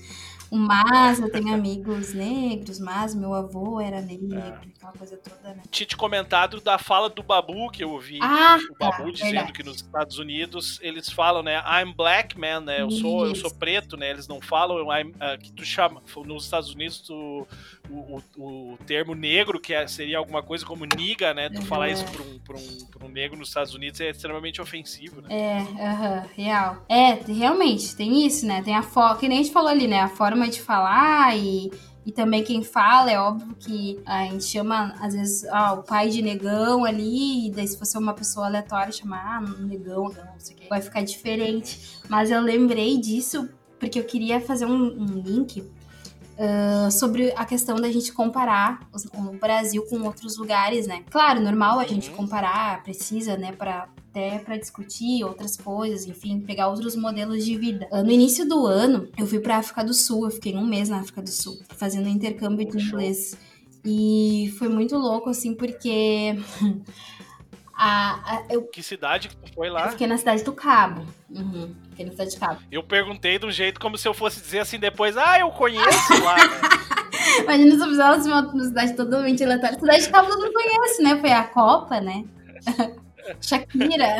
Mas, 0.50 1.20
eu 1.20 1.30
tenho 1.30 1.52
amigos 1.52 2.14
negros, 2.14 2.78
mas 2.78 3.14
meu 3.14 3.34
avô 3.34 3.80
era 3.80 4.00
negro, 4.00 4.38
é. 4.38 4.48
aquela 4.76 4.92
coisa 4.92 5.16
toda, 5.16 5.54
né? 5.54 5.62
Tinha 5.70 5.86
te 5.86 5.96
comentado 5.96 6.60
da 6.60 6.78
fala 6.78 7.10
do 7.10 7.22
Babu 7.22 7.70
que 7.70 7.84
eu 7.84 7.90
ouvi. 7.90 8.18
Ah, 8.22 8.58
o 8.70 8.78
Babu 8.78 9.04
tá, 9.04 9.10
dizendo 9.10 9.30
verdade. 9.30 9.52
que 9.52 9.62
nos 9.62 9.76
Estados 9.76 10.18
Unidos 10.18 10.78
eles 10.82 11.10
falam, 11.10 11.42
né? 11.42 11.62
I'm 11.66 11.92
black 11.94 12.38
man, 12.38 12.60
né? 12.60 12.80
Eu 12.80 12.90
sou, 12.90 13.26
eu 13.26 13.34
sou 13.34 13.52
preto, 13.54 13.96
né? 13.96 14.10
Eles 14.10 14.26
não 14.26 14.40
falam 14.40 14.78
I'm, 14.92 15.10
uh, 15.10 15.38
que 15.38 15.52
tu 15.52 15.64
chama. 15.64 16.02
Nos 16.24 16.44
Estados 16.44 16.70
Unidos, 16.74 17.00
tu, 17.00 17.46
o, 17.90 18.22
o, 18.36 18.72
o 18.74 18.78
termo 18.86 19.14
negro, 19.14 19.60
que 19.60 19.74
é, 19.74 19.86
seria 19.86 20.18
alguma 20.18 20.42
coisa 20.42 20.64
como 20.64 20.84
niga, 20.84 21.32
né? 21.34 21.48
Tu 21.48 21.58
uhum. 21.58 21.66
falar 21.66 21.90
isso 21.90 22.04
pra 22.04 22.22
um, 22.22 22.38
pra, 22.38 22.56
um, 22.56 22.86
pra 22.86 23.06
um 23.06 23.10
negro 23.10 23.38
nos 23.38 23.48
Estados 23.48 23.74
Unidos 23.74 24.00
é 24.00 24.10
extremamente 24.10 24.60
ofensivo, 24.60 25.20
né? 25.20 25.28
É, 25.30 25.60
uh 25.60 25.76
-huh, 25.76 26.28
real. 26.36 26.84
É, 26.88 27.12
realmente, 27.32 27.96
tem 27.96 28.26
isso, 28.26 28.46
né? 28.46 28.62
Tem 28.62 28.74
a 28.74 28.82
forma, 28.82 29.16
que 29.16 29.28
nem 29.28 29.38
a 29.38 29.42
gente 29.42 29.52
falou 29.52 29.70
ali, 29.70 29.86
né? 29.86 30.00
A 30.00 30.08
forma 30.08 30.48
de 30.48 30.60
falar 30.60 31.36
e, 31.36 31.70
e 32.04 32.12
também 32.12 32.42
quem 32.42 32.62
fala, 32.62 33.10
é 33.10 33.18
óbvio 33.18 33.54
que 33.56 34.00
a 34.06 34.24
gente 34.24 34.44
chama, 34.44 34.94
às 35.00 35.14
vezes, 35.14 35.44
o 35.44 35.82
pai 35.82 36.08
de 36.08 36.22
negão 36.22 36.84
ali, 36.84 37.48
e 37.48 37.50
daí 37.50 37.66
se 37.66 37.78
você 37.78 37.96
é 37.96 38.00
uma 38.00 38.14
pessoa 38.14 38.46
aleatória, 38.46 38.92
chamar 38.92 39.38
ah, 39.38 39.40
negão, 39.60 40.04
não 40.04 40.38
sei 40.38 40.56
o 40.56 40.58
que, 40.58 40.68
vai 40.68 40.80
ficar 40.80 41.02
diferente. 41.02 41.98
Mas 42.08 42.30
eu 42.30 42.40
lembrei 42.40 42.98
disso 42.98 43.48
porque 43.78 43.98
eu 43.98 44.04
queria 44.04 44.40
fazer 44.40 44.66
um, 44.66 45.02
um 45.02 45.22
link 45.22 45.62
Uh, 46.38 46.88
sobre 46.92 47.32
a 47.34 47.44
questão 47.44 47.74
da 47.74 47.90
gente 47.90 48.12
comparar 48.12 48.88
o 49.12 49.36
Brasil 49.38 49.84
com 49.90 50.02
outros 50.02 50.36
lugares, 50.36 50.86
né? 50.86 51.02
Claro, 51.10 51.40
normal 51.40 51.80
a 51.80 51.84
gente 51.84 52.10
uhum. 52.10 52.16
comparar, 52.16 52.80
precisa, 52.84 53.36
né, 53.36 53.50
para 53.50 53.88
até 54.10 54.38
para 54.38 54.56
discutir 54.56 55.24
outras 55.24 55.56
coisas, 55.56 56.06
enfim, 56.06 56.40
pegar 56.40 56.68
outros 56.68 56.96
modelos 56.96 57.44
de 57.44 57.56
vida. 57.56 57.88
No 57.90 58.10
início 58.10 58.48
do 58.48 58.66
ano, 58.66 59.08
eu 59.18 59.26
fui 59.26 59.38
para 59.38 59.58
África 59.58 59.84
do 59.84 59.92
Sul, 59.92 60.24
eu 60.24 60.30
fiquei 60.30 60.56
um 60.56 60.66
mês 60.66 60.88
na 60.88 61.00
África 61.00 61.22
do 61.22 61.30
Sul, 61.30 61.58
fazendo 61.76 62.08
intercâmbio 62.08 62.68
de 62.68 62.82
inglês. 62.82 63.36
E 63.84 64.52
foi 64.58 64.68
muito 64.68 64.96
louco, 64.96 65.30
assim, 65.30 65.54
porque 65.54 66.36
A, 67.80 68.14
a, 68.34 68.44
eu, 68.50 68.62
que 68.64 68.82
cidade 68.82 69.28
que 69.28 69.54
foi 69.54 69.70
lá? 69.70 69.84
Eu 69.84 69.90
fiquei 69.92 70.08
na 70.08 70.18
cidade 70.18 70.42
do 70.42 70.52
Cabo. 70.52 71.06
Uhum, 71.30 71.76
fiquei 71.90 72.06
na 72.06 72.10
cidade 72.10 72.34
do 72.34 72.40
Cabo. 72.40 72.60
Eu 72.72 72.82
perguntei 72.82 73.38
de 73.38 73.46
um 73.46 73.52
jeito 73.52 73.78
como 73.78 73.96
se 73.96 74.08
eu 74.08 74.12
fosse 74.12 74.40
dizer 74.40 74.58
assim 74.58 74.80
depois, 74.80 75.16
ah, 75.16 75.38
eu 75.38 75.48
conheço 75.52 76.24
lá, 76.24 76.36
né? 76.36 76.60
Imagina 77.44 77.76
se 77.76 77.80
eu 77.80 77.88
fizesse 77.88 78.28
uma, 78.28 78.64
cidade 78.64 78.96
totalmente 78.96 79.44
aleatória. 79.44 79.78
Cidade 79.78 80.02
de 80.02 80.10
Cabo 80.10 80.28
todo 80.28 80.40
mundo 80.40 80.52
conhece, 80.52 81.02
né? 81.04 81.20
Foi 81.20 81.30
a 81.30 81.44
Copa, 81.44 82.00
né? 82.00 82.24
Shakira. 83.40 84.16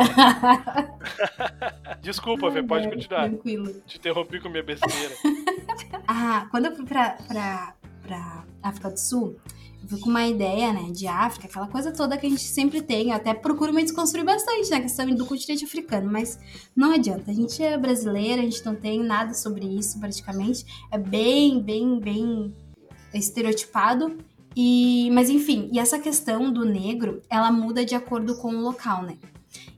Desculpa, 2.01 2.53
Fê, 2.53 2.63
pode 2.63 2.89
continuar. 2.89 3.29
Tranquilo. 3.29 3.83
Te 3.87 3.99
interrompi 3.99 4.39
com 4.39 4.51
minha 4.51 4.63
besteira. 4.63 5.15
ah, 6.07 6.47
quando 6.53 6.67
eu 6.67 6.77
fui 6.77 6.87
pra, 6.87 7.17
pra, 7.27 7.75
pra 8.07 8.45
África 8.63 8.91
do 8.91 9.01
Sul, 9.01 9.37
com 10.01 10.11
uma 10.11 10.27
ideia, 10.27 10.73
né, 10.73 10.91
de 10.91 11.07
África, 11.07 11.47
aquela 11.47 11.69
coisa 11.69 11.93
toda 11.93 12.17
que 12.17 12.27
a 12.27 12.31
gente 12.31 12.43
sempre 12.43 12.83
tem. 12.83 13.09
Eu 13.09 13.17
até 13.17 13.33
procuro 13.33 13.73
me 13.73 13.83
desconstruir 13.83 14.25
bastante, 14.25 14.71
né, 14.71 14.77
a 14.77 14.81
questão 14.81 15.07
do 15.15 15.25
continente 15.25 15.65
africano, 15.65 16.11
mas 16.11 16.39
não 16.77 16.93
adianta. 16.93 17.31
A 17.31 17.35
gente 17.35 17.63
é 17.63 17.77
brasileira, 17.79 18.43
a 18.43 18.45
gente 18.45 18.65
não 18.65 18.75
tem 18.75 19.03
nada 19.03 19.33
sobre 19.35 19.67
isso 19.67 19.99
praticamente. 19.99 20.65
É 20.91 20.99
bem, 20.99 21.63
bem, 21.63 21.99
bem 21.99 22.55
estereotipado. 23.15 24.19
E, 24.57 25.09
mas 25.13 25.31
enfim, 25.31 25.69
e 25.73 25.79
essa 25.79 25.99
questão 25.99 26.53
do 26.53 26.65
negro, 26.65 27.23
ela 27.31 27.51
muda 27.53 27.85
de 27.85 27.95
acordo 27.95 28.37
com 28.37 28.49
o 28.49 28.61
local, 28.61 29.03
né? 29.03 29.17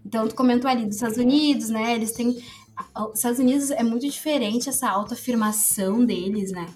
Então, 0.05 0.26
tu 0.26 0.34
comentou 0.34 0.70
ali 0.70 0.86
dos 0.86 0.96
Estados 0.96 1.18
Unidos, 1.18 1.68
né? 1.68 1.94
Eles 1.94 2.12
têm. 2.12 2.42
Os 3.11 3.16
Estados 3.16 3.38
Unidos 3.38 3.70
é 3.70 3.82
muito 3.82 4.09
diferente 4.09 4.68
essa 4.68 4.88
autoafirmação 4.88 6.05
deles, 6.05 6.51
né? 6.51 6.66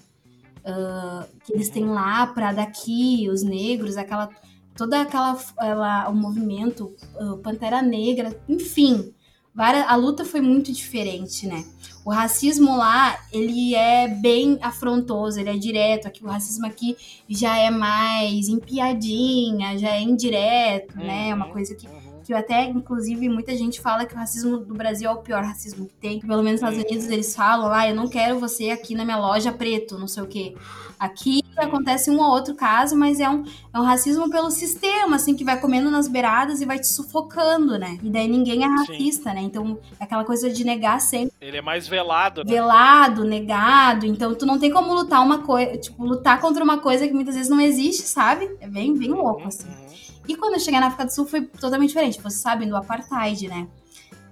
Uh, 0.65 1.25
que 1.43 1.53
eles 1.53 1.69
têm 1.69 1.85
lá 1.85 2.27
para 2.27 2.51
daqui, 2.51 3.29
os 3.29 3.43
negros, 3.43 3.97
aquela 3.97 4.29
toda 4.75 5.01
aquela 5.01 5.39
ela, 5.59 6.09
o 6.09 6.15
movimento 6.15 6.93
uh, 7.15 7.37
Pantera 7.37 7.81
Negra, 7.81 8.37
enfim, 8.49 9.13
várias, 9.53 9.87
a 9.87 9.95
luta 9.95 10.25
foi 10.25 10.41
muito 10.41 10.73
diferente, 10.73 11.47
né? 11.47 11.63
O 12.03 12.11
racismo 12.11 12.77
lá, 12.77 13.17
ele 13.31 13.73
é 13.73 14.07
bem 14.07 14.59
afrontoso, 14.61 15.39
ele 15.39 15.49
é 15.49 15.57
direto. 15.57 16.07
Aqui, 16.07 16.23
o 16.23 16.27
racismo 16.27 16.67
aqui 16.67 16.95
já 17.27 17.57
é 17.57 17.71
mais 17.71 18.47
em 18.47 18.59
piadinha, 18.59 19.75
já 19.79 19.89
é 19.89 20.01
indireto, 20.01 20.95
uhum, 20.97 21.05
né? 21.05 21.29
É 21.29 21.33
uma 21.33 21.47
uhum, 21.47 21.53
coisa 21.53 21.73
que 21.73 21.87
uhum 21.87 22.04
que 22.25 22.33
até, 22.33 22.63
inclusive, 22.63 23.29
muita 23.29 23.55
gente 23.55 23.79
fala 23.79 24.03
que 24.03 24.15
o 24.15 24.17
racismo 24.17 24.57
do 24.57 24.73
Brasil 24.73 25.07
é 25.07 25.13
o 25.13 25.17
pior 25.17 25.43
racismo 25.43 25.85
que 25.85 25.93
tem. 25.93 26.19
Que 26.19 26.25
pelo 26.25 26.41
menos 26.41 26.59
nos 26.59 26.71
Estados 26.71 26.91
Unidos 26.91 27.11
eles 27.11 27.35
falam, 27.35 27.71
ah, 27.71 27.87
eu 27.87 27.95
não 27.95 28.07
quero 28.07 28.39
você 28.39 28.71
aqui 28.71 28.95
na 28.95 29.05
minha 29.05 29.17
loja 29.17 29.51
preto, 29.51 29.97
não 29.99 30.07
sei 30.07 30.23
o 30.23 30.27
quê. 30.27 30.55
Aqui 30.99 31.43
acontece 31.55 32.09
um 32.09 32.19
ou 32.19 32.31
outro 32.31 32.55
caso, 32.55 32.95
mas 32.95 33.19
é 33.19 33.29
um, 33.29 33.43
é 33.73 33.79
um 33.79 33.83
racismo 33.83 34.29
pelo 34.29 34.49
sistema, 34.49 35.17
assim, 35.17 35.35
que 35.35 35.43
vai 35.43 35.59
comendo 35.59 35.91
nas 35.91 36.07
beiradas 36.07 36.61
e 36.61 36.65
vai 36.65 36.79
te 36.79 36.87
sufocando, 36.87 37.77
né? 37.77 37.99
E 38.01 38.09
daí 38.09 38.27
ninguém 38.27 38.63
é 38.63 38.67
racista, 38.67 39.29
Sim. 39.29 39.35
né? 39.35 39.41
Então, 39.41 39.77
é 39.99 40.03
aquela 40.03 40.23
coisa 40.23 40.49
de 40.49 40.63
negar 40.63 40.99
sempre. 40.99 41.33
Ele 41.39 41.57
é 41.57 41.61
mais 41.61 41.87
velado, 41.87 42.43
né? 42.43 42.51
Velado, 42.51 43.23
negado. 43.23 44.05
Então, 44.05 44.33
tu 44.33 44.45
não 44.45 44.57
tem 44.57 44.71
como 44.71 44.93
lutar 44.93 45.23
uma 45.23 45.39
coisa, 45.39 45.77
tipo, 45.77 46.03
lutar 46.03 46.41
contra 46.41 46.63
uma 46.63 46.79
coisa 46.79 47.07
que 47.07 47.13
muitas 47.13 47.35
vezes 47.35 47.49
não 47.49 47.61
existe, 47.61 48.03
sabe? 48.03 48.49
É 48.59 48.67
bem, 48.67 48.97
bem 48.97 49.09
louco, 49.09 49.41
uhum, 49.41 49.47
assim. 49.47 49.67
Uhum. 49.67 49.85
E 50.27 50.35
quando 50.35 50.53
eu 50.53 50.59
cheguei 50.59 50.79
na 50.79 50.87
África 50.87 51.05
do 51.05 51.13
Sul 51.13 51.25
foi 51.25 51.41
totalmente 51.41 51.89
diferente. 51.89 52.21
Você 52.21 52.37
sabe, 52.37 52.65
do 52.65 52.75
apartheid, 52.75 53.47
né? 53.47 53.67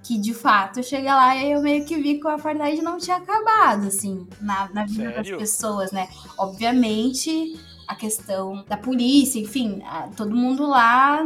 Que 0.02 0.18
de 0.18 0.34
fato 0.34 0.80
eu 0.80 0.84
cheguei 0.84 1.10
lá 1.10 1.36
e 1.36 1.52
eu 1.52 1.62
meio 1.62 1.86
que 1.86 1.96
vi 1.98 2.20
que 2.20 2.26
o 2.26 2.30
apartheid 2.30 2.82
não 2.82 2.98
tinha 2.98 3.18
acabado, 3.18 3.88
assim, 3.88 4.28
na, 4.42 4.70
na 4.74 4.86
vida 4.86 5.04
Sério? 5.04 5.16
das 5.16 5.30
pessoas, 5.40 5.92
né? 5.92 6.10
Obviamente, 6.38 7.58
a 7.88 7.96
questão 7.96 8.64
da 8.68 8.76
polícia, 8.76 9.40
enfim, 9.40 9.82
todo 10.16 10.36
mundo 10.36 10.66
lá 10.66 11.26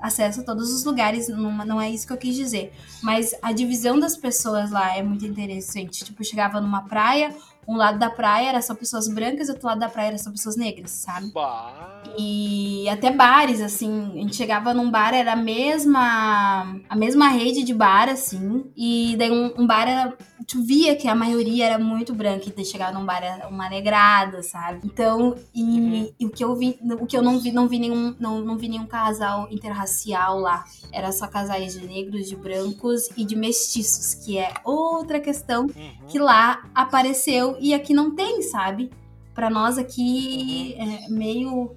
acesso 0.00 0.40
a 0.40 0.44
todos 0.44 0.72
os 0.72 0.84
lugares, 0.84 1.28
não, 1.28 1.50
não 1.64 1.80
é 1.80 1.90
isso 1.90 2.06
que 2.06 2.12
eu 2.12 2.16
quis 2.16 2.34
dizer. 2.34 2.72
Mas 3.02 3.34
a 3.42 3.52
divisão 3.52 3.98
das 3.98 4.16
pessoas 4.16 4.70
lá 4.70 4.96
é 4.96 5.02
muito 5.02 5.26
interessante. 5.26 6.04
Tipo, 6.04 6.24
chegava 6.24 6.60
numa 6.60 6.82
praia, 6.82 7.34
um 7.68 7.76
lado 7.76 7.98
da 7.98 8.08
praia 8.08 8.48
era 8.48 8.62
só 8.62 8.74
pessoas 8.74 9.06
brancas, 9.08 9.48
outro 9.50 9.66
lado 9.66 9.78
da 9.78 9.88
praia 9.88 10.08
era 10.08 10.18
só 10.18 10.30
pessoas 10.30 10.56
negras, 10.56 10.90
sabe? 10.90 11.30
Bah. 11.32 12.02
E 12.16 12.88
até 12.88 13.10
bares, 13.12 13.60
assim, 13.60 14.10
a 14.12 14.22
gente 14.22 14.34
chegava 14.36 14.72
num 14.72 14.90
bar, 14.90 15.12
era 15.14 15.34
a 15.34 15.36
mesma 15.36 16.76
a 16.88 16.96
mesma 16.96 17.28
rede 17.28 17.62
de 17.62 17.74
bar, 17.74 18.08
assim, 18.08 18.64
e 18.76 19.14
daí 19.18 19.30
um, 19.30 19.52
um 19.62 19.66
bar 19.66 19.86
era, 19.88 20.16
tu 20.46 20.62
via 20.62 20.96
que 20.96 21.06
a 21.06 21.14
maioria 21.14 21.66
era 21.66 21.78
muito 21.78 22.14
branca, 22.14 22.48
e 22.48 22.52
daí 22.52 22.64
chegava 22.64 22.98
num 22.98 23.04
bar 23.04 23.22
era 23.22 23.48
uma 23.48 23.68
negrada, 23.68 24.42
sabe? 24.42 24.80
Então, 24.84 25.36
e, 25.54 25.62
Uhum. 25.78 26.12
e 26.18 26.26
o 26.26 26.30
que 26.30 26.42
eu 26.42 26.54
vi, 26.56 26.78
o 26.82 27.06
que 27.06 27.16
eu 27.16 27.22
não 27.22 27.38
vi, 27.38 27.52
não 27.52 27.68
vi 27.68 27.78
nenhum, 27.78 28.14
não, 28.18 28.40
não 28.40 28.56
vi 28.56 28.68
nenhum 28.68 28.86
casal 28.86 29.46
interracial 29.50 30.38
lá. 30.40 30.64
Era 30.92 31.12
só 31.12 31.26
casais 31.26 31.74
de 31.74 31.86
negros, 31.86 32.26
de 32.28 32.34
brancos 32.36 33.08
e 33.16 33.24
de 33.24 33.36
mestiços, 33.36 34.14
que 34.14 34.38
é 34.38 34.52
outra 34.64 35.20
questão 35.20 35.64
Uhum. 35.66 36.06
que 36.08 36.18
lá 36.18 36.62
apareceu 36.74 37.56
e 37.60 37.74
aqui 37.74 37.92
não 37.94 38.14
tem, 38.14 38.42
sabe? 38.42 38.90
Pra 39.34 39.48
nós 39.50 39.78
aqui 39.78 40.74
é 40.78 41.08
meio 41.08 41.76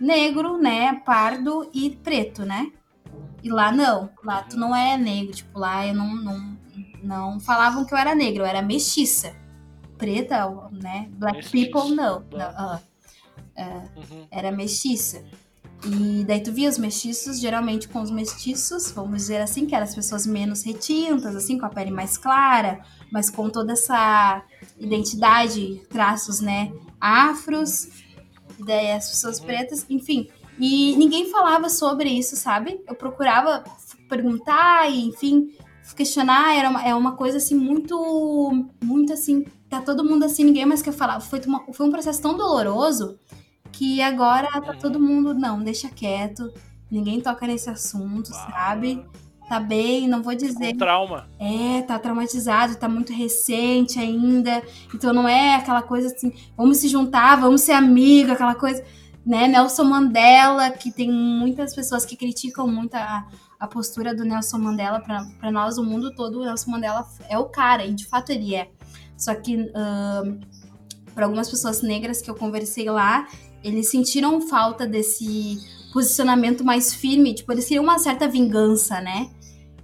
negro, 0.00 0.58
né? 0.58 0.94
Pardo 1.04 1.68
e 1.72 1.90
preto, 1.90 2.44
né? 2.44 2.70
E 3.42 3.50
lá 3.50 3.72
não. 3.72 4.10
Lá 4.24 4.42
tu 4.42 4.56
não 4.58 4.74
é 4.74 4.96
negro. 4.96 5.34
Tipo, 5.34 5.58
lá 5.58 5.86
eu 5.86 5.94
não, 5.94 6.14
não, 6.16 6.56
não 7.02 7.40
falavam 7.40 7.84
que 7.84 7.94
eu 7.94 7.98
era 7.98 8.14
negro, 8.14 8.42
eu 8.42 8.46
era 8.46 8.60
mestiça. 8.62 9.34
Preta, 9.96 10.48
né? 10.70 11.08
Black 11.12 11.36
Mestiça. 11.38 11.66
people, 11.72 11.94
não. 11.94 12.20
Bom. 12.20 12.38
não 12.38 12.46
ah, 12.46 12.80
Uhum. 13.58 14.26
era 14.30 14.52
mestiça. 14.52 15.24
E 15.84 16.24
daí 16.24 16.40
tu 16.42 16.52
via 16.52 16.68
os 16.68 16.78
mestiços, 16.78 17.40
geralmente 17.40 17.88
com 17.88 18.00
os 18.00 18.10
mestiços, 18.10 18.90
vamos 18.92 19.16
dizer 19.18 19.40
assim, 19.40 19.66
que 19.66 19.74
eram 19.74 19.84
as 19.84 19.94
pessoas 19.94 20.26
menos 20.26 20.62
retintas, 20.64 21.34
assim, 21.36 21.58
com 21.58 21.66
a 21.66 21.68
pele 21.68 21.90
mais 21.90 22.16
clara, 22.18 22.80
mas 23.10 23.30
com 23.30 23.48
toda 23.50 23.72
essa 23.72 24.42
identidade, 24.78 25.82
traços, 25.88 26.40
né, 26.40 26.72
afros, 27.00 27.88
daí 28.58 28.92
as 28.92 29.08
pessoas 29.10 29.40
pretas, 29.40 29.86
enfim. 29.88 30.28
E 30.58 30.96
ninguém 30.96 31.30
falava 31.30 31.68
sobre 31.68 32.08
isso, 32.10 32.34
sabe? 32.36 32.80
Eu 32.88 32.94
procurava 32.94 33.62
perguntar 34.08 34.90
e, 34.90 35.06
enfim, 35.06 35.54
questionar, 35.96 36.56
era 36.56 36.68
uma, 36.68 36.82
é 36.82 36.94
uma 36.94 37.12
coisa 37.12 37.36
assim 37.38 37.54
muito, 37.54 38.66
muito 38.82 39.12
assim, 39.12 39.44
tá 39.70 39.80
todo 39.80 40.04
mundo 40.04 40.24
assim, 40.24 40.44
ninguém 40.44 40.66
mais 40.66 40.82
quer 40.82 40.92
falar. 40.92 41.20
Foi, 41.20 41.40
uma- 41.46 41.64
foi 41.72 41.86
um 41.86 41.90
processo 41.90 42.20
tão 42.20 42.36
doloroso 42.36 43.18
que 43.72 44.00
agora 44.02 44.48
tá 44.60 44.72
Uhum. 44.72 44.78
todo 44.78 44.98
mundo, 45.00 45.32
não, 45.34 45.62
deixa 45.62 45.88
quieto, 45.88 46.52
ninguém 46.90 47.20
toca 47.20 47.46
nesse 47.46 47.70
assunto, 47.70 48.28
sabe? 48.28 49.04
Tá 49.48 49.58
bem, 49.58 50.06
não 50.06 50.22
vou 50.22 50.34
dizer. 50.34 50.74
Um 50.74 50.76
trauma. 50.76 51.26
É, 51.38 51.80
tá 51.82 51.98
traumatizado, 51.98 52.76
tá 52.76 52.86
muito 52.86 53.14
recente 53.14 53.98
ainda. 53.98 54.62
Então 54.94 55.12
não 55.14 55.26
é 55.26 55.54
aquela 55.54 55.80
coisa 55.80 56.14
assim, 56.14 56.32
vamos 56.54 56.76
se 56.78 56.88
juntar, 56.88 57.36
vamos 57.36 57.62
ser 57.62 57.72
amigo, 57.72 58.30
aquela 58.30 58.54
coisa, 58.54 58.84
né? 59.24 59.48
Nelson 59.48 59.84
Mandela, 59.84 60.70
que 60.70 60.92
tem 60.92 61.10
muitas 61.10 61.74
pessoas 61.74 62.04
que 62.04 62.14
criticam 62.14 62.68
muito 62.68 62.94
a, 62.94 63.26
a 63.58 63.66
postura 63.66 64.14
do 64.14 64.22
Nelson 64.22 64.58
Mandela 64.58 65.00
pra 65.00 65.24
pra 65.40 65.50
nós, 65.50 65.78
o 65.78 65.82
mundo 65.82 66.14
todo, 66.14 66.40
o 66.40 66.44
Nelson 66.44 66.70
Mandela 66.70 67.06
é 67.30 67.38
o 67.38 67.46
cara, 67.46 67.86
e 67.86 67.94
de 67.94 68.04
fato 68.06 68.30
ele 68.30 68.54
é. 68.54 68.70
Só 69.16 69.34
que 69.34 69.72
para 71.14 71.24
algumas 71.24 71.50
pessoas 71.50 71.80
negras 71.80 72.20
que 72.20 72.30
eu 72.30 72.34
conversei 72.34 72.84
lá, 72.88 73.26
eles 73.64 73.90
sentiram 73.90 74.40
falta 74.42 74.86
desse 74.86 75.58
posicionamento 75.92 76.64
mais 76.64 76.94
firme, 76.94 77.34
tipo, 77.34 77.50
eles 77.50 77.64
queriam 77.64 77.82
uma 77.82 77.98
certa 77.98 78.28
vingança, 78.28 79.00
né? 79.00 79.30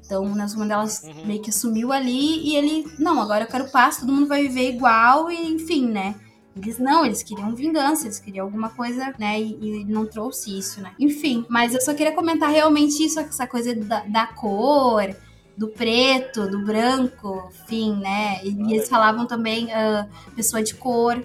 Então, 0.05 0.25
o 0.25 0.35
Nelson 0.35 0.59
Mandela 0.59 0.85
Uhum. 0.85 1.27
meio 1.27 1.43
que 1.43 1.51
assumiu 1.51 1.93
ali 1.93 2.49
e 2.49 2.57
ele, 2.57 2.87
não, 2.99 3.21
agora 3.21 3.45
eu 3.45 3.49
quero 3.49 3.71
paz, 3.71 3.99
todo 3.99 4.13
mundo 4.13 4.29
vai 4.29 4.43
viver 4.43 4.71
igual 4.71 5.31
e 5.31 5.53
enfim, 5.53 5.89
né? 5.89 6.15
Eles 6.57 6.79
não, 6.79 7.05
eles 7.05 7.23
queriam 7.23 7.55
vingança, 7.55 8.07
eles 8.07 8.21
queriam 8.21 8.47
alguma 8.47 8.69
coisa, 8.69 9.13
né? 9.19 9.41
E, 9.41 9.59
e 9.61 9.69
ele 9.71 9.93
não 9.93 10.07
trouxe 10.07 10.57
isso, 10.57 10.81
né? 10.81 10.93
Enfim, 11.01 11.45
mas 11.49 11.75
eu 11.75 11.81
só 11.81 11.93
queria 11.95 12.13
comentar 12.13 12.51
realmente 12.51 13.03
isso, 13.05 13.19
essa 13.19 13.47
coisa 13.47 13.75
da, 13.75 14.01
da 14.01 14.27
cor, 14.27 15.17
do 15.57 15.69
preto, 15.69 16.49
do 16.49 16.65
branco, 16.65 17.51
enfim, 17.65 17.97
né? 17.97 18.45
E, 18.45 18.51
e 18.51 18.75
eles 18.75 18.89
falavam 18.89 19.27
também 19.27 19.73
ah, 19.73 20.07
pessoa 20.37 20.63
de 20.63 20.75
cor, 20.75 21.25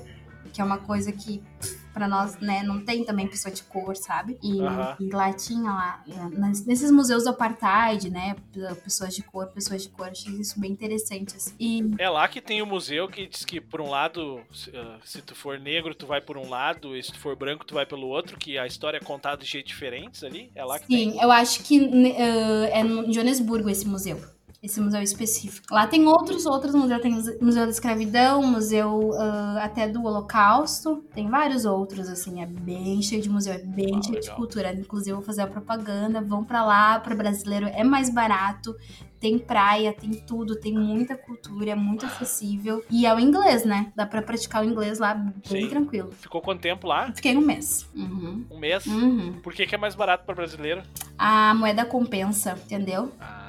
que 0.52 0.62
é 0.62 0.64
uma 0.64 0.78
coisa 0.78 1.12
que 1.12 1.44
pff, 1.60 1.79
pra 2.00 2.08
nós, 2.08 2.40
né, 2.40 2.64
não 2.64 2.80
tem 2.84 3.04
também 3.04 3.28
pessoa 3.28 3.54
de 3.54 3.62
cor, 3.64 3.94
sabe? 3.98 4.38
E, 4.42 4.62
Aham. 4.62 4.96
e 5.02 5.10
lá 5.10 5.34
tinha 5.34 5.70
lá, 5.70 6.04
nas- 6.32 6.66
nesses 6.66 6.90
museus 6.92 7.26
do 7.26 7.30
apartheid, 7.32 8.10
né, 8.10 8.36
pessoas 8.84 9.14
de 9.14 9.22
cor, 9.22 9.48
pessoas 9.48 9.84
de 9.84 9.90
cor, 9.90 10.08
achei 10.08 10.32
isso 10.34 10.58
bem 10.60 10.72
interessante, 10.72 11.36
assim. 11.36 11.54
E 11.60 11.94
É 11.98 12.10
lá 12.10 12.26
que 12.28 12.40
tem 12.42 12.62
o 12.62 12.66
museu 12.66 13.08
que 13.10 13.28
diz 13.28 13.44
que 13.44 13.60
por 13.60 13.82
um 13.82 13.90
lado, 13.90 14.42
se, 14.54 14.72
ah, 14.76 14.98
se 15.04 15.22
tu 15.22 15.36
for 15.36 15.60
negro, 15.60 15.94
tu 15.94 16.08
vai 16.08 16.22
por 16.22 16.38
um 16.38 16.48
lado, 16.50 16.96
e 16.96 17.04
se 17.04 17.12
tu 17.12 17.20
for 17.20 17.36
branco, 17.36 17.66
tu 17.66 17.74
vai 17.74 17.86
pelo 17.86 18.08
outro, 18.08 18.38
que 18.38 18.58
a 18.58 18.66
história 18.66 18.98
é 18.98 19.02
contada 19.02 19.44
de 19.44 19.50
jeitos 19.50 19.72
diferentes 19.72 20.24
ali. 20.24 20.50
É 20.56 20.64
lá 20.64 20.80
que 20.80 20.86
sim, 20.86 21.12
tem. 21.12 21.22
eu 21.22 21.32
acho 21.32 21.64
que 21.64 21.78
eh, 22.18 22.70
é 22.72 22.82
em 22.82 23.12
Joanesburgo 23.14 23.70
esse 23.70 23.86
museu. 23.88 24.20
Esse 24.62 24.82
museu 24.82 25.02
específico. 25.02 25.74
Lá 25.74 25.88
tem 25.88 26.06
outros, 26.06 26.46
outros 26.46 26.76
museus. 26.76 27.02
Tem 27.02 27.14
o 27.14 27.46
Museu 27.46 27.64
da 27.64 27.70
Escravidão, 27.72 28.44
Museu 28.44 29.12
ah, 29.18 29.62
até 29.64 29.88
do 29.88 30.04
Holocausto. 30.04 31.02
Tem 31.16 31.30
vários 31.30 31.64
outros, 31.64 32.10
assim. 32.10 32.42
É 32.42 32.46
bem 32.46 33.02
cheio 33.02 33.22
de 33.22 33.30
museu, 33.30 33.54
é 33.54 33.60
bem 33.60 33.96
Ah, 33.98 34.02
cheio 34.02 34.16
de 34.20 34.28
legal. 34.28 34.36
cultura. 34.36 34.74
Inclusive, 34.74 35.12
eu 35.12 35.16
vou 35.16 35.26
fazer 35.26 35.44
a 35.44 35.48
propaganda. 35.48 36.20
Vão 36.22 36.44
pra 36.44 36.66
lá, 36.66 37.00
para 37.00 37.16
brasileiro 37.16 37.68
é 37.68 37.86
mais 37.86 38.10
barato. 38.10 38.76
Tem 39.18 39.38
praia, 39.40 39.94
tem 39.94 40.12
tudo, 40.12 40.56
tem 40.58 40.74
muita 40.74 41.16
cultura, 41.16 41.72
é 41.72 41.76
muito 41.76 42.06
acessível. 42.06 42.84
E 42.90 43.06
é 43.06 43.14
o 43.16 43.20
inglês, 43.20 43.64
né? 43.64 43.92
Dá 43.96 44.06
pra 44.06 44.22
praticar 44.22 44.62
o 44.62 44.66
inglês 44.66 45.00
lá 45.00 45.14
bem 45.14 45.34
Sim. 45.64 45.70
tranquilo. 45.70 46.12
Ficou 46.20 46.42
quanto 46.42 46.60
tempo 46.62 46.86
lá? 46.88 47.12
Fiquei 47.14 47.36
um 47.36 47.42
mês. 47.42 47.86
Uhum. 47.96 48.46
Um 48.52 48.60
mês? 48.60 48.86
Uhum. 48.86 49.40
Por 49.42 49.54
que, 49.54 49.66
que 49.66 49.76
é 49.76 49.78
mais 49.78 49.96
barato 49.96 50.26
para 50.26 50.36
brasileiro? 50.36 50.84
A 51.18 51.54
moeda 51.54 51.84
compensa, 51.86 52.58
entendeu? 52.66 53.12
Ah, 53.20 53.49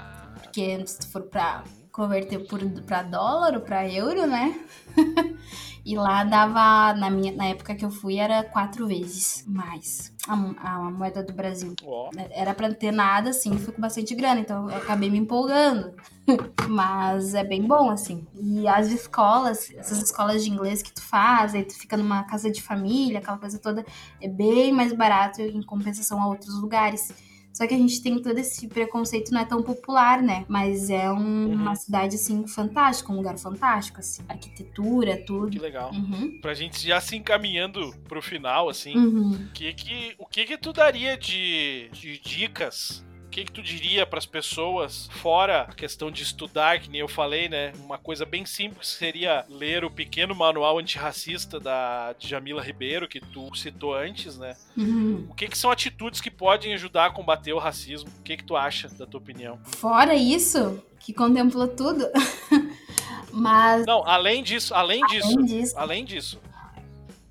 Porque 0.50 0.84
se 0.84 0.98
tu 0.98 1.06
for 1.06 1.22
pra 1.22 1.62
converter 1.92 2.40
por, 2.40 2.60
pra 2.82 3.04
dólar 3.04 3.54
ou 3.54 3.60
pra 3.60 3.88
euro, 3.88 4.26
né? 4.26 4.60
e 5.86 5.96
lá 5.96 6.24
dava, 6.24 6.92
na, 6.98 7.08
minha, 7.08 7.32
na 7.32 7.46
época 7.46 7.72
que 7.76 7.84
eu 7.84 7.90
fui, 7.90 8.16
era 8.16 8.42
quatro 8.42 8.88
vezes 8.88 9.44
mais 9.46 10.12
a, 10.26 10.34
a 10.34 10.90
moeda 10.90 11.22
do 11.22 11.32
Brasil. 11.32 11.72
ó. 11.84 12.10
Era 12.32 12.52
pra 12.52 12.68
não 12.68 12.74
ter 12.74 12.90
nada, 12.90 13.30
assim, 13.30 13.56
fui 13.58 13.72
com 13.72 13.80
bastante 13.80 14.12
grana, 14.16 14.40
então 14.40 14.68
eu 14.68 14.76
acabei 14.76 15.08
me 15.08 15.18
empolgando. 15.18 15.94
Mas 16.68 17.32
é 17.32 17.44
bem 17.44 17.62
bom, 17.62 17.88
assim. 17.88 18.26
E 18.34 18.66
as 18.66 18.88
escolas, 18.88 19.70
essas 19.76 20.02
escolas 20.02 20.42
de 20.42 20.50
inglês 20.50 20.82
que 20.82 20.92
tu 20.92 21.00
faz, 21.02 21.54
aí 21.54 21.62
tu 21.62 21.78
fica 21.78 21.96
numa 21.96 22.24
casa 22.24 22.50
de 22.50 22.60
família, 22.60 23.20
aquela 23.20 23.38
coisa 23.38 23.56
toda, 23.56 23.86
é 24.20 24.28
bem 24.28 24.72
mais 24.72 24.92
barato 24.92 25.40
em 25.40 25.62
compensação 25.62 26.20
a 26.20 26.26
outros 26.26 26.60
lugares. 26.60 27.12
Só 27.52 27.66
que 27.66 27.74
a 27.74 27.76
gente 27.78 28.00
tem 28.02 28.20
todo 28.22 28.38
esse 28.38 28.66
preconceito, 28.68 29.32
não 29.32 29.40
é 29.40 29.44
tão 29.44 29.62
popular, 29.62 30.22
né? 30.22 30.44
Mas 30.48 30.88
é 30.88 31.10
um- 31.10 31.52
uma 31.52 31.74
cidade, 31.74 32.14
assim, 32.16 32.46
fantástica, 32.46 33.12
um 33.12 33.16
lugar 33.16 33.36
fantástico, 33.38 33.98
assim. 34.00 34.22
Arquitetura, 34.28 35.22
tudo. 35.26 35.50
Que 35.50 35.58
legal. 35.58 35.92
Uhum. 35.92 36.38
Pra 36.40 36.54
gente 36.54 36.86
já 36.86 37.00
se 37.00 37.16
encaminhando 37.16 37.92
pro 38.08 38.22
final, 38.22 38.68
assim, 38.68 38.96
Uhum. 38.96 39.48
que 39.52 39.72
que, 39.74 40.14
o 40.18 40.26
que 40.26 40.44
que 40.44 40.56
tu 40.56 40.72
daria 40.72 41.16
de, 41.18 41.88
de 41.92 42.18
dicas? 42.20 43.04
O 43.30 43.32
que 43.32 43.44
que 43.44 43.52
tu 43.52 43.62
diria 43.62 44.04
pras 44.04 44.26
pessoas, 44.26 45.08
fora 45.12 45.60
a 45.60 45.72
questão 45.72 46.10
de 46.10 46.20
estudar, 46.20 46.80
que 46.80 46.90
nem 46.90 47.00
eu 47.00 47.06
falei, 47.06 47.48
né? 47.48 47.72
Uma 47.78 47.96
coisa 47.96 48.26
bem 48.26 48.44
simples 48.44 48.88
seria 48.88 49.46
ler 49.48 49.84
o 49.84 49.90
pequeno 49.90 50.34
manual 50.34 50.80
antirracista 50.80 51.60
da 51.60 52.12
Jamila 52.18 52.60
Ribeiro, 52.60 53.06
que 53.06 53.20
tu 53.20 53.54
citou 53.54 53.94
antes, 53.94 54.36
né? 54.36 54.56
Uhum. 54.76 55.28
O 55.30 55.34
que 55.36 55.46
que 55.46 55.56
são 55.56 55.70
atitudes 55.70 56.20
que 56.20 56.28
podem 56.28 56.74
ajudar 56.74 57.06
a 57.06 57.10
combater 57.10 57.52
o 57.52 57.58
racismo? 57.60 58.10
O 58.18 58.22
que 58.24 58.36
que 58.36 58.42
tu 58.42 58.56
acha, 58.56 58.88
da 58.88 59.06
tua 59.06 59.20
opinião? 59.20 59.60
Fora 59.76 60.12
isso, 60.16 60.82
que 60.98 61.14
contemplou 61.14 61.68
tudo. 61.68 62.08
Mas, 63.30 63.86
Não, 63.86 64.04
além 64.08 64.42
disso, 64.42 64.74
além 64.74 65.06
disso, 65.06 65.28
além 65.28 65.44
disso, 65.46 65.78
além 65.78 66.04
disso. 66.04 66.40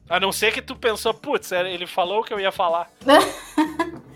A 0.10 0.18
não 0.18 0.32
ser 0.32 0.54
que 0.54 0.62
tu 0.62 0.78
pensou, 0.78 1.14
putz, 1.14 1.52
ele 1.52 1.86
falou 1.86 2.22
o 2.22 2.24
que 2.24 2.34
eu 2.34 2.40
ia 2.40 2.54
falar. 2.54 2.90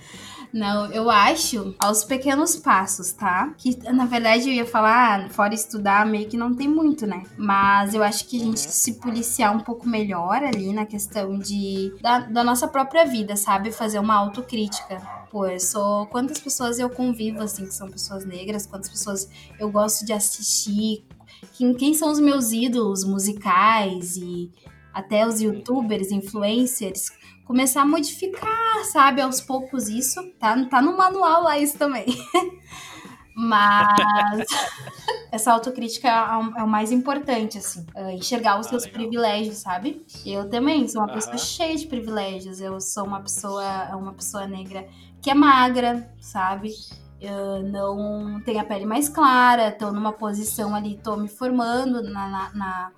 Não, 0.53 0.85
eu 0.91 1.09
acho 1.09 1.73
aos 1.79 2.03
pequenos 2.03 2.55
passos, 2.55 3.11
tá? 3.11 3.51
Que 3.57 3.75
na 3.91 4.05
verdade 4.05 4.49
eu 4.49 4.53
ia 4.53 4.65
falar, 4.65 5.25
ah, 5.25 5.29
fora 5.29 5.55
estudar, 5.55 6.05
meio 6.05 6.29
que 6.29 6.37
não 6.37 6.53
tem 6.53 6.67
muito, 6.67 7.07
né? 7.07 7.23
Mas 7.35 7.95
eu 7.95 8.03
acho 8.03 8.27
que 8.27 8.39
a 8.39 8.45
gente 8.45 8.59
se 8.59 8.99
policiar 8.99 9.55
um 9.55 9.61
pouco 9.61 9.89
melhor 9.89 10.43
ali 10.43 10.71
na 10.71 10.85
questão 10.85 11.39
de 11.39 11.91
da, 11.99 12.19
da 12.19 12.43
nossa 12.43 12.67
própria 12.67 13.03
vida, 13.03 13.35
sabe? 13.35 13.71
Fazer 13.71 13.97
uma 13.97 14.13
autocrítica. 14.13 15.01
Pô, 15.31 15.47
eu 15.47 15.59
sou. 15.59 16.05
Quantas 16.05 16.39
pessoas 16.39 16.77
eu 16.77 16.89
convivo, 16.89 17.41
assim, 17.41 17.65
que 17.65 17.73
são 17.73 17.89
pessoas 17.89 18.23
negras, 18.23 18.67
quantas 18.67 18.89
pessoas 18.89 19.27
eu 19.59 19.71
gosto 19.71 20.05
de 20.05 20.13
assistir, 20.13 21.03
quem, 21.53 21.73
quem 21.73 21.93
são 21.95 22.11
os 22.11 22.19
meus 22.19 22.51
ídolos 22.51 23.03
musicais 23.03 24.17
e 24.17 24.51
até 24.93 25.25
os 25.25 25.41
youtubers, 25.41 26.11
influencers, 26.11 27.09
começar 27.45 27.81
a 27.81 27.85
modificar, 27.85 28.85
sabe, 28.91 29.21
aos 29.21 29.41
poucos 29.41 29.87
isso. 29.89 30.21
Tá, 30.39 30.65
tá 30.65 30.81
no 30.81 30.97
manual 30.97 31.43
lá 31.43 31.57
isso 31.57 31.77
também. 31.77 32.05
Mas 33.35 34.47
essa 35.31 35.51
autocrítica 35.51 36.07
é, 36.07 36.59
é 36.59 36.63
o 36.63 36.67
mais 36.67 36.91
importante, 36.91 37.57
assim. 37.57 37.85
Uh, 37.95 38.11
enxergar 38.11 38.59
os 38.59 38.67
ah, 38.67 38.69
seus 38.69 38.83
legal. 38.83 38.99
privilégios, 38.99 39.57
sabe? 39.57 40.05
Eu 40.25 40.49
também 40.49 40.87
sou 40.87 41.01
uma 41.01 41.07
uhum. 41.07 41.15
pessoa 41.15 41.37
cheia 41.37 41.75
de 41.75 41.87
privilégios. 41.87 42.61
Eu 42.61 42.79
sou 42.79 43.05
uma 43.05 43.21
pessoa, 43.21 43.95
uma 43.95 44.13
pessoa 44.13 44.45
negra 44.45 44.87
que 45.21 45.31
é 45.31 45.33
magra, 45.33 46.07
sabe? 46.19 46.73
Uh, 47.21 47.63
não 47.63 48.41
tenho 48.41 48.59
a 48.59 48.65
pele 48.65 48.85
mais 48.85 49.07
clara, 49.07 49.71
tô 49.71 49.91
numa 49.91 50.11
posição 50.11 50.75
ali, 50.75 50.99
tô 51.01 51.15
me 51.15 51.29
formando 51.29 52.03
na, 52.03 52.27
na, 52.27 52.53
na, 52.53 52.91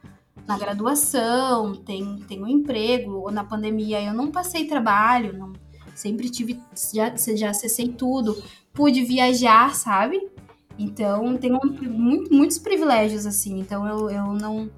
na 0.47 0.57
graduação, 0.57 1.75
tenho, 1.75 2.19
tenho 2.25 2.43
um 2.43 2.47
emprego, 2.47 3.13
ou 3.13 3.31
na 3.31 3.43
pandemia 3.43 4.01
eu 4.01 4.13
não 4.13 4.31
passei 4.31 4.67
trabalho, 4.67 5.37
não, 5.37 5.53
sempre 5.95 6.29
tive, 6.29 6.61
já, 6.93 7.15
já 7.35 7.49
acessei 7.49 7.89
tudo, 7.89 8.41
pude 8.73 9.03
viajar, 9.03 9.73
sabe? 9.75 10.29
Então, 10.77 11.37
tenho 11.37 11.59
muito, 11.63 12.33
muitos 12.33 12.59
privilégios, 12.59 13.25
assim. 13.25 13.59
Então, 13.59 13.87
eu, 13.87 14.09
eu 14.09 14.33
não, 14.33 14.69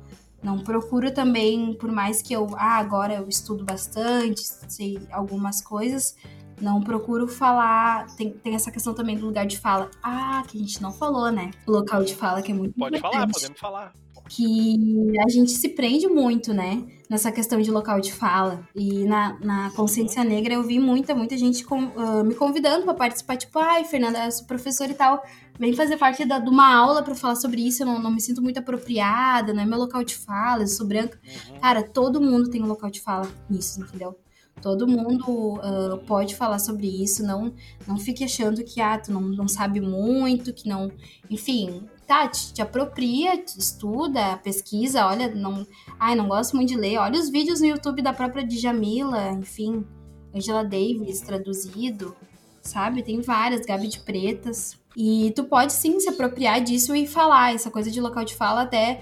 não 0.42 0.60
procuro 0.60 1.12
também, 1.12 1.74
por 1.74 1.92
mais 1.92 2.22
que 2.22 2.34
eu, 2.34 2.48
ah, 2.56 2.78
agora 2.78 3.16
eu 3.16 3.28
estudo 3.28 3.66
bastante, 3.66 4.42
sei 4.70 5.00
algumas 5.12 5.60
coisas, 5.60 6.16
não 6.62 6.82
procuro 6.82 7.28
falar. 7.28 8.06
Tem, 8.16 8.30
tem 8.30 8.54
essa 8.54 8.72
questão 8.72 8.94
também 8.94 9.18
do 9.18 9.26
lugar 9.26 9.48
de 9.48 9.60
fala. 9.60 9.90
Ah, 10.04 10.44
que 10.48 10.58
a 10.58 10.62
gente 10.62 10.82
não 10.82 10.94
falou, 10.94 11.32
né? 11.32 11.50
O 11.66 11.72
local 11.72 12.04
de 12.04 12.16
fala 12.16 12.42
que 12.42 12.52
é 12.52 12.56
muito 12.56 12.76
Pode 12.76 12.98
importante. 12.98 13.20
falar, 13.20 13.34
podemos 13.34 13.60
falar 13.60 14.07
que 14.28 15.14
a 15.26 15.30
gente 15.30 15.52
se 15.52 15.70
prende 15.70 16.08
muito, 16.08 16.54
né? 16.54 16.84
Nessa 17.10 17.32
questão 17.32 17.62
de 17.62 17.72
local 17.72 18.02
de 18.02 18.12
fala. 18.12 18.68
E 18.76 19.06
na, 19.06 19.38
na 19.40 19.72
consciência 19.72 20.24
negra 20.24 20.54
eu 20.54 20.64
vi 20.64 20.80
muita, 20.80 21.16
muita 21.16 21.38
gente 21.38 21.64
com, 21.64 21.86
uh, 21.86 22.24
me 22.24 22.36
convidando 22.36 22.84
para 22.84 22.94
participar, 22.94 23.38
tipo, 23.38 23.58
ai, 23.60 23.86
Fernanda, 23.86 24.26
eu 24.26 24.32
sou 24.32 24.46
professora 24.46 24.92
e 24.92 24.96
tal, 24.96 25.24
vem 25.58 25.74
fazer 25.74 25.98
parte 25.98 26.26
da, 26.26 26.40
de 26.40 26.50
uma 26.50 26.76
aula 26.76 27.02
para 27.02 27.16
falar 27.16 27.36
sobre 27.36 27.66
isso, 27.66 27.84
eu 27.84 27.88
não, 27.88 28.02
não, 28.02 28.12
me 28.12 28.20
sinto 28.20 28.42
muito 28.42 28.60
apropriada, 28.60 29.54
não 29.54 29.64
é 29.64 29.66
meu 29.66 29.78
local 29.78 30.04
de 30.04 30.16
fala, 30.16 30.64
eu 30.64 30.68
sou 30.68 30.86
branca. 30.86 31.18
Uhum. 31.26 31.60
Cara, 31.60 31.84
todo 31.84 32.20
mundo 32.20 32.50
tem 32.50 32.62
um 32.62 32.68
local 32.68 32.90
de 32.90 33.00
fala 33.00 33.30
nisso, 33.50 33.82
entendeu? 33.82 34.18
Todo 34.62 34.88
mundo 34.88 35.24
uh, 35.30 35.98
pode 36.08 36.36
falar 36.36 36.58
sobre 36.58 36.88
isso, 36.88 37.24
não 37.24 37.54
não 37.88 37.98
fique 37.98 38.24
achando 38.24 38.64
que 38.64 38.82
ah, 38.82 38.98
tu 38.98 39.12
não, 39.12 39.22
não 39.22 39.48
sabe 39.48 39.80
muito, 39.80 40.52
que 40.52 40.68
não. 40.68 40.92
Enfim, 41.30 41.88
tá, 42.08 42.28
te, 42.28 42.54
te 42.54 42.62
apropria, 42.62 43.38
te 43.38 43.60
estuda, 43.60 44.38
pesquisa, 44.38 45.06
olha, 45.06 45.28
não. 45.36 45.68
Ai, 46.00 46.16
não 46.16 46.28
gosto 46.28 46.56
muito 46.56 46.70
de 46.70 46.78
ler. 46.78 46.98
Olha 46.98 47.20
os 47.20 47.30
vídeos 47.30 47.60
no 47.60 47.68
YouTube 47.68 48.02
da 48.02 48.14
própria 48.14 48.46
Djamila, 48.46 49.32
enfim, 49.32 49.86
Angela 50.34 50.64
Davis 50.64 51.22
traduzido, 51.22 52.16
sabe? 52.62 53.04
Tem 53.04 53.20
várias, 53.22 53.66
Gabi 53.66 53.88
de 53.90 54.00
Pretas. 54.00 54.80
E 54.96 55.32
tu 55.36 55.44
pode 55.44 55.74
sim 55.74 56.00
se 56.00 56.10
apropriar 56.10 56.62
disso 56.62 56.96
e 56.96 57.06
falar. 57.06 57.54
Essa 57.54 57.70
coisa 57.70 57.92
de 57.92 58.02
local 58.02 58.24
de 58.24 58.34
fala 58.34 58.64
até 58.64 59.02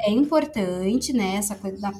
é 0.00 0.10
importante, 0.10 1.12
né? 1.12 1.36
Essa 1.36 1.54
coisa 1.54 1.80
da 1.80 1.92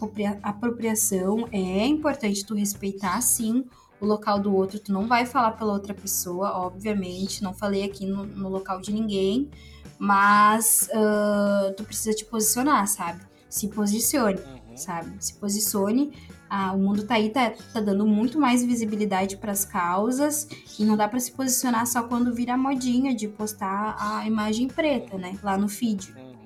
apropriação 0.42 1.46
é 1.52 1.86
importante 1.86 2.44
tu 2.44 2.54
respeitar, 2.54 3.20
sim, 3.20 3.64
o 4.00 4.06
local 4.06 4.40
do 4.40 4.54
outro. 4.54 4.80
Tu 4.80 4.92
não 4.92 5.06
vai 5.06 5.26
falar 5.26 5.52
pela 5.52 5.72
outra 5.72 5.94
pessoa, 5.94 6.58
obviamente. 6.58 7.42
Não 7.42 7.54
falei 7.54 7.84
aqui 7.84 8.06
no, 8.06 8.24
no 8.24 8.48
local 8.48 8.80
de 8.80 8.92
ninguém, 8.92 9.50
mas 9.98 10.88
uh, 10.92 11.72
tu 11.74 11.84
precisa 11.84 12.14
te 12.14 12.24
posicionar, 12.24 12.86
sabe? 12.86 13.20
Se 13.48 13.68
posicione, 13.68 14.38
uhum. 14.38 14.76
sabe? 14.76 15.12
Se 15.20 15.34
posicione. 15.34 16.12
Ah, 16.48 16.72
o 16.72 16.78
mundo 16.78 17.04
tá 17.04 17.14
aí, 17.14 17.30
tá, 17.30 17.52
tá 17.72 17.80
dando 17.80 18.06
muito 18.06 18.38
mais 18.38 18.64
visibilidade 18.64 19.36
para 19.36 19.50
as 19.50 19.64
causas 19.64 20.48
e 20.78 20.84
não 20.84 20.96
dá 20.96 21.08
para 21.08 21.18
se 21.18 21.32
posicionar 21.32 21.86
só 21.86 22.04
quando 22.04 22.32
vira 22.32 22.56
modinha 22.56 23.14
de 23.14 23.26
postar 23.26 23.96
a 23.98 24.26
imagem 24.26 24.68
preta, 24.68 25.18
né? 25.18 25.36
Lá 25.42 25.58
no 25.58 25.68
feed. 25.68 26.12
Uhum. 26.16 26.36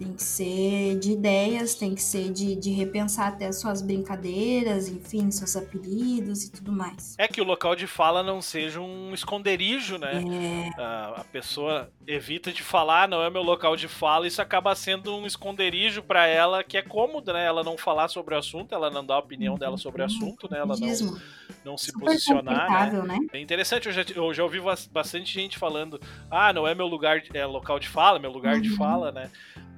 Tem 0.00 0.14
que 0.14 0.22
ser 0.22 0.98
de 0.98 1.12
ideias, 1.12 1.74
tem 1.74 1.94
que 1.94 2.02
ser 2.02 2.32
de, 2.32 2.56
de 2.56 2.70
repensar 2.70 3.28
até 3.28 3.52
suas 3.52 3.82
brincadeiras, 3.82 4.88
enfim, 4.88 5.30
seus 5.30 5.54
apelidos 5.54 6.44
e 6.44 6.50
tudo 6.50 6.72
mais. 6.72 7.14
É 7.18 7.28
que 7.28 7.38
o 7.38 7.44
local 7.44 7.76
de 7.76 7.86
fala 7.86 8.22
não 8.22 8.40
seja 8.40 8.80
um 8.80 9.12
esconderijo, 9.12 9.98
né? 9.98 10.22
É. 10.22 10.80
A, 10.80 11.20
a 11.20 11.24
pessoa 11.24 11.90
evita 12.10 12.52
de 12.52 12.62
falar, 12.62 13.08
não 13.08 13.22
é 13.22 13.30
meu 13.30 13.42
local 13.42 13.76
de 13.76 13.86
fala, 13.86 14.26
isso 14.26 14.42
acaba 14.42 14.74
sendo 14.74 15.14
um 15.16 15.26
esconderijo 15.26 16.02
para 16.02 16.26
ela 16.26 16.64
que 16.64 16.76
é 16.76 16.82
cômodo, 16.82 17.32
né? 17.32 17.46
Ela 17.46 17.62
não 17.62 17.78
falar 17.78 18.08
sobre 18.08 18.34
o 18.34 18.38
assunto, 18.38 18.74
ela 18.74 18.90
não 18.90 19.04
dar 19.04 19.14
a 19.14 19.18
opinião 19.18 19.56
dela 19.56 19.78
sobre 19.78 20.02
o 20.02 20.04
assunto, 20.04 20.48
né? 20.50 20.58
Ela 20.58 20.76
não, 20.76 21.18
não 21.64 21.78
se 21.78 21.86
Super 21.86 22.06
posicionar. 22.06 22.92
Né? 22.92 23.02
né? 23.02 23.18
É 23.32 23.40
interessante, 23.40 23.86
eu 23.86 23.92
já, 23.92 24.04
eu 24.14 24.34
já 24.34 24.42
ouvi 24.42 24.60
bastante 24.90 25.32
gente 25.32 25.56
falando, 25.56 26.00
ah, 26.30 26.52
não 26.52 26.66
é 26.66 26.74
meu 26.74 26.86
lugar, 26.86 27.22
é 27.32 27.46
local 27.46 27.78
de 27.78 27.88
fala, 27.88 28.18
meu 28.18 28.32
lugar 28.32 28.56
uhum. 28.56 28.62
de 28.62 28.70
fala, 28.70 29.12
né? 29.12 29.30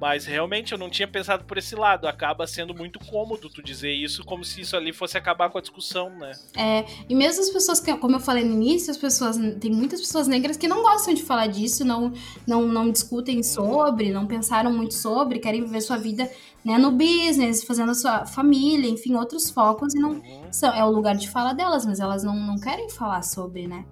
Mas 0.03 0.27
realmente 0.27 0.73
eu 0.73 0.79
não 0.79 0.91
tinha 0.91 1.07
pensado 1.07 1.45
por 1.45 1.57
esse 1.57 1.77
lado. 1.77 2.09
Acaba 2.09 2.45
sendo 2.45 2.75
muito 2.75 2.99
cômodo 2.99 3.49
tu 3.49 3.63
dizer 3.63 3.93
isso, 3.93 4.25
como 4.25 4.45
se 4.45 4.63
isso 4.63 4.77
ali 4.77 4.93
fosse 4.93 5.17
acabar 5.17 5.49
com 5.49 5.59
a 5.59 5.61
discussão, 5.61 6.11
né? 6.11 6.33
É, 6.57 6.85
e 7.09 7.15
mesmo 7.15 7.41
as 7.41 7.51
pessoas 7.51 7.79
que, 7.79 7.97
como 7.97 8.17
eu 8.17 8.21
falei 8.21 8.45
no 8.45 8.53
início, 8.53 8.91
as 8.91 8.97
pessoas. 8.97 9.37
Tem 9.61 9.71
muitas 9.71 10.01
pessoas 10.01 10.27
negras 10.27 10.57
que 10.57 10.67
não 10.67 10.83
gostam 10.83 11.15
de 11.15 11.23
falar 11.23 11.47
disso, 11.47 11.85
não, 11.85 12.13
não, 12.47 12.67
não 12.67 12.91
discutem 12.91 13.43
sobre, 13.43 14.13
não 14.13 14.27
pensaram 14.27 14.73
muito 14.73 14.95
sobre, 14.95 15.39
querem 15.39 15.63
viver 15.65 15.81
sua 15.81 15.97
vida 15.97 16.31
né, 16.65 16.79
no 16.79 16.93
business, 16.93 17.65
fazendo 17.65 17.91
a 17.91 17.95
sua 17.95 18.27
família, 18.27 18.89
enfim, 18.89 19.15
outros 19.15 19.51
focos, 19.51 19.95
e 19.95 19.99
não. 19.99 20.21
São, 20.51 20.73
é 20.75 20.85
o 20.85 20.91
lugar 20.91 21.17
de 21.17 21.29
fala 21.29 21.53
delas, 21.53 21.85
mas 21.87 22.01
elas 22.01 22.23
não, 22.23 22.37
não 22.37 22.59
querem 22.59 22.89
falar 22.89 23.23
sobre, 23.23 23.67
né? 23.67 23.85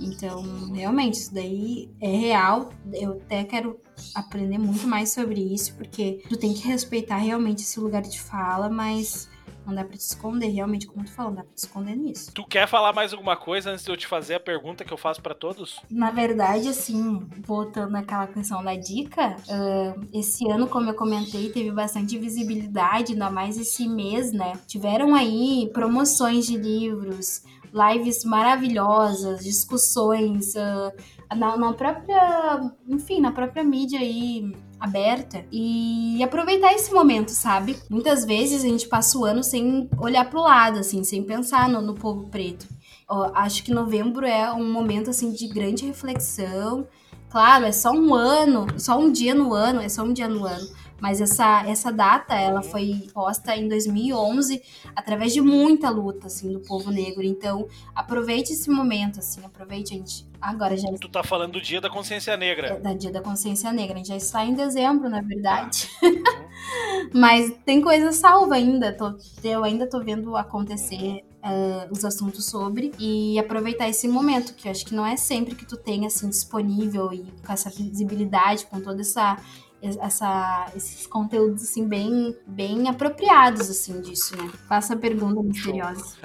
Então, 0.00 0.42
realmente, 0.72 1.14
isso 1.14 1.34
daí 1.34 1.90
é 2.00 2.08
real. 2.08 2.70
Eu 2.92 3.12
até 3.12 3.44
quero 3.44 3.78
aprender 4.14 4.58
muito 4.58 4.86
mais 4.86 5.12
sobre 5.12 5.40
isso, 5.40 5.74
porque 5.76 6.22
tu 6.28 6.36
tem 6.36 6.52
que 6.52 6.66
respeitar 6.66 7.18
realmente 7.18 7.62
esse 7.62 7.78
lugar 7.78 8.02
de 8.02 8.20
fala, 8.20 8.68
mas 8.68 9.28
não 9.66 9.74
dá 9.74 9.84
pra 9.84 9.96
te 9.96 10.00
esconder, 10.00 10.48
realmente, 10.48 10.86
como 10.86 11.04
tu 11.04 11.12
falou, 11.12 11.30
não 11.30 11.38
dá 11.38 11.44
pra 11.44 11.54
te 11.54 11.58
esconder 11.58 11.96
nisso. 11.96 12.32
Tu 12.32 12.44
quer 12.44 12.66
falar 12.66 12.92
mais 12.92 13.12
alguma 13.12 13.36
coisa 13.36 13.70
antes 13.70 13.84
de 13.84 13.90
eu 13.90 13.96
te 13.96 14.06
fazer 14.06 14.34
a 14.34 14.40
pergunta 14.40 14.84
que 14.84 14.92
eu 14.92 14.98
faço 14.98 15.22
para 15.22 15.34
todos? 15.34 15.80
Na 15.90 16.10
verdade, 16.10 16.68
assim, 16.68 17.26
voltando 17.44 17.92
naquela 17.92 18.26
questão 18.26 18.62
da 18.62 18.74
dica, 18.74 19.36
uh, 19.36 20.08
esse 20.12 20.48
ano, 20.50 20.66
como 20.66 20.90
eu 20.90 20.94
comentei, 20.94 21.50
teve 21.50 21.70
bastante 21.70 22.18
visibilidade, 22.18 23.12
ainda 23.12 23.30
mais 23.30 23.56
esse 23.56 23.88
mês, 23.88 24.32
né? 24.32 24.54
Tiveram 24.66 25.14
aí 25.14 25.70
promoções 25.72 26.46
de 26.46 26.56
livros, 26.56 27.42
lives 27.72 28.24
maravilhosas, 28.24 29.44
discussões 29.44 30.54
uh, 30.54 30.92
na, 31.34 31.56
na, 31.56 31.72
própria, 31.72 32.72
enfim, 32.86 33.20
na 33.20 33.32
própria 33.32 33.64
mídia 33.64 33.98
aí 33.98 34.52
aberta 34.82 35.44
e 35.52 36.20
aproveitar 36.24 36.72
esse 36.72 36.92
momento, 36.92 37.30
sabe? 37.30 37.76
Muitas 37.88 38.24
vezes 38.24 38.64
a 38.64 38.68
gente 38.68 38.88
passa 38.88 39.16
o 39.16 39.24
ano 39.24 39.44
sem 39.44 39.88
olhar 39.96 40.28
pro 40.28 40.42
lado, 40.42 40.80
assim, 40.80 41.04
sem 41.04 41.22
pensar 41.22 41.68
no, 41.68 41.80
no 41.80 41.94
povo 41.94 42.26
preto. 42.28 42.66
Uh, 43.08 43.30
acho 43.32 43.62
que 43.62 43.72
novembro 43.72 44.26
é 44.26 44.52
um 44.52 44.72
momento 44.72 45.08
assim 45.08 45.32
de 45.32 45.46
grande 45.46 45.86
reflexão. 45.86 46.88
Claro, 47.30 47.64
é 47.64 47.70
só 47.70 47.92
um 47.92 48.12
ano, 48.12 48.66
só 48.76 48.98
um 48.98 49.12
dia 49.12 49.34
no 49.34 49.54
ano, 49.54 49.80
é 49.80 49.88
só 49.88 50.02
um 50.02 50.12
dia 50.12 50.28
no 50.28 50.44
ano 50.44 50.66
mas 51.02 51.20
essa, 51.20 51.64
essa 51.66 51.92
data, 51.92 52.32
ela 52.32 52.62
foi 52.62 53.08
posta 53.12 53.56
em 53.56 53.66
2011 53.66 54.62
através 54.94 55.32
de 55.32 55.40
muita 55.40 55.90
luta, 55.90 56.28
assim, 56.28 56.52
do 56.52 56.60
povo 56.60 56.92
negro. 56.92 57.24
Então, 57.24 57.66
aproveite 57.92 58.52
esse 58.52 58.70
momento, 58.70 59.18
assim, 59.18 59.44
aproveite, 59.44 59.92
a 59.94 59.96
gente... 59.96 60.24
Agora 60.40 60.76
já... 60.76 60.88
Tu 60.92 61.08
tá 61.08 61.24
falando 61.24 61.54
do 61.54 61.60
Dia 61.60 61.80
da 61.80 61.90
Consciência 61.90 62.36
Negra. 62.36 62.68
É, 62.68 62.78
da 62.78 62.94
Dia 62.94 63.10
da 63.10 63.20
Consciência 63.20 63.72
Negra. 63.72 63.94
A 63.94 63.96
gente 63.96 64.08
já 64.10 64.16
está 64.16 64.44
em 64.44 64.54
dezembro, 64.54 65.10
na 65.10 65.20
verdade. 65.20 65.88
Ah. 66.04 66.38
mas 67.12 67.52
tem 67.64 67.80
coisa 67.80 68.12
salva 68.12 68.54
ainda. 68.54 68.92
Tô, 68.92 69.12
eu 69.42 69.64
ainda 69.64 69.88
tô 69.88 69.98
vendo 70.00 70.36
acontecer 70.36 71.24
Uh, 71.42 71.90
os 71.90 72.04
assuntos 72.04 72.44
sobre 72.44 72.92
e 73.00 73.36
aproveitar 73.36 73.88
esse 73.88 74.06
momento, 74.06 74.54
que 74.54 74.68
eu 74.68 74.70
acho 74.70 74.86
que 74.86 74.94
não 74.94 75.04
é 75.04 75.16
sempre 75.16 75.56
que 75.56 75.66
tu 75.66 75.76
tem 75.76 76.06
assim 76.06 76.28
disponível 76.28 77.12
e 77.12 77.24
com 77.44 77.52
essa 77.52 77.68
visibilidade, 77.68 78.64
com 78.66 78.80
toda 78.80 79.00
essa 79.00 79.36
essa, 79.82 80.70
esses 80.76 81.06
conteúdos 81.06 81.62
assim 81.62 81.86
bem, 81.86 82.36
bem 82.46 82.88
apropriados 82.88 83.68
assim 83.68 84.00
disso, 84.00 84.36
né? 84.36 84.50
Faça 84.68 84.94
a 84.94 84.96
pergunta 84.96 85.42
misteriosa. 85.42 86.16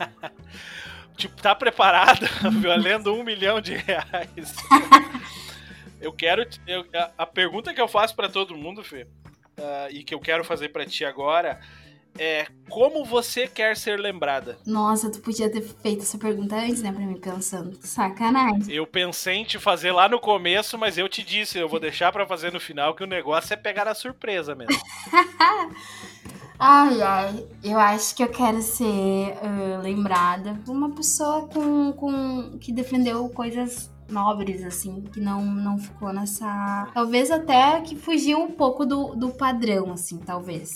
tipo, 1.16 1.40
tá 1.40 1.54
preparada? 1.54 2.28
Valendo 2.62 3.14
um 3.14 3.24
milhão 3.24 3.60
de 3.60 3.74
reais. 3.74 4.54
eu 6.00 6.12
quero. 6.12 6.46
Eu, 6.66 6.84
a, 6.94 7.10
a, 7.18 7.26
pergunta 7.26 7.72
que 7.72 7.80
eu 7.80 7.88
faço 7.88 8.14
para 8.14 8.28
todo 8.28 8.56
mundo, 8.56 8.84
Fê, 8.84 9.04
uh, 9.58 9.90
e 9.90 10.04
que 10.04 10.14
eu 10.14 10.20
quero 10.20 10.44
fazer 10.44 10.68
para 10.68 10.84
ti 10.84 11.04
agora 11.04 11.60
é 12.18 12.46
como 12.68 13.04
você 13.04 13.46
quer 13.46 13.76
ser 13.76 13.98
lembrada? 13.98 14.58
Nossa, 14.66 15.10
tu 15.10 15.20
podia 15.20 15.50
ter 15.50 15.62
feito 15.62 16.02
essa 16.02 16.18
pergunta 16.18 16.56
antes, 16.56 16.82
né, 16.82 16.92
pra 16.92 17.04
mim 17.04 17.18
pensando. 17.18 17.78
Sacanagem. 17.82 18.72
Eu 18.72 18.86
pensei 18.86 19.36
em 19.36 19.44
te 19.44 19.58
fazer 19.58 19.92
lá 19.92 20.08
no 20.08 20.20
começo, 20.20 20.78
mas 20.78 20.96
eu 20.96 21.08
te 21.08 21.22
disse, 21.22 21.58
eu 21.58 21.68
vou 21.68 21.80
deixar 21.80 22.12
para 22.12 22.26
fazer 22.26 22.52
no 22.52 22.60
final 22.60 22.94
que 22.94 23.04
o 23.04 23.06
negócio 23.06 23.52
é 23.54 23.56
pegar 23.56 23.88
a 23.88 23.94
surpresa 23.94 24.54
mesmo. 24.54 24.80
Ai, 26.62 27.00
ai, 27.00 27.48
eu 27.64 27.78
acho 27.78 28.14
que 28.14 28.22
eu 28.22 28.28
quero 28.28 28.60
ser 28.60 28.84
uh, 28.84 29.80
lembrada 29.80 30.60
por 30.62 30.72
uma 30.72 30.90
pessoa 30.90 31.48
com, 31.48 31.90
com, 31.92 32.58
que 32.58 32.70
defendeu 32.70 33.26
coisas 33.30 33.90
nobres, 34.10 34.62
assim, 34.62 35.02
que 35.10 35.20
não, 35.20 35.42
não 35.42 35.78
ficou 35.78 36.12
nessa. 36.12 36.86
Talvez 36.92 37.30
até 37.30 37.80
que 37.80 37.96
fugiu 37.96 38.40
um 38.40 38.50
pouco 38.50 38.84
do, 38.84 39.14
do 39.14 39.30
padrão, 39.30 39.90
assim, 39.92 40.18
talvez. 40.18 40.70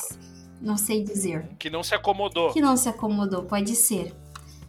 Não 0.64 0.78
sei 0.78 1.04
dizer. 1.04 1.46
Que 1.58 1.68
não 1.68 1.82
se 1.82 1.94
acomodou. 1.94 2.52
Que 2.52 2.60
não 2.60 2.76
se 2.76 2.88
acomodou, 2.88 3.42
pode 3.42 3.76
ser. 3.76 4.14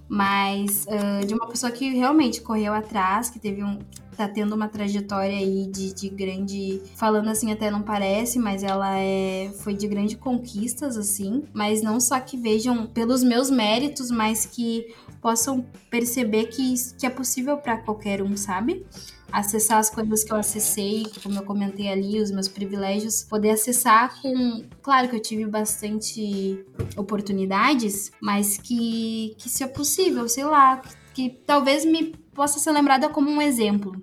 Mas 0.07 0.85
uh, 0.85 1.25
de 1.25 1.33
uma 1.33 1.47
pessoa 1.47 1.71
que 1.71 1.89
realmente 1.89 2.41
correu 2.41 2.73
atrás, 2.73 3.29
que 3.29 3.39
teve 3.39 3.63
um 3.63 3.79
tá 4.15 4.27
tendo 4.27 4.55
uma 4.55 4.67
trajetória 4.67 5.37
aí 5.37 5.67
de, 5.67 5.93
de 5.93 6.09
grande. 6.09 6.81
Falando 6.95 7.29
assim, 7.29 7.51
até 7.51 7.69
não 7.69 7.81
parece, 7.81 8.39
mas 8.39 8.63
ela 8.63 8.97
é 8.97 9.51
foi 9.59 9.73
de 9.73 9.87
grande 9.87 10.15
conquistas, 10.15 10.97
assim. 10.97 11.43
Mas 11.53 11.81
não 11.81 11.99
só 11.99 12.19
que 12.19 12.37
vejam 12.37 12.87
pelos 12.87 13.23
meus 13.23 13.49
méritos, 13.49 14.09
mas 14.09 14.45
que 14.45 14.87
possam 15.25 15.65
perceber 15.89 16.45
que, 16.45 16.75
que 16.99 17.03
é 17.03 17.09
possível 17.09 17.57
para 17.57 17.77
qualquer 17.77 18.21
um, 18.21 18.37
sabe? 18.37 18.85
acessar 19.31 19.79
as 19.79 19.89
coisas 19.89 20.23
que 20.23 20.31
eu 20.31 20.37
acessei, 20.37 21.03
como 21.23 21.39
eu 21.39 21.43
comentei 21.43 21.89
ali, 21.89 22.21
os 22.21 22.29
meus 22.29 22.47
privilégios, 22.47 23.23
poder 23.23 23.49
acessar 23.49 24.21
com. 24.21 24.63
Claro 24.83 25.09
que 25.09 25.15
eu 25.15 25.19
tive 25.19 25.47
bastante 25.47 26.63
oportunidades, 26.95 28.11
mas 28.21 28.59
que, 28.59 29.35
que 29.39 29.49
se 29.49 29.63
é 29.63 29.67
possível, 29.67 30.29
sei 30.29 30.43
lá, 30.45 30.77
que, 30.77 31.29
que 31.29 31.29
talvez 31.43 31.83
me 31.83 32.15
possa 32.31 32.59
ser 32.59 32.71
lembrada 32.71 33.09
como 33.09 33.27
um 33.27 33.41
exemplo. 33.41 33.99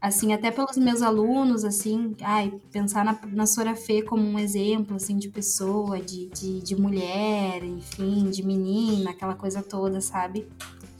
Assim, 0.00 0.32
até 0.32 0.50
pelos 0.50 0.78
meus 0.78 1.02
alunos, 1.02 1.62
assim, 1.62 2.16
ai, 2.22 2.50
pensar 2.72 3.04
na, 3.04 3.18
na 3.32 3.46
Sora 3.46 3.74
Fê 3.74 4.00
como 4.00 4.22
um 4.22 4.38
exemplo, 4.38 4.96
assim, 4.96 5.18
de 5.18 5.28
pessoa, 5.28 6.00
de, 6.00 6.26
de, 6.28 6.60
de 6.60 6.74
mulher, 6.74 7.62
enfim, 7.62 8.30
de 8.30 8.42
menina, 8.42 9.10
aquela 9.10 9.34
coisa 9.34 9.62
toda, 9.62 10.00
sabe? 10.00 10.48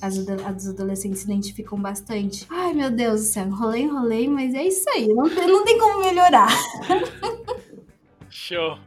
As, 0.03 0.19
as 0.19 0.69
adolescentes 0.69 1.21
se 1.21 1.25
identificam 1.25 1.81
bastante. 1.81 2.47
Ai, 2.51 2.75
meu 2.75 2.91
Deus 2.91 3.21
do 3.21 3.27
céu, 3.27 3.47
enrolei, 3.47 3.83
enrolei, 3.85 4.29
mas 4.29 4.53
é 4.53 4.65
isso 4.65 4.89
aí, 4.91 5.09
não 5.09 5.29
tem, 5.31 5.47
não 5.47 5.65
tem 5.65 5.79
como 5.79 6.01
melhorar. 6.01 6.51
Show. 8.29 8.79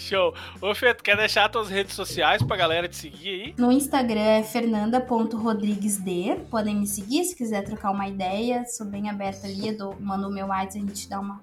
Show. 0.00 0.34
Ô, 0.60 0.74
Fê, 0.74 0.94
tu 0.94 1.04
quer 1.04 1.16
deixar 1.16 1.48
tuas 1.48 1.68
redes 1.68 1.94
sociais 1.94 2.42
pra 2.42 2.56
galera 2.56 2.88
te 2.88 2.96
seguir 2.96 3.28
aí? 3.28 3.54
No 3.58 3.70
Instagram 3.70 4.20
é 4.20 4.42
fernanda.rodriguesd. 4.42 6.36
Podem 6.50 6.74
me 6.76 6.86
seguir 6.86 7.24
se 7.24 7.36
quiser 7.36 7.62
trocar 7.62 7.90
uma 7.90 8.08
ideia. 8.08 8.64
Sou 8.64 8.86
bem 8.86 9.10
aberta 9.10 9.46
ali. 9.46 9.72
Dou, 9.72 9.94
mando 10.00 10.28
o 10.28 10.32
meu 10.32 10.46
WhatsApp, 10.46 10.84
a 10.84 10.88
gente 10.88 11.08
dá 11.08 11.20
uma 11.20 11.40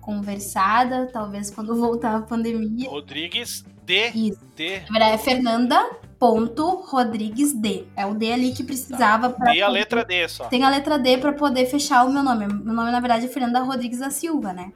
conversada. 0.00 1.10
Talvez 1.12 1.50
quando 1.50 1.74
voltar 1.78 2.16
a 2.16 2.20
pandemia. 2.22 2.88
Rodrigues 2.88 3.64
D. 3.84 4.08
Isso. 4.10 4.40
D. 4.54 4.82
É 5.00 5.18
Fernanda. 5.18 5.90
Ponto 6.18 6.82
Rodrigues 6.86 7.52
D. 7.52 7.84
É 7.94 8.06
o 8.06 8.14
D 8.14 8.32
ali 8.32 8.52
que 8.52 8.64
precisava 8.64 9.28
tá. 9.28 9.36
para. 9.36 9.64
a 9.64 9.68
letra 9.68 10.02
D 10.02 10.26
só. 10.28 10.46
Tem 10.46 10.64
a 10.64 10.70
letra 10.70 10.98
D 10.98 11.18
para 11.18 11.32
poder 11.32 11.66
fechar 11.66 12.04
o 12.06 12.12
meu 12.12 12.22
nome. 12.22 12.46
Meu 12.46 12.72
nome, 12.72 12.90
na 12.90 13.00
verdade, 13.00 13.26
é 13.26 13.28
Fernanda 13.28 13.60
Rodrigues 13.60 13.98
da 13.98 14.10
Silva, 14.10 14.52
né? 14.52 14.72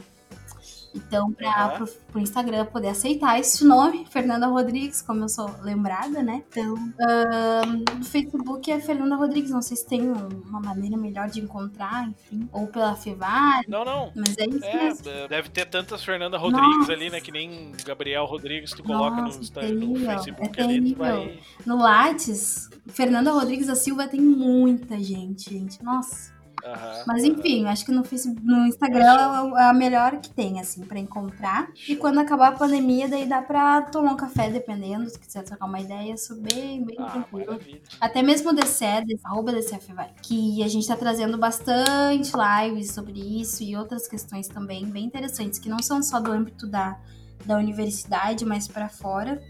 Então, 0.95 1.33
para 1.33 1.85
o 2.15 2.19
Instagram 2.19 2.67
poder 2.67 2.89
aceitar 2.89 3.39
esse 3.39 3.65
nome, 3.65 4.07
Fernanda 4.11 4.47
Rodrigues, 4.47 5.01
como 5.01 5.25
eu 5.25 5.29
sou 5.29 5.51
lembrada, 5.63 6.23
né? 6.23 6.43
Então, 6.49 6.75
uh, 6.75 7.97
no 7.97 8.05
Facebook 8.05 8.71
é 8.71 8.81
Fernanda 8.81 9.15
Rodrigues. 9.17 9.51
Não 9.51 9.63
sei 9.63 9.77
se 9.77 9.87
tem 9.87 10.03
uma 10.11 10.61
maneira 10.61 10.97
melhor 10.97 11.29
de 11.29 11.41
encontrar, 11.41 12.09
enfim. 12.09 12.49
Ou 12.53 12.67
pela 12.67 12.95
Fevar. 12.97 13.63
Não, 13.69 13.85
não. 13.85 14.13
Mas 14.15 14.37
é 14.37 14.47
isso 14.47 14.65
é, 14.65 14.85
mesmo. 14.85 15.05
Deve 15.29 15.49
ter 15.49 15.67
tantas 15.67 16.05
Fernanda 16.05 16.37
Rodrigues 16.37 16.79
Nossa. 16.79 16.93
ali, 16.93 17.11
né? 17.11 17.21
Que 17.21 17.31
nem 17.31 17.73
Gabriel 17.85 18.25
Rodrigues, 18.25 18.73
tu 18.73 18.83
coloca 18.83 19.23
Nossa, 19.23 19.39
no, 19.39 19.49
terrível. 19.49 19.89
no 19.89 20.01
Facebook 20.01 20.61
é 20.61 20.65
ali, 20.65 20.95
vai... 20.95 21.39
No 21.65 21.77
Lattes, 21.77 22.69
Fernanda 22.89 23.33
Rodrigues 23.33 23.69
da 23.69 23.75
Silva 23.75 24.09
tem 24.09 24.21
muita 24.21 24.99
gente, 24.99 25.51
gente. 25.51 25.83
Nossa. 25.83 26.40
Uhum, 26.65 27.05
Mas 27.07 27.25
enfim, 27.25 27.67
acho 27.67 27.85
que 27.85 27.93
no, 27.93 28.05
Facebook, 28.05 28.45
no 28.45 28.67
Instagram 28.67 29.53
é 29.57 29.65
a 29.65 29.73
melhor 29.73 30.19
que 30.19 30.31
tem, 30.31 30.61
assim, 30.61 30.83
para 30.83 30.99
encontrar. 30.99 31.71
E 31.89 31.97
quando 31.97 32.19
acabar 32.19 32.49
a 32.49 32.53
pandemia, 32.53 33.09
daí 33.09 33.27
dá 33.27 33.43
pra 33.43 33.83
tomar 33.83 34.13
um 34.13 34.17
café, 34.17 34.51
dependendo, 34.51 35.09
se 35.09 35.19
quiser 35.19 35.43
trocar 35.43 35.67
uma 35.67 35.81
ideia, 35.81 36.17
sou 36.17 36.37
bem, 36.37 36.85
bem 36.85 36.97
ah, 36.99 37.11
tranquilo. 37.11 37.59
Até 38.01 38.23
mesmo 38.23 38.51
o 38.51 38.53
DCE, 38.53 39.19
arroba 39.25 39.53
DCF 39.53 39.93
vai, 39.93 40.11
que 40.23 40.63
a 40.63 40.69
gente 40.69 40.87
tá 40.87 40.97
trazendo 40.97 41.39
bastante 41.39 42.33
lives 42.35 42.93
sobre 42.93 43.19
isso 43.41 43.63
e 43.63 43.77
outras 43.77 44.07
questões 44.07 44.49
também 44.49 44.87
bem 44.87 45.05
interessantes, 45.05 45.59
que 45.59 45.69
não 45.69 45.81
são 45.81 46.03
só 46.03 46.21
do 46.21 46.31
âmbito 46.31 46.67
da, 46.67 46.99
da 47.45 47.57
universidade, 47.57 48.45
mas 48.45 48.69
para 48.69 48.89
fora 48.89 49.41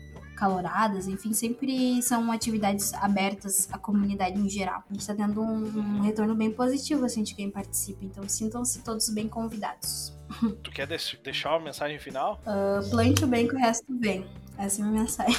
caloradas, 0.41 1.07
enfim, 1.07 1.35
sempre 1.35 2.01
são 2.01 2.33
atividades 2.33 2.95
abertas 2.95 3.69
à 3.71 3.77
comunidade 3.77 4.41
em 4.41 4.49
geral. 4.49 4.83
A 4.89 4.93
gente 4.93 5.03
está 5.03 5.15
tendo 5.15 5.43
um, 5.43 5.99
um, 5.99 6.01
retorno 6.01 6.35
bem 6.35 6.51
positivo 6.51 7.05
assim, 7.05 7.23
de 7.23 7.35
quem 7.35 7.51
participa, 7.51 8.03
então 8.03 8.27
sintam-se 8.27 8.83
todos 8.83 9.11
bem 9.11 9.29
convidados. 9.29 10.19
Tu 10.63 10.71
quer 10.71 10.87
deixar 10.87 11.51
uma 11.51 11.61
mensagem 11.67 11.99
final? 11.99 12.41
Uh, 12.47 12.89
plante 12.89 13.23
o 13.23 13.27
bem 13.27 13.47
que 13.47 13.55
o 13.55 13.59
resto 13.59 13.85
vem. 14.01 14.27
Essa 14.57 14.81
é 14.81 14.85
a 14.85 14.89
minha 14.89 15.03
mensagem. 15.03 15.37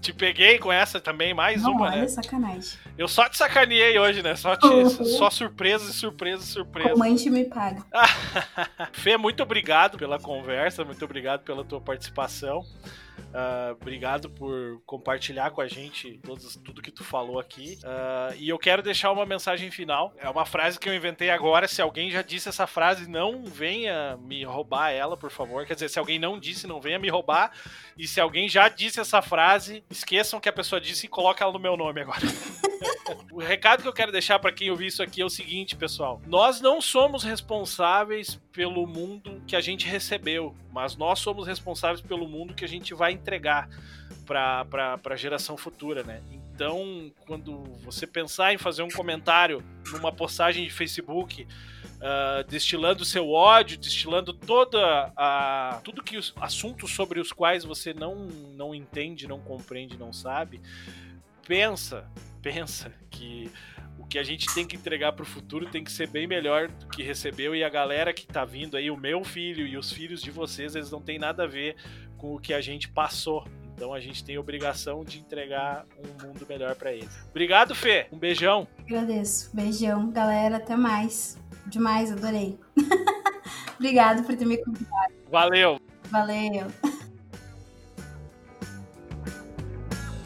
Te 0.00 0.12
peguei 0.12 0.58
com 0.58 0.70
essa 0.70 1.00
também, 1.00 1.32
mais 1.32 1.62
Não, 1.62 1.72
uma, 1.72 1.86
olha, 1.86 2.02
né? 2.02 2.08
sacanagem. 2.08 2.78
Eu 2.96 3.08
só 3.08 3.28
te 3.28 3.38
sacaneei 3.38 3.98
hoje, 3.98 4.22
né? 4.22 4.36
Só, 4.36 4.54
te, 4.54 4.66
uhum. 4.66 4.88
só 5.04 5.30
surpresa, 5.30 5.90
surpresa, 5.92 6.44
surpresa. 6.44 6.90
Como 6.90 7.02
a 7.02 7.08
gente 7.08 7.30
me 7.30 7.44
paga. 7.44 7.82
Fê, 8.92 9.16
muito 9.16 9.42
obrigado 9.42 9.96
pela 9.96 10.18
conversa, 10.18 10.84
muito 10.84 11.02
obrigado 11.04 11.40
pela 11.40 11.64
tua 11.64 11.80
participação. 11.80 12.64
Uh, 13.34 13.72
obrigado 13.72 14.30
por 14.30 14.80
compartilhar 14.86 15.50
com 15.50 15.60
a 15.60 15.66
gente 15.66 16.20
todos, 16.24 16.56
tudo 16.56 16.80
que 16.80 16.90
tu 16.90 17.02
falou 17.02 17.38
aqui. 17.38 17.78
Uh, 17.82 18.34
e 18.38 18.48
eu 18.48 18.58
quero 18.58 18.82
deixar 18.82 19.10
uma 19.10 19.26
mensagem 19.26 19.70
final. 19.70 20.14
É 20.18 20.28
uma 20.28 20.46
frase 20.46 20.78
que 20.78 20.88
eu 20.88 20.94
inventei 20.94 21.30
agora. 21.30 21.66
Se 21.66 21.82
alguém 21.82 22.10
já 22.10 22.22
disse 22.22 22.48
essa 22.48 22.66
frase, 22.66 23.08
não 23.08 23.44
venha 23.44 24.16
me 24.18 24.44
roubar 24.44 24.90
ela, 24.90 25.16
por 25.16 25.30
favor. 25.30 25.66
Quer 25.66 25.74
dizer, 25.74 25.88
se 25.88 25.98
alguém 25.98 26.18
não 26.18 26.38
disse, 26.38 26.66
não 26.66 26.80
venha 26.80 26.98
me 26.98 27.08
roubar. 27.08 27.50
E 27.98 28.06
se 28.06 28.20
alguém 28.20 28.48
já 28.48 28.68
disse 28.68 29.00
essa 29.00 29.20
frase, 29.20 29.84
esqueçam 29.90 30.40
que 30.40 30.48
a 30.48 30.52
pessoa 30.52 30.80
disse 30.80 31.06
e 31.06 31.08
coloca 31.08 31.42
ela 31.42 31.52
no 31.52 31.58
meu 31.58 31.76
nome 31.76 32.02
agora. 32.02 32.20
o 33.32 33.40
recado 33.40 33.82
que 33.82 33.88
eu 33.88 33.92
quero 33.92 34.12
deixar 34.12 34.38
para 34.38 34.52
quem 34.52 34.70
ouviu 34.70 34.86
isso 34.86 35.02
aqui 35.02 35.20
é 35.20 35.24
o 35.24 35.30
seguinte, 35.30 35.76
pessoal: 35.76 36.20
nós 36.26 36.60
não 36.60 36.80
somos 36.80 37.22
responsáveis 37.22 38.40
pelo 38.52 38.86
mundo 38.86 39.42
que 39.46 39.56
a 39.56 39.60
gente 39.60 39.86
recebeu, 39.86 40.54
mas 40.74 40.96
nós 40.96 41.20
somos 41.20 41.46
responsáveis 41.46 42.00
pelo 42.00 42.26
mundo 42.26 42.52
que 42.52 42.64
a 42.64 42.68
gente 42.68 42.92
vai 42.92 43.12
entregar 43.12 43.68
para 44.26 44.98
a 45.04 45.16
geração 45.16 45.56
futura, 45.56 46.02
né? 46.02 46.20
Então, 46.32 47.12
quando 47.26 47.62
você 47.84 48.08
pensar 48.08 48.52
em 48.52 48.58
fazer 48.58 48.82
um 48.82 48.88
comentário 48.88 49.62
numa 49.92 50.10
postagem 50.10 50.64
de 50.64 50.70
Facebook, 50.70 51.44
uh, 51.44 52.44
destilando 52.48 53.04
seu 53.04 53.30
ódio, 53.30 53.78
destilando 53.78 54.32
toda 54.32 55.12
a 55.16 55.80
tudo 55.84 56.02
que 56.02 56.16
os 56.16 56.34
assuntos 56.40 56.92
sobre 56.92 57.20
os 57.20 57.30
quais 57.30 57.64
você 57.64 57.94
não 57.94 58.26
não 58.56 58.74
entende, 58.74 59.28
não 59.28 59.38
compreende, 59.38 59.96
não 59.96 60.12
sabe, 60.12 60.60
pensa 61.46 62.04
pensa 62.42 62.92
que 63.10 63.50
que 64.14 64.18
a 64.20 64.22
gente 64.22 64.46
tem 64.54 64.64
que 64.64 64.76
entregar 64.76 65.10
para 65.10 65.24
o 65.24 65.26
futuro 65.26 65.66
tem 65.66 65.82
que 65.82 65.90
ser 65.90 66.08
bem 66.08 66.24
melhor 66.24 66.68
do 66.68 66.86
que 66.86 67.02
recebeu 67.02 67.52
e 67.52 67.64
a 67.64 67.68
galera 67.68 68.14
que 68.14 68.24
tá 68.24 68.44
vindo 68.44 68.76
aí, 68.76 68.88
o 68.88 68.96
meu 68.96 69.24
filho 69.24 69.66
e 69.66 69.76
os 69.76 69.92
filhos 69.92 70.22
de 70.22 70.30
vocês, 70.30 70.76
eles 70.76 70.88
não 70.88 71.00
tem 71.00 71.18
nada 71.18 71.42
a 71.42 71.46
ver 71.48 71.74
com 72.16 72.32
o 72.32 72.38
que 72.38 72.54
a 72.54 72.60
gente 72.60 72.88
passou. 72.88 73.44
Então 73.74 73.92
a 73.92 73.98
gente 73.98 74.22
tem 74.22 74.36
a 74.36 74.40
obrigação 74.40 75.02
de 75.02 75.18
entregar 75.18 75.84
um 75.98 76.28
mundo 76.28 76.46
melhor 76.48 76.76
para 76.76 76.92
eles. 76.92 77.10
Obrigado, 77.28 77.74
Fê. 77.74 78.06
Um 78.12 78.16
beijão. 78.16 78.68
Agradeço. 78.78 79.50
Beijão, 79.52 80.08
galera. 80.12 80.58
Até 80.58 80.76
mais. 80.76 81.36
Demais, 81.66 82.12
adorei. 82.12 82.56
Obrigado 83.74 84.22
por 84.22 84.36
ter 84.36 84.44
me 84.44 84.58
convidado. 84.58 85.12
Valeu. 85.28 85.80
Valeu. 86.08 86.93